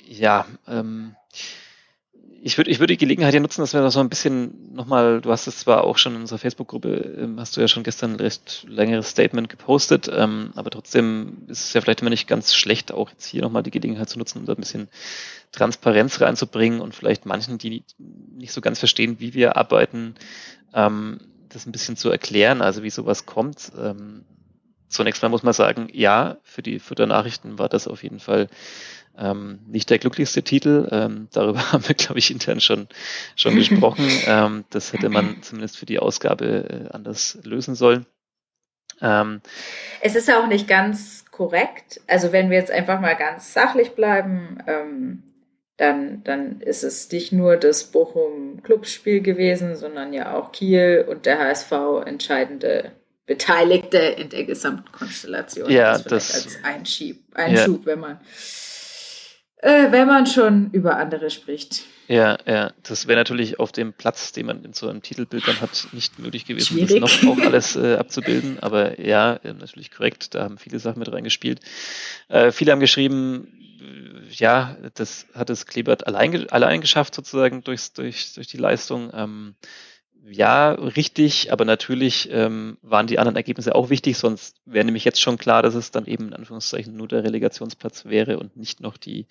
ja, 0.06 0.46
ähm, 0.68 1.16
ich 2.42 2.58
würde 2.58 2.72
ich 2.72 2.80
würde 2.80 2.94
die 2.94 2.98
Gelegenheit 2.98 3.32
hier 3.32 3.42
nutzen, 3.42 3.62
dass 3.62 3.74
wir 3.74 3.82
noch 3.82 3.92
so 3.92 4.00
ein 4.00 4.10
bisschen 4.10 4.74
nochmal, 4.74 5.22
du 5.22 5.32
hast 5.32 5.48
es 5.48 5.60
zwar 5.60 5.84
auch 5.84 5.98
schon 5.98 6.16
in 6.16 6.22
unserer 6.22 6.40
Facebook-Gruppe, 6.40 7.18
ähm, 7.20 7.40
hast 7.40 7.56
du 7.56 7.62
ja 7.62 7.68
schon 7.68 7.84
gestern 7.84 8.14
ein 8.14 8.20
recht 8.20 8.66
längeres 8.68 9.10
Statement 9.10 9.50
gepostet, 9.50 10.10
ähm, 10.14 10.52
aber 10.56 10.70
trotzdem 10.70 11.44
ist 11.48 11.66
es 11.66 11.74
ja 11.74 11.82
vielleicht 11.82 12.02
immer 12.02 12.10
nicht 12.10 12.28
ganz 12.28 12.54
schlecht, 12.54 12.92
auch 12.92 13.10
jetzt 13.10 13.26
hier 13.26 13.42
nochmal 13.42 13.64
die 13.64 13.72
Gelegenheit 13.72 14.10
zu 14.10 14.18
nutzen, 14.18 14.40
um 14.40 14.46
da 14.46 14.54
ein 14.54 14.60
bisschen 14.60 14.90
Transparenz 15.52 16.22
reinzubringen 16.22 16.82
und 16.82 16.96
vielleicht 16.96 17.26
manchen, 17.26 17.58
die 17.58 17.84
nicht 17.98 18.54
so 18.54 18.62
ganz 18.62 18.80
verstehen, 18.80 19.20
wie 19.20 19.34
wir 19.34 19.58
arbeiten, 19.58 20.16
ähm, 20.74 21.20
das 21.50 21.66
ein 21.66 21.72
bisschen 21.72 21.98
zu 21.98 22.10
erklären, 22.10 22.62
also 22.62 22.84
wie 22.84 22.92
sowas 22.92 23.26
kommt. 23.26 23.72
Ähm, 23.78 24.24
zunächst 24.88 25.22
mal 25.22 25.30
muss 25.30 25.44
man 25.44 25.54
sagen, 25.54 25.88
ja, 25.94 26.38
für 26.44 26.62
die 26.62 26.80
Futternachrichten 26.80 27.58
war 27.60 27.70
das 27.70 27.88
auf 27.88 28.04
jeden 28.04 28.20
Fall 28.20 28.48
ähm, 29.18 29.60
nicht 29.68 29.90
der 29.90 30.00
glücklichste 30.00 30.44
Titel. 30.44 30.88
Ähm, 30.92 31.28
darüber 31.32 31.60
haben 31.72 31.88
wir, 31.88 31.96
glaube 31.96 32.20
ich, 32.20 32.32
intern 32.32 32.62
schon, 32.62 32.88
schon 33.36 33.56
gesprochen. 33.56 34.08
Ähm, 34.26 34.66
das 34.70 34.94
hätte 34.94 35.10
man 35.10 35.42
zumindest 35.42 35.78
für 35.78 35.86
die 35.86 35.98
Ausgabe 35.98 36.90
äh, 36.90 36.94
anders 36.94 37.38
lösen 37.44 37.74
sollen. 37.74 38.06
Ähm, 39.02 39.42
es 40.02 40.16
ist 40.16 40.32
auch 40.32 40.48
nicht 40.48 40.68
ganz 40.68 41.26
korrekt. 41.32 42.02
Also 42.06 42.32
wenn 42.32 42.50
wir 42.50 42.58
jetzt 42.58 42.72
einfach 42.72 43.00
mal 43.00 43.16
ganz 43.16 43.54
sachlich 43.54 43.92
bleiben, 43.92 44.62
ähm, 44.68 45.24
dann, 45.78 46.24
dann 46.26 46.60
ist 46.60 46.84
es 46.84 47.10
nicht 47.12 47.32
nur 47.32 47.56
das 47.56 47.86
Bochum-Clubspiel 47.86 49.22
gewesen, 49.22 49.78
sondern 49.78 50.12
ja 50.14 50.38
auch 50.38 50.52
Kiel 50.52 51.06
und 51.08 51.26
der 51.26 51.40
HSV 51.40 51.72
entscheidende 52.06 52.92
Beteiligte 53.26 53.98
in 53.98 54.30
der 54.30 54.44
gesamten 54.44 54.92
Konstellation. 54.92 55.70
Ja, 55.70 55.94
das, 55.94 56.08
das 56.08 56.34
als 56.34 56.64
Einschieb, 56.64 57.24
Einschub, 57.34 57.82
ja. 57.82 57.86
wenn 57.86 58.00
man 58.00 58.20
äh, 59.60 59.92
wenn 59.92 60.08
man 60.08 60.26
schon 60.26 60.70
über 60.72 60.98
andere 60.98 61.30
spricht. 61.30 61.84
Ja, 62.08 62.38
ja, 62.48 62.72
das 62.82 63.08
wäre 63.08 63.20
natürlich 63.20 63.60
auf 63.60 63.72
dem 63.72 63.94
Platz, 63.94 64.32
den 64.32 64.48
man 64.48 64.64
in 64.64 64.74
so 64.74 64.90
einem 64.90 65.04
Titelbild 65.04 65.48
dann 65.48 65.62
hat, 65.62 65.88
nicht 65.92 66.18
möglich 66.18 66.46
gewesen, 66.46 66.74
Schwierig. 66.78 67.02
das 67.02 67.22
noch 67.22 67.38
auch 67.38 67.46
alles 67.46 67.76
äh, 67.76 67.96
abzubilden. 67.96 68.58
Aber 68.62 69.00
ja, 69.00 69.34
äh, 69.44 69.54
natürlich 69.54 69.92
korrekt, 69.92 70.34
da 70.34 70.44
haben 70.44 70.58
viele 70.58 70.80
Sachen 70.80 71.00
mit 71.00 71.12
reingespielt. 71.12 71.60
Äh, 72.30 72.52
viele 72.52 72.72
haben 72.72 72.80
geschrieben, 72.80 73.48
ja, 74.32 74.78
das 74.96 75.28
hat 75.34 75.50
es 75.50 75.66
Klebert 75.66 76.08
allein, 76.08 76.50
allein 76.50 76.82
geschafft, 76.82 77.14
sozusagen 77.14 77.64
durchs, 77.64 77.94
durch, 77.94 78.34
durch 78.34 78.48
die 78.48 78.58
Leistung. 78.58 79.12
Ähm, 79.14 79.56
ja, 80.26 80.72
richtig, 80.72 81.52
aber 81.52 81.66
natürlich 81.66 82.30
ähm, 82.32 82.78
waren 82.82 83.08
die 83.08 83.20
anderen 83.20 83.36
Ergebnisse 83.36 83.76
auch 83.76 83.90
wichtig, 83.90 84.18
sonst 84.18 84.58
wäre 84.66 84.86
nämlich 84.86 85.06
jetzt 85.06 85.22
schon 85.22 85.38
klar, 85.38 85.64
dass 85.64 85.76
es 85.76 85.92
dann 85.92 86.06
eben 86.06 86.28
in 86.28 86.34
Anführungszeichen 86.34 86.96
nur 86.96 87.08
der 87.08 87.24
Relegationsplatz 87.24 88.06
wäre 88.06 88.38
und 88.38 88.56
nicht 88.58 88.82
noch 88.82 88.98
die, 88.98 89.28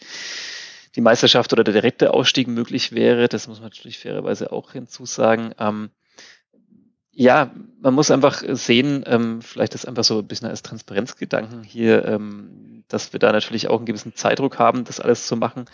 die 0.96 1.00
Meisterschaft 1.00 1.52
oder 1.52 1.64
der 1.64 1.74
direkte 1.74 2.14
Ausstieg 2.14 2.48
möglich 2.48 2.92
wäre. 2.92 3.28
Das 3.28 3.48
muss 3.48 3.60
man 3.60 3.68
natürlich 3.70 3.98
fairerweise 3.98 4.50
auch 4.52 4.72
hinzusagen. 4.72 5.54
Ähm, 5.58 5.90
ja, 7.18 7.50
man 7.80 7.94
muss 7.94 8.12
einfach 8.12 8.44
sehen, 8.46 9.02
ähm, 9.04 9.42
vielleicht 9.42 9.74
ist 9.74 9.86
einfach 9.88 10.04
so 10.04 10.20
ein 10.20 10.28
bisschen 10.28 10.46
als 10.46 10.62
Transparenzgedanken 10.62 11.64
hier, 11.64 12.04
ähm, 12.04 12.84
dass 12.86 13.12
wir 13.12 13.18
da 13.18 13.32
natürlich 13.32 13.66
auch 13.66 13.78
einen 13.78 13.86
gewissen 13.86 14.14
Zeitdruck 14.14 14.60
haben, 14.60 14.84
das 14.84 15.00
alles 15.00 15.26
zu 15.26 15.36
machen. 15.36 15.64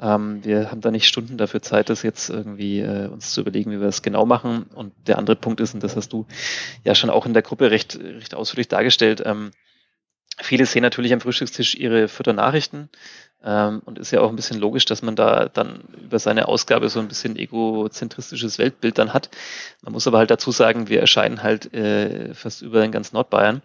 Ähm, 0.00 0.44
wir 0.44 0.72
haben 0.72 0.80
da 0.80 0.90
nicht 0.90 1.06
Stunden 1.06 1.38
dafür 1.38 1.62
Zeit, 1.62 1.88
das 1.88 2.02
jetzt 2.02 2.30
irgendwie 2.30 2.80
äh, 2.80 3.06
uns 3.06 3.32
zu 3.32 3.42
überlegen, 3.42 3.70
wie 3.70 3.78
wir 3.78 3.86
das 3.86 4.02
genau 4.02 4.26
machen. 4.26 4.64
Und 4.74 4.92
der 5.06 5.18
andere 5.18 5.36
Punkt 5.36 5.60
ist, 5.60 5.72
und 5.72 5.84
das 5.84 5.94
hast 5.94 6.12
du 6.12 6.26
ja 6.82 6.96
schon 6.96 7.10
auch 7.10 7.26
in 7.26 7.32
der 7.32 7.42
Gruppe 7.42 7.70
recht, 7.70 7.96
recht 8.00 8.34
ausführlich 8.34 8.66
dargestellt, 8.66 9.22
ähm, 9.24 9.52
Viele 10.42 10.66
sehen 10.66 10.82
natürlich 10.82 11.12
am 11.12 11.20
Frühstückstisch 11.20 11.74
ihre 11.74 12.08
Fütternachrichten 12.08 12.88
ähm, 13.44 13.80
und 13.84 13.98
ist 13.98 14.10
ja 14.10 14.20
auch 14.20 14.28
ein 14.28 14.36
bisschen 14.36 14.58
logisch, 14.58 14.84
dass 14.84 15.02
man 15.02 15.16
da 15.16 15.48
dann 15.48 15.84
über 16.02 16.18
seine 16.18 16.48
Ausgabe 16.48 16.88
so 16.88 17.00
ein 17.00 17.08
bisschen 17.08 17.36
egozentristisches 17.36 18.58
Weltbild 18.58 18.98
dann 18.98 19.12
hat. 19.12 19.30
Man 19.82 19.92
muss 19.92 20.06
aber 20.06 20.18
halt 20.18 20.30
dazu 20.30 20.50
sagen, 20.50 20.88
wir 20.88 21.00
erscheinen 21.00 21.42
halt 21.42 21.72
äh, 21.72 22.34
fast 22.34 22.62
über 22.62 22.84
in 22.84 22.92
ganz 22.92 23.12
Nordbayern 23.12 23.62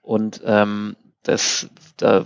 und 0.00 0.40
ähm, 0.44 0.96
das, 1.22 1.68
da 1.96 2.24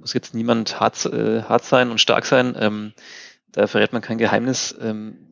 muss 0.00 0.14
jetzt 0.14 0.34
niemand 0.34 0.78
hart, 0.78 1.06
äh, 1.06 1.42
hart 1.42 1.64
sein 1.64 1.90
und 1.90 2.00
stark 2.00 2.26
sein. 2.26 2.54
Ähm, 2.58 2.92
da 3.52 3.66
verrät 3.66 3.92
man 3.92 4.02
kein 4.02 4.18
Geheimnis. 4.18 4.76
Ähm, 4.80 5.25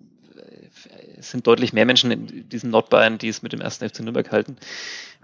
es 1.24 1.30
sind 1.30 1.46
deutlich 1.46 1.72
mehr 1.72 1.86
Menschen 1.86 2.10
in 2.10 2.48
diesen 2.48 2.70
Nordbayern, 2.70 3.18
die 3.18 3.28
es 3.28 3.42
mit 3.42 3.52
dem 3.52 3.60
ersten 3.60 3.88
FC 3.88 4.00
Nürnberg 4.00 4.30
halten, 4.30 4.56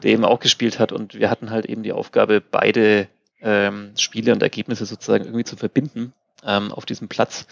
der 0.02 0.12
eben 0.12 0.24
auch 0.24 0.40
gespielt 0.40 0.78
hat. 0.78 0.92
Und 0.92 1.14
wir 1.14 1.30
hatten 1.30 1.50
halt 1.50 1.66
eben 1.66 1.82
die 1.82 1.92
Aufgabe, 1.92 2.40
beide 2.40 3.08
ähm, 3.42 3.92
Spiele 3.96 4.32
und 4.32 4.42
Ergebnisse 4.42 4.86
sozusagen 4.86 5.24
irgendwie 5.24 5.44
zu 5.44 5.56
verbinden 5.56 6.12
ähm, 6.44 6.72
auf 6.72 6.86
diesem 6.86 7.08
Platz. 7.08 7.46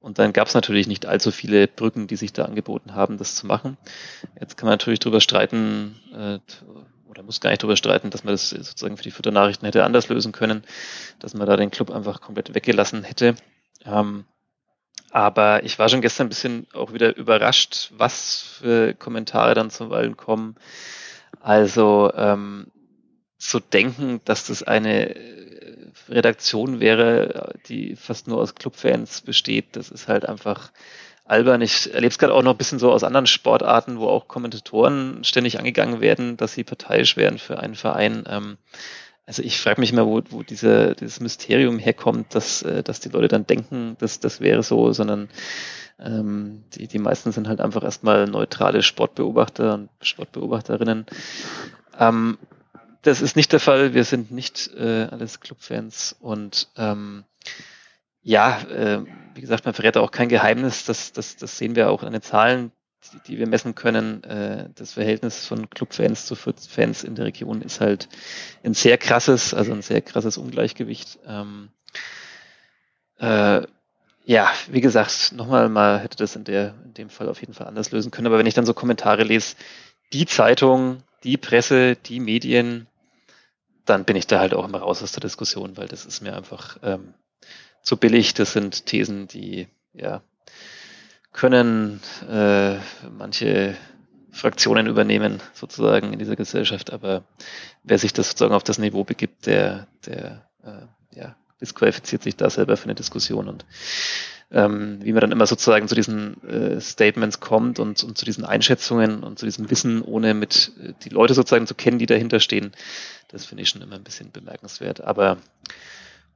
Und 0.00 0.20
dann 0.20 0.32
gab 0.32 0.46
es 0.46 0.54
natürlich 0.54 0.86
nicht 0.86 1.06
allzu 1.06 1.32
viele 1.32 1.66
Brücken, 1.66 2.06
die 2.06 2.16
sich 2.16 2.32
da 2.32 2.44
angeboten 2.44 2.94
haben, 2.94 3.18
das 3.18 3.34
zu 3.34 3.46
machen. 3.46 3.76
Jetzt 4.40 4.56
kann 4.56 4.66
man 4.66 4.74
natürlich 4.74 5.00
darüber 5.00 5.20
streiten, 5.20 5.96
äh, 6.14 6.38
oder 7.08 7.24
muss 7.24 7.40
gar 7.40 7.50
nicht 7.50 7.62
darüber 7.62 7.76
streiten, 7.76 8.10
dass 8.10 8.22
man 8.22 8.34
das 8.34 8.50
sozusagen 8.50 8.96
für 8.96 9.02
die 9.02 9.10
Futternachrichten 9.10 9.66
hätte 9.66 9.84
anders 9.84 10.08
lösen 10.08 10.30
können, 10.30 10.62
dass 11.18 11.34
man 11.34 11.48
da 11.48 11.56
den 11.56 11.72
Club 11.72 11.90
einfach 11.90 12.20
komplett 12.20 12.54
weggelassen 12.54 13.02
hätte. 13.02 13.34
Ähm, 13.84 14.24
aber 15.10 15.64
ich 15.64 15.78
war 15.78 15.88
schon 15.88 16.00
gestern 16.00 16.26
ein 16.26 16.30
bisschen 16.30 16.66
auch 16.72 16.92
wieder 16.92 17.16
überrascht, 17.16 17.92
was 17.96 18.40
für 18.60 18.94
Kommentare 18.94 19.54
dann 19.54 19.70
zum 19.70 19.90
Wallen 19.90 20.16
kommen. 20.16 20.56
Also 21.40 22.12
ähm, 22.14 22.66
zu 23.38 23.60
denken, 23.60 24.20
dass 24.24 24.46
das 24.46 24.62
eine 24.62 25.14
äh, 25.14 25.86
Redaktion 26.08 26.80
wäre, 26.80 27.54
die 27.68 27.96
fast 27.96 28.26
nur 28.28 28.38
aus 28.38 28.54
Clubfans 28.54 29.20
besteht, 29.20 29.76
das 29.76 29.90
ist 29.90 30.08
halt 30.08 30.26
einfach 30.28 30.72
albern. 31.24 31.60
Ich 31.62 31.92
erlebe 31.92 32.10
es 32.10 32.18
gerade 32.18 32.34
auch 32.34 32.42
noch 32.42 32.54
ein 32.54 32.58
bisschen 32.58 32.78
so 32.78 32.90
aus 32.90 33.04
anderen 33.04 33.26
Sportarten, 33.26 33.98
wo 33.98 34.08
auch 34.08 34.28
Kommentatoren 34.28 35.22
ständig 35.24 35.58
angegangen 35.58 36.00
werden, 36.00 36.36
dass 36.36 36.54
sie 36.54 36.64
parteiisch 36.64 37.16
wären 37.16 37.38
für 37.38 37.58
einen 37.60 37.74
Verein. 37.74 38.24
Ähm, 38.28 38.56
also 39.28 39.42
ich 39.42 39.60
frage 39.60 39.78
mich 39.78 39.92
immer, 39.92 40.06
wo, 40.06 40.22
wo 40.30 40.42
diese, 40.42 40.94
dieses 40.94 41.20
Mysterium 41.20 41.78
herkommt, 41.78 42.34
dass, 42.34 42.62
äh, 42.62 42.82
dass 42.82 43.00
die 43.00 43.10
Leute 43.10 43.28
dann 43.28 43.46
denken, 43.46 43.94
dass 43.98 44.20
das 44.20 44.40
wäre 44.40 44.62
so, 44.62 44.90
sondern 44.94 45.28
ähm, 46.00 46.64
die, 46.74 46.86
die 46.86 46.98
meisten 46.98 47.30
sind 47.30 47.46
halt 47.46 47.60
einfach 47.60 47.84
erstmal 47.84 48.26
neutrale 48.26 48.82
Sportbeobachter 48.82 49.74
und 49.74 49.90
Sportbeobachterinnen. 50.00 51.04
Ähm, 51.98 52.38
das 53.02 53.20
ist 53.20 53.36
nicht 53.36 53.52
der 53.52 53.60
Fall. 53.60 53.92
Wir 53.92 54.04
sind 54.04 54.30
nicht 54.30 54.70
äh, 54.74 55.08
alles 55.10 55.40
Clubfans 55.40 56.16
und 56.20 56.68
ähm, 56.78 57.24
ja, 58.22 58.62
äh, 58.62 59.04
wie 59.34 59.42
gesagt, 59.42 59.66
man 59.66 59.74
verrät 59.74 59.98
auch 59.98 60.10
kein 60.10 60.30
Geheimnis. 60.30 60.86
Das, 60.86 61.12
das, 61.12 61.36
das 61.36 61.58
sehen 61.58 61.76
wir 61.76 61.90
auch 61.90 62.02
an 62.02 62.14
den 62.14 62.22
Zahlen 62.22 62.72
die, 63.04 63.32
die 63.32 63.38
wir 63.38 63.46
messen 63.46 63.74
können, 63.74 64.24
äh, 64.24 64.68
das 64.74 64.94
Verhältnis 64.94 65.46
von 65.46 65.70
Clubfans 65.70 66.26
zu 66.26 66.34
Fans 66.34 67.04
in 67.04 67.14
der 67.14 67.26
Region 67.26 67.62
ist 67.62 67.80
halt 67.80 68.08
ein 68.64 68.74
sehr 68.74 68.98
krasses, 68.98 69.54
also 69.54 69.72
ein 69.72 69.82
sehr 69.82 70.00
krasses 70.02 70.36
Ungleichgewicht. 70.36 71.18
Ähm, 71.26 71.70
äh, 73.18 73.62
ja, 74.24 74.50
wie 74.70 74.80
gesagt, 74.80 75.32
nochmal 75.32 75.68
mal 75.68 76.00
hätte 76.00 76.18
das 76.18 76.36
in 76.36 76.44
der 76.44 76.74
in 76.84 76.94
dem 76.94 77.10
Fall 77.10 77.28
auf 77.28 77.40
jeden 77.40 77.54
Fall 77.54 77.66
anders 77.66 77.90
lösen 77.92 78.10
können. 78.10 78.26
Aber 78.26 78.38
wenn 78.38 78.46
ich 78.46 78.54
dann 78.54 78.66
so 78.66 78.74
Kommentare 78.74 79.22
lese, 79.22 79.56
die 80.12 80.26
Zeitung, 80.26 81.02
die 81.24 81.36
Presse, 81.36 81.96
die 81.96 82.20
Medien, 82.20 82.86
dann 83.84 84.04
bin 84.04 84.16
ich 84.16 84.26
da 84.26 84.38
halt 84.38 84.52
auch 84.52 84.68
immer 84.68 84.80
raus 84.80 85.02
aus 85.02 85.12
der 85.12 85.22
Diskussion, 85.22 85.76
weil 85.76 85.88
das 85.88 86.04
ist 86.04 86.20
mir 86.20 86.36
einfach 86.36 86.76
ähm, 86.82 87.14
zu 87.82 87.96
billig. 87.96 88.34
Das 88.34 88.52
sind 88.52 88.86
Thesen, 88.86 89.28
die 89.28 89.68
ja 89.94 90.22
können 91.38 92.00
äh, 92.28 92.78
manche 93.16 93.76
Fraktionen 94.32 94.88
übernehmen, 94.88 95.40
sozusagen 95.54 96.12
in 96.12 96.18
dieser 96.18 96.34
Gesellschaft. 96.34 96.92
Aber 96.92 97.22
wer 97.84 97.96
sich 97.98 98.12
das 98.12 98.30
sozusagen 98.30 98.54
auf 98.54 98.64
das 98.64 98.78
Niveau 98.78 99.04
begibt, 99.04 99.46
der, 99.46 99.86
der 100.04 100.48
äh, 100.64 101.16
ja, 101.16 101.36
disqualifiziert 101.60 102.24
sich 102.24 102.36
da 102.36 102.50
selber 102.50 102.76
für 102.76 102.86
eine 102.86 102.96
Diskussion. 102.96 103.48
Und 103.48 103.66
ähm, 104.50 104.98
wie 105.00 105.12
man 105.12 105.20
dann 105.20 105.30
immer 105.30 105.46
sozusagen 105.46 105.86
zu 105.86 105.94
diesen 105.94 106.42
äh, 106.42 106.80
Statements 106.80 107.38
kommt 107.38 107.78
und, 107.78 108.02
und 108.02 108.18
zu 108.18 108.24
diesen 108.24 108.44
Einschätzungen 108.44 109.22
und 109.22 109.38
zu 109.38 109.46
diesem 109.46 109.70
Wissen, 109.70 110.02
ohne 110.02 110.34
mit 110.34 110.72
äh, 110.82 110.92
die 111.04 111.10
Leute 111.10 111.34
sozusagen 111.34 111.68
zu 111.68 111.76
kennen, 111.76 112.00
die 112.00 112.06
dahinter 112.06 112.40
stehen, 112.40 112.72
das 113.28 113.46
finde 113.46 113.62
ich 113.62 113.68
schon 113.68 113.82
immer 113.82 113.94
ein 113.94 114.04
bisschen 114.04 114.32
bemerkenswert. 114.32 115.02
Aber 115.02 115.36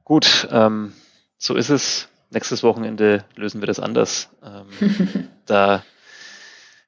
gut, 0.05 0.47
ähm, 0.49 0.93
so 1.37 1.55
ist 1.55 1.69
es 1.69 2.07
nächstes 2.33 2.63
Wochenende 2.63 3.25
lösen 3.35 3.61
wir 3.61 3.67
das 3.67 3.79
anders. 3.79 4.29
Ähm, 4.43 5.29
da 5.45 5.83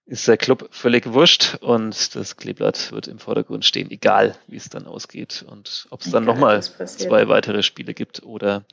ist 0.06 0.28
der 0.28 0.38
Club 0.38 0.68
völlig 0.72 1.12
wurscht 1.14 1.58
und 1.62 2.16
das 2.16 2.38
Kleeblatt 2.38 2.92
wird 2.92 3.08
im 3.08 3.18
Vordergrund 3.18 3.66
stehen, 3.66 3.90
egal 3.90 4.36
wie 4.48 4.58
es 4.58 4.70
dann 4.70 4.86
ausgeht 4.86 5.44
und 5.48 5.88
ob 5.90 6.02
es 6.02 6.12
dann 6.12 6.26
nochmal 6.26 6.62
zwei 6.62 7.28
weitere 7.28 7.64
Spiele 7.64 7.94
gibt 7.94 8.22
oder 8.24 8.66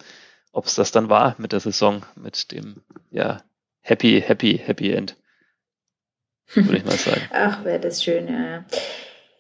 ob 0.52 0.66
es 0.66 0.74
das 0.74 0.92
dann 0.92 1.08
war 1.08 1.34
mit 1.38 1.52
der 1.52 1.60
Saison, 1.60 2.04
mit 2.16 2.52
dem 2.52 2.82
ja 3.10 3.42
happy, 3.80 4.20
happy, 4.20 4.58
happy 4.58 4.92
End. 4.92 5.16
Würde 6.52 6.76
ich 6.76 6.84
mal 6.84 6.90
sagen. 6.96 7.22
Ach, 7.32 7.64
wäre 7.64 7.80
das 7.80 8.04
schön, 8.04 8.28
ja. 8.28 8.64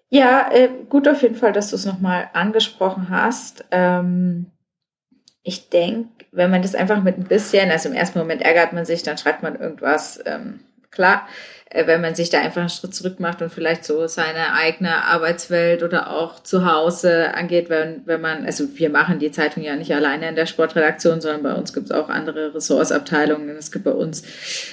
Ja, 0.08 0.50
äh, 0.52 0.68
gut 0.88 1.08
auf 1.08 1.22
jeden 1.22 1.34
Fall, 1.36 1.52
dass 1.52 1.70
du 1.70 1.76
es 1.76 1.84
nochmal 1.86 2.30
angesprochen 2.32 3.08
hast. 3.10 3.64
Ähm, 3.70 4.50
ich 5.42 5.68
denke, 5.68 6.08
wenn 6.30 6.50
man 6.50 6.62
das 6.62 6.74
einfach 6.74 7.02
mit 7.02 7.18
ein 7.18 7.24
bisschen, 7.24 7.70
also 7.70 7.88
im 7.88 7.94
ersten 7.94 8.18
Moment 8.18 8.42
ärgert 8.42 8.72
man 8.72 8.84
sich, 8.84 9.02
dann 9.02 9.18
schreibt 9.18 9.42
man 9.42 9.58
irgendwas, 9.58 10.20
ähm, 10.24 10.60
klar, 10.90 11.26
äh, 11.70 11.86
wenn 11.86 12.00
man 12.00 12.14
sich 12.14 12.30
da 12.30 12.40
einfach 12.40 12.60
einen 12.60 12.70
Schritt 12.70 12.94
zurück 12.94 13.18
macht 13.18 13.42
und 13.42 13.50
vielleicht 13.52 13.84
so 13.84 14.06
seine 14.06 14.54
eigene 14.54 15.04
Arbeitswelt 15.04 15.82
oder 15.82 16.10
auch 16.10 16.42
zu 16.42 16.70
Hause 16.70 17.34
angeht, 17.34 17.70
wenn, 17.70 18.02
wenn 18.04 18.20
man, 18.20 18.44
also 18.44 18.64
wir 18.74 18.90
machen 18.90 19.18
die 19.18 19.30
Zeitung 19.30 19.62
ja 19.62 19.74
nicht 19.74 19.92
alleine 19.92 20.28
in 20.28 20.36
der 20.36 20.46
Sportredaktion, 20.46 21.20
sondern 21.20 21.42
bei 21.42 21.54
uns 21.54 21.72
gibt 21.72 21.86
es 21.86 21.92
auch 21.92 22.08
andere 22.08 22.54
Ressortsabteilungen. 22.54 23.56
Es 23.56 23.72
gibt 23.72 23.84
bei 23.84 23.92
uns 23.92 24.22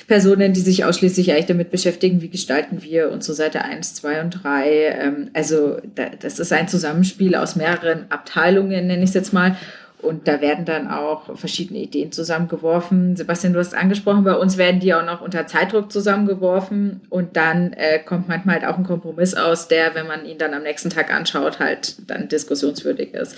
Personen, 0.07 0.53
die 0.53 0.59
sich 0.59 0.85
ausschließlich 0.85 1.31
eigentlich 1.31 1.45
damit 1.47 1.71
beschäftigen, 1.71 2.21
wie 2.21 2.29
gestalten 2.29 2.83
wir 2.83 3.11
unsere 3.11 3.35
Seite 3.35 3.63
1, 3.63 3.95
2 3.95 4.21
und 4.21 4.43
3. 4.43 4.69
Ähm, 4.69 5.31
also 5.33 5.77
da, 5.95 6.09
das 6.09 6.37
ist 6.37 6.53
ein 6.53 6.67
Zusammenspiel 6.67 7.35
aus 7.35 7.55
mehreren 7.55 8.11
Abteilungen, 8.11 8.87
nenne 8.87 9.03
ich 9.03 9.09
es 9.09 9.15
jetzt 9.15 9.33
mal. 9.33 9.55
Und 10.01 10.27
da 10.27 10.39
werden 10.39 10.63
dann 10.63 10.87
auch 10.89 11.37
verschiedene 11.37 11.79
Ideen 11.79 12.11
zusammengeworfen. 12.11 13.17
Sebastian, 13.17 13.53
du 13.53 13.59
hast 13.59 13.75
angesprochen, 13.75 14.23
bei 14.23 14.35
uns 14.35 14.57
werden 14.57 14.79
die 14.79 14.93
auch 14.93 15.05
noch 15.05 15.21
unter 15.21 15.45
Zeitdruck 15.45 15.91
zusammengeworfen 15.91 17.01
und 17.09 17.35
dann 17.35 17.73
äh, 17.73 17.99
kommt 17.99 18.29
manchmal 18.29 18.61
halt 18.61 18.65
auch 18.65 18.77
ein 18.77 18.85
Kompromiss 18.85 19.33
aus, 19.33 19.67
der, 19.67 19.95
wenn 19.95 20.07
man 20.07 20.25
ihn 20.25 20.37
dann 20.37 20.53
am 20.53 20.63
nächsten 20.63 20.89
Tag 20.89 21.13
anschaut, 21.13 21.59
halt 21.59 22.09
dann 22.09 22.29
diskussionswürdig 22.29 23.13
ist. 23.13 23.35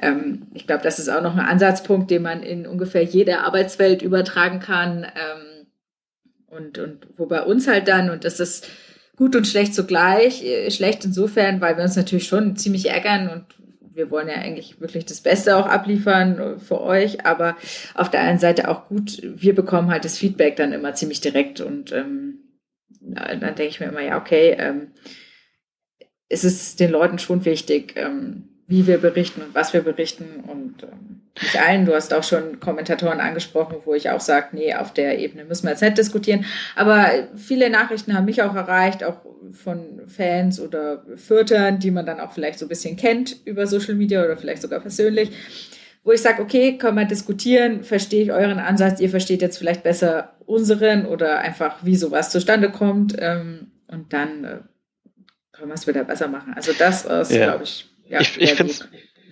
Ähm, 0.00 0.42
ich 0.54 0.66
glaube, 0.66 0.84
das 0.84 0.98
ist 0.98 1.08
auch 1.08 1.22
noch 1.22 1.34
ein 1.34 1.44
Ansatzpunkt, 1.44 2.10
den 2.10 2.22
man 2.22 2.42
in 2.42 2.66
ungefähr 2.66 3.02
jede 3.02 3.40
Arbeitswelt 3.40 4.02
übertragen 4.02 4.60
kann. 4.60 5.04
Ähm, 5.04 5.66
und, 6.48 6.78
und 6.78 7.06
wo 7.16 7.26
bei 7.26 7.42
uns 7.42 7.66
halt 7.66 7.88
dann, 7.88 8.10
und 8.10 8.24
das 8.24 8.38
ist 8.38 8.68
gut 9.16 9.34
und 9.34 9.46
schlecht 9.46 9.74
zugleich, 9.74 10.44
äh, 10.44 10.70
schlecht 10.70 11.04
insofern, 11.04 11.60
weil 11.60 11.76
wir 11.76 11.84
uns 11.84 11.96
natürlich 11.96 12.28
schon 12.28 12.56
ziemlich 12.56 12.90
ärgern 12.90 13.28
und 13.28 13.44
wir 13.96 14.10
wollen 14.10 14.28
ja 14.28 14.34
eigentlich 14.34 14.80
wirklich 14.80 15.06
das 15.06 15.22
Beste 15.22 15.56
auch 15.56 15.66
abliefern 15.66 16.60
für 16.60 16.80
euch, 16.80 17.24
aber 17.24 17.56
auf 17.94 18.10
der 18.10 18.20
einen 18.20 18.38
Seite 18.38 18.68
auch 18.68 18.88
gut, 18.88 19.20
wir 19.22 19.54
bekommen 19.54 19.90
halt 19.90 20.04
das 20.04 20.18
Feedback 20.18 20.56
dann 20.56 20.72
immer 20.72 20.94
ziemlich 20.94 21.20
direkt 21.20 21.60
und 21.60 21.92
ähm, 21.92 22.40
dann 23.00 23.40
denke 23.40 23.66
ich 23.66 23.80
mir 23.80 23.86
immer, 23.86 24.02
ja, 24.02 24.18
okay, 24.18 24.54
ähm, 24.58 24.92
es 26.28 26.44
ist 26.44 26.80
den 26.80 26.90
Leuten 26.90 27.18
schon 27.18 27.44
wichtig, 27.44 27.94
ähm, 27.96 28.55
wie 28.68 28.86
wir 28.86 28.98
berichten 28.98 29.42
und 29.42 29.54
was 29.54 29.72
wir 29.72 29.82
berichten 29.82 30.42
und 30.46 30.82
ähm, 30.82 31.22
nicht 31.40 31.60
allen. 31.60 31.86
Du 31.86 31.94
hast 31.94 32.12
auch 32.12 32.24
schon 32.24 32.58
Kommentatoren 32.60 33.20
angesprochen, 33.20 33.76
wo 33.84 33.94
ich 33.94 34.10
auch 34.10 34.20
sage, 34.20 34.48
nee, 34.52 34.74
auf 34.74 34.92
der 34.92 35.18
Ebene 35.18 35.44
müssen 35.44 35.64
wir 35.64 35.70
jetzt 35.70 35.82
nicht 35.82 35.98
diskutieren. 35.98 36.44
Aber 36.74 37.28
viele 37.36 37.70
Nachrichten 37.70 38.14
haben 38.14 38.24
mich 38.24 38.42
auch 38.42 38.54
erreicht, 38.54 39.04
auch 39.04 39.18
von 39.52 40.02
Fans 40.06 40.58
oder 40.58 41.04
Fürtern, 41.16 41.78
die 41.78 41.90
man 41.90 42.06
dann 42.06 42.20
auch 42.20 42.32
vielleicht 42.32 42.58
so 42.58 42.66
ein 42.66 42.68
bisschen 42.68 42.96
kennt 42.96 43.36
über 43.44 43.66
Social 43.66 43.94
Media 43.94 44.24
oder 44.24 44.36
vielleicht 44.36 44.62
sogar 44.62 44.80
persönlich, 44.80 45.30
wo 46.02 46.12
ich 46.12 46.22
sage, 46.22 46.42
okay, 46.42 46.78
können 46.78 46.96
wir 46.96 47.04
diskutieren, 47.04 47.84
verstehe 47.84 48.22
ich 48.22 48.32
euren 48.32 48.58
Ansatz, 48.58 49.00
ihr 49.00 49.10
versteht 49.10 49.42
jetzt 49.42 49.58
vielleicht 49.58 49.82
besser 49.82 50.36
unseren 50.46 51.06
oder 51.06 51.38
einfach, 51.38 51.84
wie 51.84 51.96
sowas 51.96 52.30
zustande 52.30 52.70
kommt. 52.70 53.16
Ähm, 53.18 53.72
und 53.88 54.12
dann 54.12 54.44
äh, 54.44 54.58
können 55.52 55.68
wir 55.68 55.74
es 55.74 55.86
wieder 55.86 56.04
besser 56.04 56.28
machen. 56.28 56.54
Also 56.54 56.72
das 56.76 57.04
ist, 57.04 57.32
ja. 57.32 57.44
glaube 57.46 57.64
ich, 57.64 57.88
ja, 58.08 58.20
ich, 58.20 58.40
ich 58.40 58.54
finde 58.54 58.72
es 58.72 58.88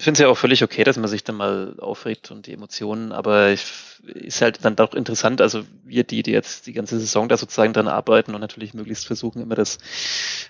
ja 0.06 0.28
auch 0.28 0.38
völlig 0.38 0.62
okay, 0.62 0.84
dass 0.84 0.96
man 0.96 1.08
sich 1.08 1.24
dann 1.24 1.36
mal 1.36 1.74
aufregt 1.78 2.30
und 2.30 2.46
die 2.46 2.52
Emotionen, 2.52 3.12
aber 3.12 3.50
ich 3.50 3.64
ist 4.06 4.42
halt 4.42 4.64
dann 4.64 4.76
doch 4.76 4.94
interessant, 4.94 5.40
also 5.40 5.64
wir, 5.84 6.04
die, 6.04 6.22
die 6.22 6.32
jetzt 6.32 6.66
die 6.66 6.72
ganze 6.72 6.98
Saison 6.98 7.28
da 7.28 7.36
sozusagen 7.36 7.72
dran 7.72 7.88
arbeiten 7.88 8.34
und 8.34 8.40
natürlich 8.40 8.74
möglichst 8.74 9.06
versuchen, 9.06 9.40
immer 9.40 9.54
das 9.54 9.78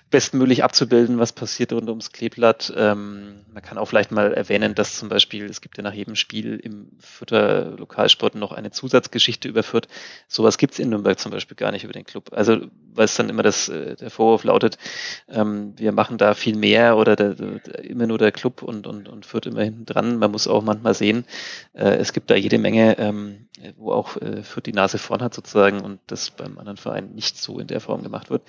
bestmöglich 0.09 0.63
abzubilden, 0.63 1.19
was 1.19 1.33
passiert 1.33 1.73
rund 1.73 1.89
ums 1.89 2.11
Kleeblatt. 2.11 2.73
Ähm, 2.75 3.45
man 3.53 3.63
kann 3.63 3.77
auch 3.77 3.85
vielleicht 3.85 4.11
mal 4.11 4.33
erwähnen, 4.33 4.75
dass 4.75 4.97
zum 4.97 5.09
Beispiel, 5.09 5.45
es 5.45 5.61
gibt 5.61 5.77
ja 5.77 5.83
nach 5.83 5.93
jedem 5.93 6.15
Spiel 6.15 6.59
im 6.61 6.91
Fürther 6.99 7.75
Lokalsport 7.77 8.35
noch 8.35 8.51
eine 8.51 8.71
Zusatzgeschichte 8.71 9.47
überführt. 9.47 9.87
Sowas 10.27 10.57
gibt's 10.57 10.79
in 10.79 10.89
Nürnberg 10.89 11.19
zum 11.19 11.31
Beispiel 11.31 11.55
gar 11.55 11.71
nicht 11.71 11.83
über 11.83 11.93
den 11.93 12.05
Club. 12.05 12.29
Also, 12.33 12.67
weil 12.93 13.05
es 13.05 13.15
dann 13.15 13.29
immer 13.29 13.43
das, 13.43 13.69
äh, 13.69 13.95
der 13.95 14.09
Vorwurf 14.09 14.43
lautet, 14.43 14.77
ähm, 15.29 15.73
wir 15.77 15.91
machen 15.91 16.17
da 16.17 16.33
viel 16.33 16.55
mehr 16.55 16.97
oder 16.97 17.15
der, 17.15 17.35
der, 17.35 17.83
immer 17.83 18.07
nur 18.07 18.17
der 18.17 18.31
Club 18.31 18.61
und, 18.61 18.87
und, 18.87 19.07
und 19.07 19.25
führt 19.45 19.53
immer 19.53 19.63
hinten 19.63 19.85
dran. 19.85 20.17
Man 20.17 20.31
muss 20.31 20.47
auch 20.47 20.63
manchmal 20.63 20.93
sehen, 20.93 21.25
äh, 21.73 21.95
es 21.95 22.13
gibt 22.13 22.29
da 22.29 22.35
jede 22.35 22.57
Menge 22.57 22.97
ähm, 22.97 23.47
äh, 23.61 23.73
wo 23.77 23.91
auch 23.91 24.17
äh, 24.17 24.43
für 24.43 24.61
die 24.61 24.73
Nase 24.73 24.97
vorn 24.97 25.21
hat 25.21 25.33
sozusagen 25.33 25.81
und 25.81 25.99
das 26.07 26.31
beim 26.31 26.57
anderen 26.57 26.77
Verein 26.77 27.13
nicht 27.13 27.37
so 27.37 27.59
in 27.59 27.67
der 27.67 27.79
Form 27.79 28.03
gemacht 28.03 28.29
wird. 28.29 28.43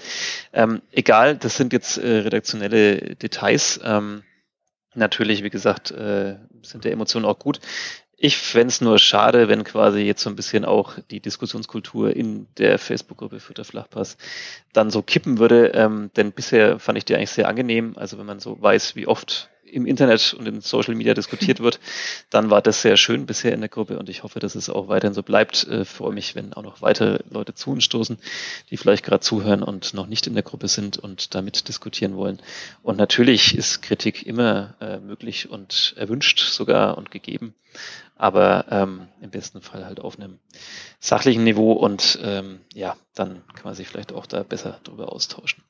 Ähm, 0.53 0.83
egal, 0.93 1.37
das 1.37 1.57
sind 1.57 1.73
jetzt 1.73 1.99
äh, 1.99 2.19
redaktionelle 2.19 3.17
Details. 3.17 3.81
Ähm, 3.85 4.23
natürlich, 4.95 5.43
wie 5.43 5.51
gesagt, 5.51 5.91
äh, 5.91 6.37
sind 6.63 6.85
der 6.85 6.93
Emotionen 6.93 7.27
auch 7.27 7.39
gut. 7.39 7.61
Ich 8.19 8.39
fände 8.39 8.69
es 8.69 8.81
nur 8.81 8.99
schade, 8.99 9.49
wenn 9.49 9.63
quasi 9.63 10.01
jetzt 10.01 10.23
so 10.23 10.31
ein 10.31 10.37
bisschen 10.37 10.65
auch 10.65 10.99
die 11.11 11.21
Diskussionskultur 11.21 12.17
in 12.17 12.47
der 12.57 12.79
Facebook-Gruppe 12.79 13.41
für 13.41 13.53
der 13.53 13.67
Flachpass 13.67 14.17
dann 14.73 14.91
so 14.91 15.03
kippen 15.03 15.39
würde. 15.39 15.73
Ähm, 15.75 16.11
denn 16.17 16.33
bisher 16.33 16.79
fand 16.79 16.97
ich 16.97 17.05
die 17.05 17.15
eigentlich 17.15 17.31
sehr 17.31 17.47
angenehm. 17.47 17.93
Also 17.97 18.17
wenn 18.19 18.25
man 18.25 18.41
so 18.41 18.61
weiß, 18.61 18.97
wie 18.97 19.07
oft 19.07 19.51
im 19.71 19.87
Internet 19.87 20.35
und 20.35 20.47
in 20.47 20.61
Social 20.61 20.95
Media 20.95 21.15
diskutiert 21.15 21.61
wird, 21.61 21.81
dann 22.31 22.51
war 22.51 22.63
das 22.63 22.83
sehr 22.83 22.97
schön 22.97 23.27
bisher 23.27 23.53
in 23.53 23.61
der 23.61 23.69
Gruppe 23.69 23.99
und 23.99 24.09
ich 24.09 24.23
hoffe, 24.23 24.41
dass 24.41 24.55
es 24.55 24.71
auch 24.71 24.89
weiterhin 24.89 25.15
so 25.15 25.23
bleibt. 25.23 25.67
Äh, 25.69 25.85
freue 25.85 26.13
mich, 26.13 26.35
wenn 26.35 26.53
auch 26.53 26.63
noch 26.63 26.83
weitere 26.83 27.21
Leute 27.31 27.55
zu 27.55 27.71
uns 27.71 27.85
stoßen, 27.85 28.19
die 28.71 28.77
vielleicht 28.77 29.05
gerade 29.05 29.21
zuhören 29.21 29.63
und 29.63 29.95
noch 29.95 30.07
nicht 30.07 30.27
in 30.27 30.35
der 30.35 30.43
Gruppe 30.43 30.69
sind 30.69 30.99
und 30.99 31.35
damit 31.35 31.69
diskutieren 31.69 32.17
wollen. 32.17 32.41
Und 32.83 32.97
natürlich 32.97 33.57
ist 33.57 33.83
Kritik 33.83 34.27
immer 34.27 34.75
äh, 34.81 34.99
möglich 34.99 35.51
und 35.51 35.95
erwünscht 35.97 36.41
sogar 36.41 36.99
und 36.99 37.11
gegeben, 37.11 37.55
aber 38.17 38.67
ähm, 38.71 39.09
im 39.21 39.31
besten 39.31 39.61
Fall 39.61 39.85
halt 39.85 40.01
auf 40.01 40.19
einem 40.19 40.39
sachlichen 40.99 41.45
Niveau 41.45 41.73
und 41.73 42.19
ähm, 42.23 42.61
ja, 42.73 42.97
dann 43.15 43.43
kann 43.55 43.65
man 43.65 43.75
sich 43.75 43.89
vielleicht 43.89 44.13
auch 44.13 44.27
da 44.27 44.43
besser 44.43 44.81
drüber 44.85 45.13
austauschen. 45.13 45.63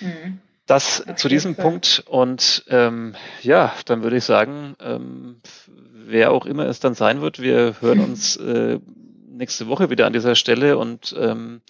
Mhm. 0.00 0.40
Das 0.68 1.08
Auf 1.08 1.16
zu 1.16 1.28
diesem. 1.28 1.56
Punkt 1.56 2.04
und 2.06 2.64
ähm, 2.68 3.16
ja, 3.40 3.74
dann 3.86 4.02
würde 4.02 4.18
ich 4.18 4.24
sagen, 4.24 4.76
ähm, 4.80 5.40
wer 5.66 6.30
auch 6.30 6.44
immer 6.44 6.66
es 6.66 6.78
dann 6.78 6.92
sein 6.92 7.22
wird, 7.22 7.40
wir 7.40 7.80
hören 7.80 8.00
uns 8.00 8.36
äh, 8.36 8.78
nächste 9.26 9.68
Woche 9.68 9.88
wieder 9.88 10.06
an 10.06 10.12
dieser 10.12 10.34
Stelle 10.34 10.76
und 10.76 11.16
ähm, 11.18 11.62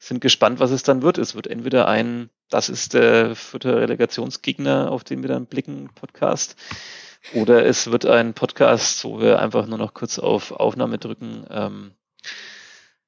sind 0.00 0.20
gespannt, 0.20 0.58
was 0.58 0.72
es 0.72 0.82
dann 0.82 1.02
wird. 1.02 1.16
Es 1.16 1.36
wird 1.36 1.46
entweder 1.46 1.86
ein, 1.86 2.28
das 2.48 2.68
ist 2.68 2.94
der 2.94 3.36
vierte 3.36 3.76
Relegationsgegner, 3.76 4.90
auf 4.90 5.04
den 5.04 5.22
wir 5.22 5.28
dann 5.28 5.46
blicken, 5.46 5.88
Podcast, 5.94 6.56
oder 7.34 7.64
es 7.64 7.92
wird 7.92 8.04
ein 8.04 8.34
Podcast, 8.34 9.04
wo 9.04 9.20
wir 9.20 9.38
einfach 9.38 9.66
nur 9.66 9.78
noch 9.78 9.94
kurz 9.94 10.18
auf 10.18 10.50
Aufnahme 10.50 10.98
drücken, 10.98 11.46
ähm, 11.50 11.92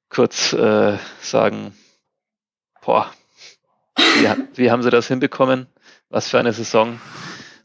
kurz 0.07 0.53
äh, 0.53 0.97
sagen, 1.19 1.75
boah, 2.81 3.11
wie, 4.15 4.57
wie 4.57 4.71
haben 4.71 4.83
sie 4.83 4.89
das 4.89 5.07
hinbekommen? 5.07 5.67
Was 6.09 6.29
für 6.29 6.39
eine 6.39 6.53
Saison? 6.53 6.99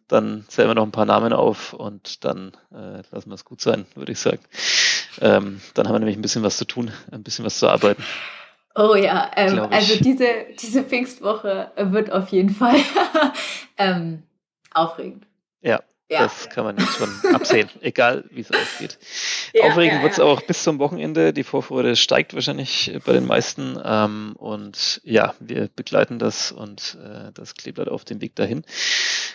Dann 0.08 0.44
zählen 0.48 0.68
wir 0.68 0.74
noch 0.74 0.84
ein 0.84 0.92
paar 0.92 1.04
Namen 1.04 1.32
auf 1.32 1.74
und 1.74 2.24
dann 2.24 2.52
äh, 2.72 3.02
lassen 3.10 3.30
wir 3.30 3.34
es 3.34 3.44
gut 3.44 3.60
sein, 3.60 3.86
würde 3.94 4.12
ich 4.12 4.18
sagen. 4.18 4.40
Ähm, 5.20 5.60
dann 5.74 5.86
haben 5.86 5.94
wir 5.94 5.98
nämlich 5.98 6.16
ein 6.16 6.22
bisschen 6.22 6.42
was 6.42 6.56
zu 6.56 6.64
tun, 6.64 6.90
ein 7.10 7.22
bisschen 7.22 7.44
was 7.44 7.58
zu 7.58 7.68
arbeiten. 7.68 8.02
Oh 8.74 8.94
ja, 8.94 9.30
ähm, 9.36 9.60
also 9.70 9.98
diese, 10.02 10.26
diese 10.58 10.84
Pfingstwoche 10.84 11.72
wird 11.76 12.12
auf 12.12 12.28
jeden 12.28 12.50
Fall 12.50 12.76
ähm, 13.76 14.22
aufregend. 14.72 15.26
Ja, 15.60 15.82
ja. 16.08 16.22
Das 16.22 16.48
kann 16.48 16.64
man 16.64 16.78
jetzt 16.78 16.96
schon 16.96 17.34
absehen, 17.34 17.68
egal 17.82 18.24
wie 18.30 18.40
es 18.40 18.50
ausgeht. 18.50 18.98
Ja, 19.52 19.64
Aufregend 19.64 19.98
ja, 19.98 20.02
wird 20.02 20.12
es 20.12 20.20
auch 20.20 20.40
bis 20.42 20.62
zum 20.62 20.78
Wochenende. 20.78 21.32
Die 21.34 21.44
Vorfreude 21.44 21.96
steigt 21.96 22.32
wahrscheinlich 22.34 22.98
bei 23.04 23.12
den 23.12 23.26
meisten. 23.26 23.78
Ähm, 23.84 24.34
und 24.36 25.00
ja, 25.04 25.34
wir 25.38 25.68
begleiten 25.74 26.18
das 26.18 26.50
und 26.50 26.96
äh, 27.02 27.30
das 27.34 27.54
Kleeblatt 27.54 27.88
auf 27.88 28.04
dem 28.04 28.20
Weg 28.22 28.34
dahin. 28.36 28.64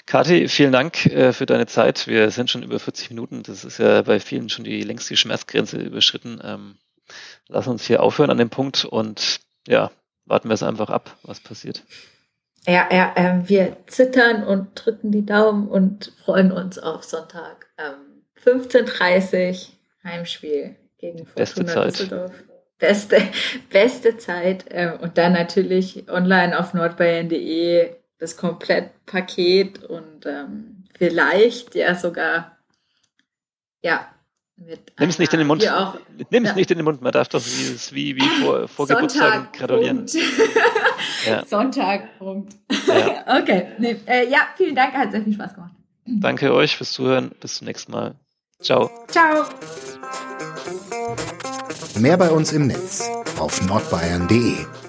Kathi, 0.08 0.48
vielen 0.48 0.72
Dank 0.72 1.06
äh, 1.06 1.32
für 1.32 1.46
deine 1.46 1.68
Zeit. 1.68 2.08
Wir 2.08 2.32
sind 2.32 2.50
schon 2.50 2.64
über 2.64 2.80
40 2.80 3.10
Minuten. 3.12 3.44
Das 3.44 3.64
ist 3.64 3.78
ja 3.78 4.02
bei 4.02 4.20
vielen 4.20 4.50
schon 4.50 4.66
die 4.66 4.82
längste 4.82 5.16
Schmerzgrenze 5.16 5.78
überschritten. 5.78 6.42
Ähm, 6.44 6.78
lass 7.48 7.68
uns 7.68 7.86
hier 7.86 8.02
aufhören 8.02 8.32
an 8.32 8.38
dem 8.38 8.50
Punkt 8.50 8.84
und 8.84 9.42
ja, 9.68 9.92
warten 10.26 10.50
wir 10.50 10.56
es 10.56 10.64
einfach 10.64 10.90
ab, 10.90 11.18
was 11.24 11.40
passiert. 11.40 11.84
Ja, 12.66 12.88
ja, 12.92 13.14
ähm, 13.16 13.48
wir 13.50 13.78
zittern 13.88 14.44
und 14.44 14.70
drücken 14.74 15.12
die 15.12 15.26
Daumen 15.26 15.68
und 15.68 16.14
freuen 16.24 16.52
uns 16.52 16.80
auf 16.80 17.04
Sonntag. 17.04 17.68
Ähm, 17.78 18.24
15.30 18.44 19.70
Heimspiel 20.04 20.76
gegen 20.98 21.26
Fortuna 21.26 21.86
Düsseldorf. 21.86 22.32
Beste, 22.78 23.22
beste 23.70 24.18
Zeit. 24.18 24.66
Ähm, 24.70 25.00
und 25.02 25.18
dann 25.18 25.34
natürlich 25.34 26.10
online 26.10 26.58
auf 26.58 26.74
nordbayern.de 26.74 27.96
das 28.20 28.38
Komplettpaket 28.38 29.84
und 29.84 30.26
ähm, 30.26 30.86
vielleicht 30.98 31.76
ja 31.76 31.96
sogar 31.96 32.58
ja 33.82 34.08
Nimm 34.56 35.10
es 35.10 35.20
nicht 35.20 35.34
in 35.34 35.40
den 35.40 35.48
Mund. 35.48 35.68
Nimm 36.30 36.44
es 36.44 36.52
ja. 36.52 36.56
nicht 36.56 36.72
in 36.72 36.78
den 36.78 36.86
Mund. 36.86 37.02
Man 37.02 37.12
darf 37.12 37.28
doch 37.28 37.44
wie, 37.44 37.96
wie, 37.96 38.16
wie 38.16 38.42
vor, 38.42 38.68
vor 38.68 38.88
Geburtstagen 38.88 39.48
gratulieren. 39.52 40.06
ja. 41.26 41.46
Sonntag, 41.46 42.18
Punkt. 42.20 42.56
Ja. 42.88 43.40
okay. 43.42 43.68
Nee, 43.78 43.98
äh, 44.06 44.30
ja, 44.30 44.40
vielen 44.56 44.76
Dank. 44.76 44.94
Hat 44.94 45.12
sehr 45.12 45.24
viel 45.24 45.34
Spaß 45.34 45.56
gemacht. 45.56 45.74
Danke 46.06 46.54
euch 46.54 46.76
fürs 46.76 46.92
Zuhören. 46.92 47.32
Bis 47.40 47.56
zum 47.56 47.68
nächsten 47.68 47.92
Mal. 47.92 48.16
Ciao. 48.62 48.90
Ciao. 49.08 49.46
Mehr 51.96 52.18
bei 52.18 52.30
uns 52.30 52.52
im 52.52 52.68
Netz 52.68 53.10
auf 53.40 53.66
nordbayern.de 53.66 54.83